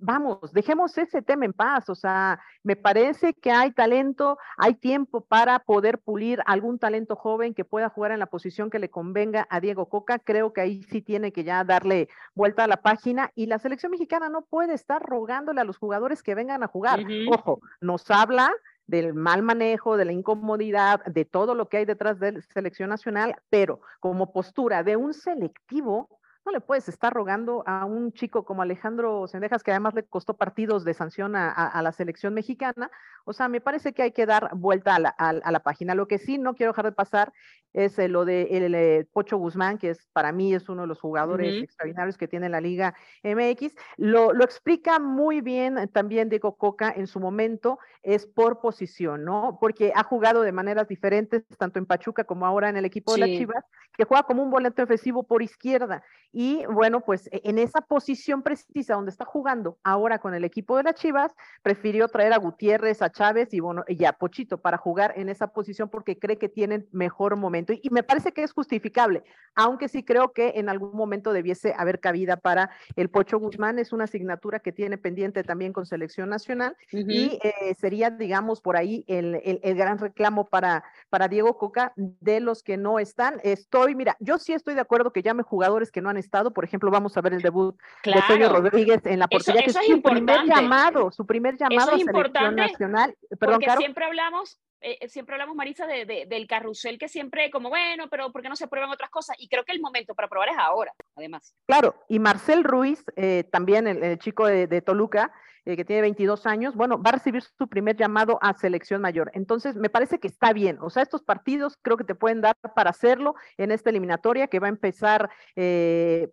vamos, 0.00 0.50
dejemos 0.54 0.96
ese 0.96 1.20
tema 1.20 1.44
en 1.44 1.52
paz. 1.52 1.90
O 1.90 1.94
sea, 1.94 2.40
me 2.62 2.74
parece 2.74 3.34
que 3.34 3.50
hay 3.50 3.72
talento, 3.72 4.38
hay 4.56 4.72
tiempo 4.72 5.20
para 5.20 5.58
poder 5.58 5.98
pulir 5.98 6.40
algún 6.46 6.78
talento 6.78 7.17
joven 7.18 7.52
que 7.52 7.66
pueda 7.66 7.90
jugar 7.90 8.12
en 8.12 8.18
la 8.18 8.26
posición 8.26 8.70
que 8.70 8.78
le 8.78 8.88
convenga 8.88 9.46
a 9.50 9.60
Diego 9.60 9.90
Coca, 9.90 10.18
creo 10.18 10.54
que 10.54 10.62
ahí 10.62 10.82
sí 10.84 11.02
tiene 11.02 11.32
que 11.32 11.44
ya 11.44 11.62
darle 11.64 12.08
vuelta 12.34 12.64
a 12.64 12.68
la 12.68 12.78
página 12.78 13.30
y 13.34 13.46
la 13.46 13.58
selección 13.58 13.92
mexicana 13.92 14.30
no 14.30 14.42
puede 14.42 14.72
estar 14.72 15.02
rogándole 15.02 15.60
a 15.60 15.64
los 15.64 15.76
jugadores 15.76 16.22
que 16.22 16.34
vengan 16.34 16.62
a 16.62 16.68
jugar. 16.68 17.00
Ojo, 17.30 17.60
nos 17.82 18.10
habla 18.10 18.50
del 18.86 19.12
mal 19.12 19.42
manejo, 19.42 19.96
de 19.96 20.06
la 20.06 20.12
incomodidad, 20.12 21.04
de 21.04 21.24
todo 21.24 21.54
lo 21.54 21.68
que 21.68 21.76
hay 21.76 21.84
detrás 21.84 22.18
de 22.18 22.32
la 22.32 22.40
selección 22.40 22.88
nacional, 22.88 23.36
pero 23.50 23.80
como 24.00 24.32
postura 24.32 24.82
de 24.82 24.96
un 24.96 25.12
selectivo, 25.12 26.08
no 26.48 26.52
le 26.52 26.60
puedes 26.60 26.88
estar 26.88 27.12
rogando 27.12 27.62
a 27.66 27.84
un 27.84 28.10
chico 28.14 28.46
como 28.46 28.62
Alejandro 28.62 29.26
Sendejas, 29.26 29.62
que 29.62 29.70
además 29.70 29.92
le 29.92 30.04
costó 30.04 30.34
partidos 30.34 30.82
de 30.82 30.94
sanción 30.94 31.36
a, 31.36 31.78
la 31.82 31.92
selección 31.92 32.32
mexicana. 32.32 32.90
O 33.26 33.34
sea, 33.34 33.48
me 33.48 33.60
parece 33.60 33.92
que 33.92 34.02
hay 34.02 34.12
que 34.12 34.24
dar 34.24 34.48
vuelta 34.54 34.94
a 34.94 34.98
la, 34.98 35.10
a 35.10 35.52
la 35.52 35.60
página. 35.60 35.94
Lo 35.94 36.08
que 36.08 36.16
sí 36.16 36.38
no 36.38 36.54
quiero 36.54 36.72
dejar 36.72 36.86
de 36.86 36.92
pasar 36.92 37.34
es 37.72 37.98
eh, 37.98 38.08
lo 38.08 38.24
de 38.24 38.48
el, 38.50 38.74
eh, 38.74 39.06
Pocho 39.12 39.36
Guzmán, 39.36 39.78
que 39.78 39.90
es 39.90 40.08
para 40.12 40.32
mí 40.32 40.54
es 40.54 40.68
uno 40.68 40.82
de 40.82 40.88
los 40.88 41.00
jugadores 41.00 41.62
extraordinarios 41.62 42.16
que 42.16 42.28
tiene 42.28 42.48
la 42.48 42.60
Liga 42.60 42.94
MX. 43.22 43.74
Lo, 43.96 44.32
lo, 44.32 44.44
explica 44.44 44.98
muy 44.98 45.40
bien 45.40 45.88
también 45.92 46.28
Diego 46.28 46.56
Coca 46.56 46.92
en 46.96 47.06
su 47.06 47.20
momento, 47.20 47.78
es 48.02 48.26
por 48.26 48.60
posición, 48.60 49.24
¿no? 49.24 49.58
Porque 49.60 49.92
ha 49.94 50.02
jugado 50.02 50.42
de 50.42 50.52
maneras 50.52 50.88
diferentes, 50.88 51.44
tanto 51.58 51.78
en 51.78 51.86
Pachuca 51.86 52.24
como 52.24 52.46
ahora 52.46 52.68
en 52.68 52.76
el 52.76 52.84
equipo 52.84 53.12
de 53.12 53.18
la 53.18 53.26
Chivas, 53.26 53.64
que 53.96 54.04
juega 54.04 54.22
como 54.22 54.42
un 54.42 54.50
volante 54.50 54.82
ofensivo 54.82 55.24
por 55.24 55.42
izquierda. 55.42 56.02
Y 56.40 56.64
bueno, 56.66 57.00
pues 57.00 57.26
e, 57.32 57.40
en 57.42 57.58
esa 57.58 57.80
posición 57.80 58.44
precisa 58.44 58.94
donde 58.94 59.10
está 59.10 59.24
jugando 59.24 59.76
ahora 59.82 60.20
con 60.20 60.34
el 60.34 60.44
equipo 60.44 60.76
de 60.76 60.84
las 60.84 60.94
Chivas, 60.94 61.34
prefirió 61.62 62.06
traer 62.06 62.32
a 62.32 62.38
Gutiérrez, 62.38 63.02
a 63.02 63.10
Chávez 63.10 63.52
y 63.52 63.58
bueno, 63.58 63.84
y 63.88 64.04
a 64.04 64.12
Pochito 64.12 64.58
para 64.58 64.78
jugar 64.78 65.14
en 65.16 65.30
esa 65.30 65.48
posición 65.48 65.88
porque 65.88 66.16
cree 66.16 66.38
que 66.38 66.48
tienen 66.48 66.86
mejor 66.92 67.34
momento 67.34 67.72
y 67.72 67.90
me 67.90 68.04
parece 68.04 68.30
que 68.30 68.44
es 68.44 68.52
justificable, 68.52 69.24
aunque 69.56 69.88
sí 69.88 70.04
creo 70.04 70.32
que 70.32 70.52
en 70.54 70.68
algún 70.68 70.96
momento 70.96 71.32
debiese 71.32 71.74
haber 71.76 71.98
cabida 71.98 72.36
para 72.36 72.70
el 72.94 73.10
Pocho 73.10 73.40
Guzmán. 73.40 73.80
Es 73.80 73.92
una 73.92 74.04
asignatura 74.04 74.60
que 74.60 74.70
tiene 74.70 74.96
pendiente 74.96 75.42
también 75.42 75.72
con 75.72 75.86
selección 75.86 76.28
nacional 76.28 76.76
y 76.92 77.40
eh, 77.42 77.74
sería, 77.74 78.10
digamos, 78.12 78.60
por 78.60 78.76
ahí 78.76 79.04
el, 79.08 79.40
el, 79.42 79.74
gran 79.74 79.98
reclamo 79.98 80.46
para, 80.46 80.84
para 81.10 81.26
Diego 81.26 81.58
Coca 81.58 81.92
de 81.96 82.38
los 82.38 82.62
que 82.62 82.76
no 82.76 83.00
están. 83.00 83.40
Estoy, 83.42 83.96
mira, 83.96 84.16
yo 84.20 84.38
sí 84.38 84.52
estoy 84.52 84.76
de 84.76 84.82
acuerdo 84.82 85.12
que 85.12 85.22
llame 85.22 85.42
jugadores 85.42 85.90
que 85.90 86.00
no 86.00 86.10
han 86.10 86.16
estado. 86.16 86.27
Por 86.28 86.64
ejemplo, 86.64 86.90
vamos 86.90 87.16
a 87.16 87.20
ver 87.20 87.34
el 87.34 87.42
debut 87.42 87.76
de 88.04 88.22
Toño 88.26 88.48
Rodríguez 88.48 89.04
en 89.06 89.18
la 89.18 89.28
portería, 89.28 89.62
que 89.62 89.70
es, 89.70 89.78
su 89.86 90.02
primer 90.02 90.44
llamado, 90.44 91.10
su 91.10 91.26
primer 91.26 91.56
llamado 91.56 91.92
a 91.92 91.98
selección 91.98 92.56
nacional. 92.56 93.14
Perdón, 93.38 93.60
porque 93.60 93.76
siempre 93.78 94.04
hablamos 94.04 94.58
eh, 94.80 94.98
eh, 95.00 95.08
siempre 95.08 95.34
hablamos, 95.34 95.56
Marisa, 95.56 95.86
de, 95.86 96.26
del 96.28 96.46
carrusel 96.46 96.98
que 96.98 97.08
siempre 97.08 97.50
como, 97.50 97.68
bueno, 97.68 98.08
pero 98.08 98.30
¿por 98.30 98.42
qué 98.42 98.48
no 98.48 98.56
se 98.56 98.68
prueban 98.68 98.90
otras 98.90 99.10
cosas? 99.10 99.36
Y 99.38 99.48
creo 99.48 99.64
que 99.64 99.72
el 99.72 99.80
momento 99.80 100.14
para 100.14 100.28
probar 100.28 100.50
es 100.50 100.58
ahora, 100.58 100.94
además. 101.16 101.54
Claro, 101.66 101.96
y 102.08 102.18
Marcel 102.18 102.62
Ruiz, 102.62 103.04
eh, 103.16 103.44
también 103.50 103.88
el, 103.88 104.18
chico 104.18 104.46
de, 104.46 104.82
Toluca, 104.82 105.32
que 105.76 105.84
tiene 105.84 106.02
22 106.02 106.46
años, 106.46 106.74
bueno, 106.74 107.00
va 107.02 107.10
a 107.10 107.12
recibir 107.14 107.42
su 107.42 107.68
primer 107.68 107.96
llamado 107.96 108.38
a 108.42 108.54
selección 108.54 109.02
mayor. 109.02 109.30
Entonces, 109.34 109.76
me 109.76 109.90
parece 109.90 110.18
que 110.18 110.28
está 110.28 110.52
bien. 110.52 110.78
O 110.80 110.90
sea, 110.90 111.02
estos 111.02 111.22
partidos 111.22 111.78
creo 111.82 111.96
que 111.96 112.04
te 112.04 112.14
pueden 112.14 112.40
dar 112.40 112.56
para 112.74 112.90
hacerlo 112.90 113.34
en 113.56 113.70
esta 113.70 113.90
eliminatoria 113.90 114.48
que 114.48 114.60
va 114.60 114.66
a 114.66 114.70
empezar 114.70 115.30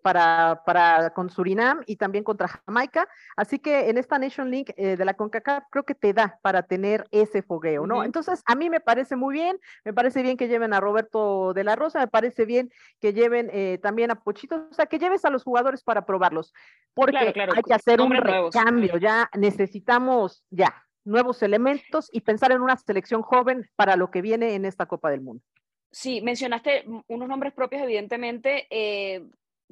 para, 0.01 0.61
para, 0.65 1.09
con 1.11 1.29
Surinam 1.29 1.81
y 1.85 1.95
también 1.95 2.23
contra 2.23 2.47
Jamaica. 2.47 3.07
Así 3.35 3.59
que 3.59 3.89
en 3.89 3.97
esta 3.97 4.19
Nation 4.19 4.49
League 4.49 4.73
de 4.77 5.05
la 5.05 5.13
CONCACAF 5.13 5.65
creo 5.69 5.83
que 5.83 5.95
te 5.95 6.13
da 6.13 6.39
para 6.41 6.63
tener 6.63 7.05
ese 7.11 7.41
fogueo, 7.41 7.87
¿no? 7.87 8.03
Entonces, 8.03 8.43
a 8.45 8.55
mí 8.55 8.69
me 8.69 8.79
parece 8.79 9.15
muy 9.15 9.33
bien, 9.33 9.59
me 9.83 9.93
parece 9.93 10.21
bien 10.21 10.37
que 10.37 10.47
lleven 10.47 10.73
a 10.73 10.79
Roberto 10.79 11.53
de 11.53 11.63
la 11.63 11.75
Rosa, 11.75 11.99
me 11.99 12.07
parece 12.07 12.45
bien 12.45 12.71
que 12.99 13.13
lleven 13.13 13.49
eh, 13.51 13.79
también 13.81 14.11
a 14.11 14.15
Pochito, 14.15 14.67
o 14.69 14.73
sea, 14.73 14.85
que 14.85 14.99
lleves 14.99 15.25
a 15.25 15.29
los 15.29 15.43
jugadores 15.43 15.83
para 15.83 16.05
probarlos, 16.05 16.53
porque 16.93 17.17
hay 17.17 17.63
que 17.63 17.73
hacer 17.73 18.01
un 18.01 18.11
recambio, 18.11 18.97
ya 18.97 19.24
necesitamos 19.37 20.43
ya 20.49 20.83
nuevos 21.03 21.43
elementos 21.43 22.09
y 22.11 22.21
pensar 22.21 22.51
en 22.51 22.61
una 22.61 22.77
selección 22.77 23.21
joven 23.21 23.69
para 23.75 23.95
lo 23.95 24.11
que 24.11 24.21
viene 24.21 24.55
en 24.55 24.65
esta 24.65 24.87
Copa 24.87 25.11
del 25.11 25.21
Mundo. 25.21 25.43
Sí, 25.91 26.21
mencionaste 26.21 26.85
unos 27.07 27.27
nombres 27.29 27.53
propios, 27.53 27.81
evidentemente. 27.81 28.67
Eh, 28.69 29.25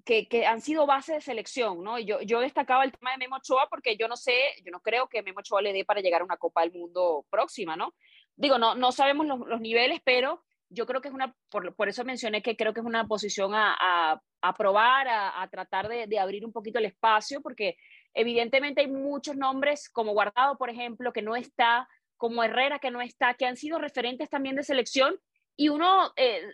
que, 0.05 0.27
que, 0.27 0.45
han 0.45 0.61
sido 0.61 0.85
base 0.85 1.13
de 1.13 1.21
selección, 1.21 1.83
¿no? 1.83 1.99
Yo, 1.99 2.21
yo 2.21 2.39
destacaba 2.39 2.83
el 2.83 2.91
tema 2.91 3.11
de 3.11 3.17
Memo 3.17 3.37
Ochoa 3.37 3.67
porque 3.69 3.95
yo 3.95 4.07
no 4.07 4.17
sé, 4.17 4.33
yo 4.65 4.71
no 4.71 4.79
creo 4.81 5.07
que 5.07 5.21
Memo 5.21 5.39
Ochoa 5.39 5.61
le 5.61 5.71
dé 5.71 5.85
para 5.85 6.01
llegar 6.01 6.21
a 6.21 6.25
una 6.25 6.37
Copa 6.37 6.61
del 6.61 6.73
Mundo 6.73 7.25
próxima, 7.29 7.75
¿no? 7.75 7.93
Digo, 8.35 8.57
no, 8.57 8.75
no 8.75 8.91
sabemos 8.91 9.27
los, 9.27 9.39
los 9.47 9.61
niveles, 9.61 10.01
pero 10.03 10.43
yo 10.69 10.85
creo 10.85 11.01
que 11.01 11.09
es 11.09 11.13
una, 11.13 11.35
por, 11.49 11.75
por, 11.75 11.87
eso 11.87 12.03
mencioné 12.03 12.41
que 12.41 12.57
creo 12.57 12.73
que 12.73 12.79
es 12.79 12.85
una 12.85 13.05
posición 13.07 13.53
a, 13.53 13.75
a, 13.79 14.21
a 14.41 14.53
probar, 14.53 15.07
a, 15.07 15.41
a 15.41 15.47
tratar 15.49 15.87
de, 15.87 16.07
de, 16.07 16.19
abrir 16.19 16.43
un 16.45 16.51
poquito 16.51 16.79
el 16.79 16.85
espacio, 16.85 17.41
porque 17.41 17.77
evidentemente 18.13 18.81
hay 18.81 18.87
muchos 18.87 19.35
nombres, 19.35 19.89
como 19.89 20.13
Guardado, 20.13 20.57
por 20.57 20.69
ejemplo, 20.69 21.13
que 21.13 21.21
no 21.21 21.35
está, 21.35 21.87
como 22.17 22.43
Herrera, 22.43 22.79
que 22.79 22.91
no 22.91 23.01
está, 23.01 23.33
que 23.33 23.45
han 23.45 23.57
sido 23.57 23.79
referentes 23.79 24.29
también 24.29 24.55
de 24.55 24.63
selección, 24.63 25.19
y 25.55 25.69
uno, 25.69 26.11
eh, 26.15 26.53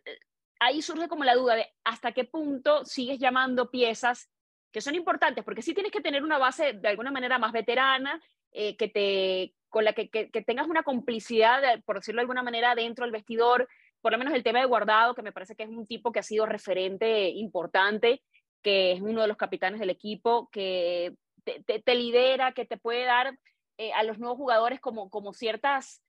ahí 0.60 0.82
surge 0.82 1.08
como 1.08 1.24
la 1.24 1.36
duda 1.36 1.56
de 1.56 1.68
hasta 1.84 2.12
qué 2.12 2.24
punto 2.24 2.86
sigues 2.86 3.20
llamando 3.20 3.72
piezas 3.72 4.30
que 4.72 4.82
son 4.82 4.96
importantes, 4.96 5.44
porque 5.44 5.62
sí 5.62 5.74
tienes 5.74 5.92
que 5.92 6.02
tener 6.02 6.24
una 6.24 6.38
base 6.38 6.74
de 6.74 6.88
alguna 6.88 7.12
manera 7.12 7.40
más 7.40 7.52
veterana, 7.52 8.22
eh, 8.52 8.76
que 8.78 8.88
te, 8.88 9.54
con 9.70 9.84
la 9.84 9.94
que, 9.94 10.10
que, 10.10 10.30
que 10.30 10.42
tengas 10.42 10.68
una 10.68 10.84
complicidad, 10.84 11.62
por 11.86 11.98
decirlo 11.98 12.20
de 12.20 12.24
alguna 12.24 12.44
manera, 12.44 12.76
dentro 12.76 13.06
del 13.06 13.12
vestidor, 13.12 13.68
por 14.02 14.12
lo 14.12 14.18
menos 14.18 14.34
el 14.34 14.44
tema 14.44 14.60
de 14.60 14.66
Guardado, 14.66 15.16
que 15.16 15.22
me 15.22 15.32
parece 15.32 15.56
que 15.56 15.64
es 15.64 15.70
un 15.70 15.88
tipo 15.88 16.12
que 16.12 16.20
ha 16.20 16.24
sido 16.24 16.46
referente 16.46 17.30
importante, 17.30 18.22
que 18.62 18.94
es 18.94 19.02
uno 19.02 19.22
de 19.22 19.28
los 19.28 19.38
capitanes 19.38 19.80
del 19.80 19.90
equipo, 19.90 20.50
que 20.52 21.16
te, 21.66 21.96
lidera, 21.96 22.54
que 22.54 22.66
te 22.66 22.78
puede 22.78 23.06
dar 23.06 23.38
eh, 23.78 23.94
a 23.94 24.04
los 24.04 24.20
nuevos 24.20 24.38
jugadores 24.38 24.80
como, 24.80 25.10
como 25.10 25.34
ciertas 25.34 26.02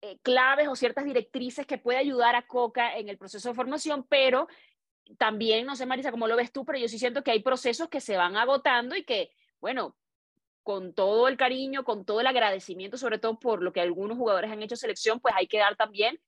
eh, 0.00 0.18
claves 0.22 0.68
o 0.68 0.76
ciertas 0.76 1.04
directrices 1.04 1.66
que 1.66 1.78
puede 1.78 1.98
ayudar 1.98 2.36
a 2.36 2.46
Coca 2.46 2.96
en 2.96 3.08
el 3.08 3.18
proceso 3.18 3.48
de 3.48 3.54
formación, 3.54 4.06
pero 4.08 4.48
también, 5.16 5.66
no 5.66 5.74
sé, 5.74 5.86
Marisa, 5.86 6.10
cómo 6.10 6.28
lo 6.28 6.36
ves 6.36 6.52
tú, 6.52 6.64
pero 6.64 6.78
yo 6.78 6.88
sí 6.88 6.98
siento 6.98 7.22
que 7.22 7.30
hay 7.30 7.42
procesos 7.42 7.88
que 7.88 8.00
se 8.00 8.16
van 8.16 8.36
agotando 8.36 8.94
y 8.94 9.04
que, 9.04 9.30
bueno, 9.60 9.96
con 10.62 10.92
todo 10.92 11.28
el 11.28 11.36
cariño, 11.36 11.82
con 11.82 12.04
todo 12.04 12.20
el 12.20 12.26
agradecimiento, 12.26 12.98
sobre 12.98 13.18
todo 13.18 13.38
por 13.38 13.62
lo 13.62 13.72
que 13.72 13.80
algunos 13.80 14.18
jugadores 14.18 14.50
han 14.50 14.62
hecho 14.62 14.76
selección, 14.76 15.18
pues 15.18 15.34
hay 15.36 15.46
que 15.46 15.58
dar 15.58 15.76
también 15.76 16.20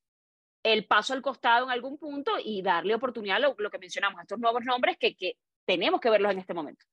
el 0.63 0.85
paso 0.85 1.13
al 1.13 1.21
costado 1.21 1.65
en 1.65 1.71
algún 1.71 1.97
punto 1.97 2.31
y 2.43 2.61
darle 2.61 2.95
oportunidad 2.95 3.39
lo, 3.39 3.55
lo 3.57 3.69
que 3.69 3.79
mencionamos, 3.79 4.19
a 4.19 4.23
estos 4.23 4.39
nuevos 4.39 4.63
nombres 4.63 4.97
que, 4.97 5.15
que 5.15 5.37
tenemos 5.65 6.01
que 6.01 6.09
verlos 6.09 6.31
en 6.31 6.39
este 6.39 6.53
momento. 6.53 6.85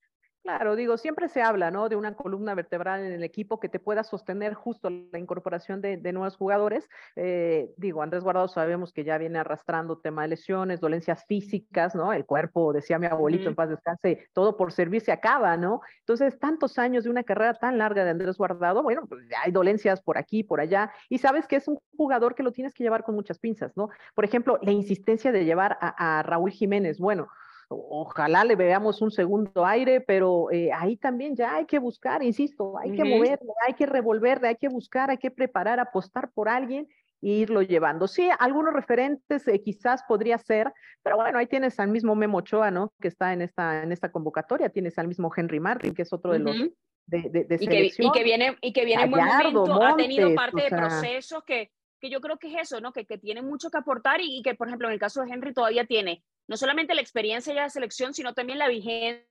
Claro, 0.44 0.77
digo, 0.77 0.96
siempre 0.96 1.29
se 1.29 1.42
habla, 1.42 1.70
¿no? 1.70 1.90
De 1.90 1.96
una 1.96 2.14
columna 2.14 2.55
vertebral 2.55 3.05
en 3.05 3.12
el 3.12 3.22
equipo 3.22 3.61
que 3.61 3.68
te 3.68 3.81
pueda 3.81 4.03
sostener 4.03 4.55
justo 4.55 4.88
la 4.88 5.18
incorporación 5.18 5.83
de, 5.83 5.98
de 5.98 6.12
nuevos 6.12 6.37
jugadores. 6.37 6.88
Eh, 7.16 7.74
digo, 7.77 8.03
Andrés 8.03 8.24
Guardado 8.24 8.48
sabemos 8.48 8.92
que 8.92 9.05
ya 9.05 9.18
viene 9.18 9.40
arrastrando 9.40 9.98
tema 9.98 10.22
de 10.22 10.29
lesiones, 10.29 10.81
dolencias 10.81 11.27
físicas, 11.27 11.94
¿no? 11.94 12.14
El 12.14 12.24
cuerpo, 12.24 12.72
decía 12.72 12.98
mi 12.98 13.07
abuelito, 13.07 13.48
en 13.48 13.57
paz 13.57 13.68
descanse, 13.68 14.27
todo 14.33 14.57
por 14.57 14.72
servir 14.72 15.03
se 15.03 15.12
acaba, 15.12 15.57
¿no? 15.59 15.83
Entonces, 15.98 16.38
tantos 16.38 16.79
años 16.79 17.05
de 17.05 17.11
una 17.11 17.24
carrera 17.24 17.53
tan 17.53 17.77
larga 17.77 18.05
de 18.05 18.11
Andrés 18.11 18.38
Guardado, 18.38 18.83
bueno, 18.83 19.07
pues 19.07 19.27
hay 19.44 19.53
dolencias 19.53 20.01
por 20.01 20.16
aquí, 20.16 20.44
por 20.44 20.61
allá, 20.61 20.90
y 21.11 21.18
sabes 21.18 21.46
que 21.46 21.57
es 21.57 21.68
un 21.68 21.79
jugador 21.96 22.35
que 22.35 22.42
lo 22.42 22.53
tienes 22.53 22.72
que 22.72 22.85
llevar 22.85 23.05
con 23.05 23.14
muchas 23.14 23.38
pinzas, 23.38 23.77
¿no? 23.77 23.90
Por 24.14 24.24
ejemplo, 24.24 24.59
la 24.62 24.70
insistencia 24.72 25.31
de 25.31 25.44
llevar 25.44 25.77
a, 25.81 26.20
a 26.20 26.22
Raúl 26.22 26.53
Jiménez, 26.53 26.98
bueno, 26.98 27.29
ojalá 27.68 28.44
le 28.44 28.57
veamos 28.57 29.02
un 29.02 29.11
segundo 29.11 29.64
aire, 29.66 30.00
pero 30.00 30.50
eh, 30.50 30.70
ahí 30.72 30.96
también 30.96 31.37
ya 31.37 31.57
hay 31.57 31.66
que 31.66 31.78
buscar, 31.78 32.22
insisto, 32.22 32.78
hay 32.78 32.90
uh 32.90 32.94
-huh. 32.94 32.96
que 32.96 33.04
moverle, 33.04 33.52
hay 33.66 33.74
que 33.74 33.87
revolverle, 33.87 34.48
hay 34.48 34.57
que 34.57 34.68
buscar, 34.68 35.11
hay 35.11 35.18
que 35.18 35.31
preparar, 35.31 35.78
apostar 35.78 36.31
por 36.33 36.48
alguien 36.48 36.88
e 37.20 37.28
irlo 37.31 37.62
llevando. 37.62 38.07
Sí, 38.07 38.28
algunos 38.38 38.72
referentes 38.72 39.46
eh, 39.48 39.61
quizás 39.61 40.02
podría 40.04 40.38
ser, 40.38 40.72
pero 41.02 41.16
bueno, 41.16 41.38
ahí 41.38 41.46
tienes 41.46 41.78
al 41.81 41.88
mismo 41.88 42.14
Memo 42.14 42.38
Ochoa, 42.38 42.70
¿no? 42.70 42.92
Que 43.00 43.09
está 43.09 43.33
en 43.33 43.42
esta, 43.42 43.83
en 43.83 43.92
esta 43.92 44.11
convocatoria, 44.11 44.70
tienes 44.70 44.98
al 44.98 45.09
mismo 45.09 45.31
Henry 45.37 45.61
Martin, 45.61 45.94
que 45.94 46.02
es 46.02 46.12
otro 46.12 46.33
de 46.33 46.38
uh 46.38 46.42
-huh. 46.42 46.59
los 46.61 46.70
de, 47.07 47.31
de, 47.31 47.44
de 47.44 47.54
y, 47.61 47.66
que, 47.66 47.92
y, 47.98 48.11
que, 48.12 48.22
viene 48.22 48.57
y 48.61 48.72
que 48.72 48.85
viene 48.85 49.04
en 49.04 49.11
buen 49.11 49.24
momento, 49.24 49.66
Montes, 49.66 49.92
ha 49.92 49.96
tenido 49.96 50.35
parte 50.35 50.62
de 50.62 50.68
sea... 50.68 50.78
procesos 50.78 51.42
que, 51.44 51.70
que 52.00 52.11
yo 52.11 52.20
creo 52.20 52.37
que 52.38 52.48
es 52.48 52.62
eso, 52.62 52.81
¿no? 52.81 52.92
Que, 52.92 53.07
que 53.07 53.18
tiene 53.18 53.40
mucho 53.42 53.70
que 53.70 53.78
aportar 53.78 54.20
y, 54.20 54.38
y, 54.38 54.42
que, 54.42 54.54
por 54.54 54.68
ejemplo, 54.68 54.88
en 54.88 54.94
el 54.94 55.00
caso 55.00 55.22
de 55.22 55.33
Henry 55.33 55.52
todavía 55.54 55.87
tiene 55.87 56.22
no 56.48 56.56
solamente 56.56 56.94
la 56.94 57.00
experiencia 57.00 57.54
de 57.54 57.70
selección, 57.70 58.14
sino 58.14 58.34
también 58.34 58.58
la 58.58 58.68
vigencia 58.68 59.24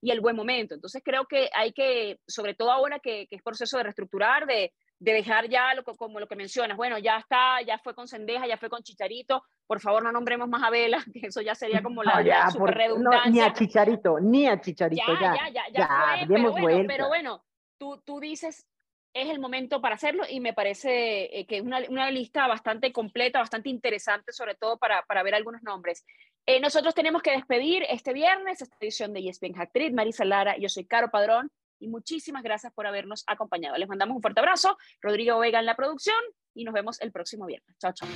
y 0.00 0.10
el 0.10 0.20
buen 0.20 0.36
momento. 0.36 0.74
Entonces 0.74 1.02
creo 1.04 1.26
que 1.26 1.50
hay 1.54 1.72
que, 1.72 2.18
sobre 2.26 2.54
todo 2.54 2.72
ahora 2.72 2.98
que, 2.98 3.26
que 3.28 3.36
es 3.36 3.42
proceso 3.42 3.76
de 3.76 3.84
reestructurar, 3.84 4.46
de, 4.46 4.72
de 5.00 5.12
dejar 5.12 5.48
ya 5.48 5.74
lo, 5.74 5.82
como 5.82 6.20
lo 6.20 6.28
que 6.28 6.36
mencionas, 6.36 6.76
bueno, 6.76 6.98
ya 6.98 7.18
está, 7.18 7.62
ya 7.62 7.78
fue 7.78 7.94
con 7.94 8.06
Sendeja, 8.06 8.46
ya 8.46 8.58
fue 8.58 8.68
con 8.68 8.82
Chicharito, 8.82 9.42
por 9.66 9.80
favor 9.80 10.02
no 10.02 10.12
nombremos 10.12 10.48
más 10.48 10.62
a 10.62 10.70
Vela, 10.70 11.02
que 11.12 11.26
eso 11.26 11.40
ya 11.40 11.54
sería 11.54 11.82
como 11.82 12.02
la, 12.02 12.16
no, 12.16 12.22
ya, 12.22 12.44
la 12.44 12.50
super 12.50 12.74
redundancia. 12.74 13.24
No, 13.24 13.30
ni 13.30 13.40
a 13.40 13.52
Chicharito, 13.52 14.20
ni 14.20 14.46
a 14.46 14.60
Chicharito, 14.60 15.02
ya. 15.14 15.20
Ya, 15.20 15.34
ya, 15.34 15.48
ya, 15.48 15.62
ya, 15.72 15.78
ya 16.20 16.26
fue, 16.26 16.36
pero, 16.36 16.52
bueno, 16.52 16.84
pero 16.86 17.08
bueno, 17.08 17.44
tú, 17.78 18.00
tú 18.04 18.20
dices, 18.20 18.66
es 19.12 19.28
el 19.28 19.40
momento 19.40 19.80
para 19.80 19.96
hacerlo 19.96 20.24
y 20.28 20.40
me 20.40 20.52
parece 20.52 21.38
eh, 21.38 21.46
que 21.46 21.58
es 21.58 21.62
una, 21.62 21.80
una, 21.88 22.10
lista 22.10 22.46
bastante 22.46 22.92
completa, 22.92 23.40
bastante 23.40 23.68
interesante, 23.68 24.32
sobre 24.32 24.54
todo 24.54 24.78
para, 24.78 25.02
para 25.02 25.22
ver 25.22 25.34
algunos 25.34 25.62
nombres. 25.62 26.04
Eh, 26.46 26.60
nosotros 26.60 26.94
tenemos 26.94 27.22
que 27.22 27.32
despedir 27.32 27.84
este 27.88 28.12
viernes 28.12 28.62
esta 28.62 28.76
edición 28.80 29.12
de 29.12 29.28
ESPN 29.28 29.60
Actriz, 29.60 29.92
Marisa 29.92 30.24
Lara, 30.24 30.56
yo 30.58 30.68
soy 30.68 30.86
Caro 30.86 31.10
Padrón 31.10 31.50
y 31.78 31.88
muchísimas 31.88 32.42
gracias 32.42 32.72
por 32.72 32.86
habernos 32.86 33.24
acompañado. 33.26 33.76
Les 33.76 33.88
mandamos 33.88 34.16
un 34.16 34.22
fuerte 34.22 34.40
abrazo, 34.40 34.76
Rodrigo 35.00 35.38
Vega 35.38 35.58
en 35.58 35.66
la 35.66 35.76
producción 35.76 36.18
y 36.54 36.64
nos 36.64 36.74
vemos 36.74 37.00
el 37.00 37.10
próximo 37.10 37.46
viernes. 37.46 37.76
Chao, 37.78 37.92
chao. 37.92 38.08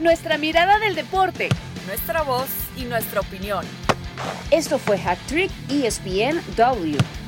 Nuestra 0.00 0.38
mirada 0.38 0.78
del 0.78 0.94
deporte, 0.94 1.48
nuestra 1.86 2.22
voz 2.22 2.48
y 2.76 2.84
nuestra 2.84 3.20
opinión. 3.20 3.64
Esto 4.50 4.78
fue 4.78 4.98
Hack 4.98 5.18
Trick 5.26 5.50
ESPN 5.70 6.40
W. 6.56 7.19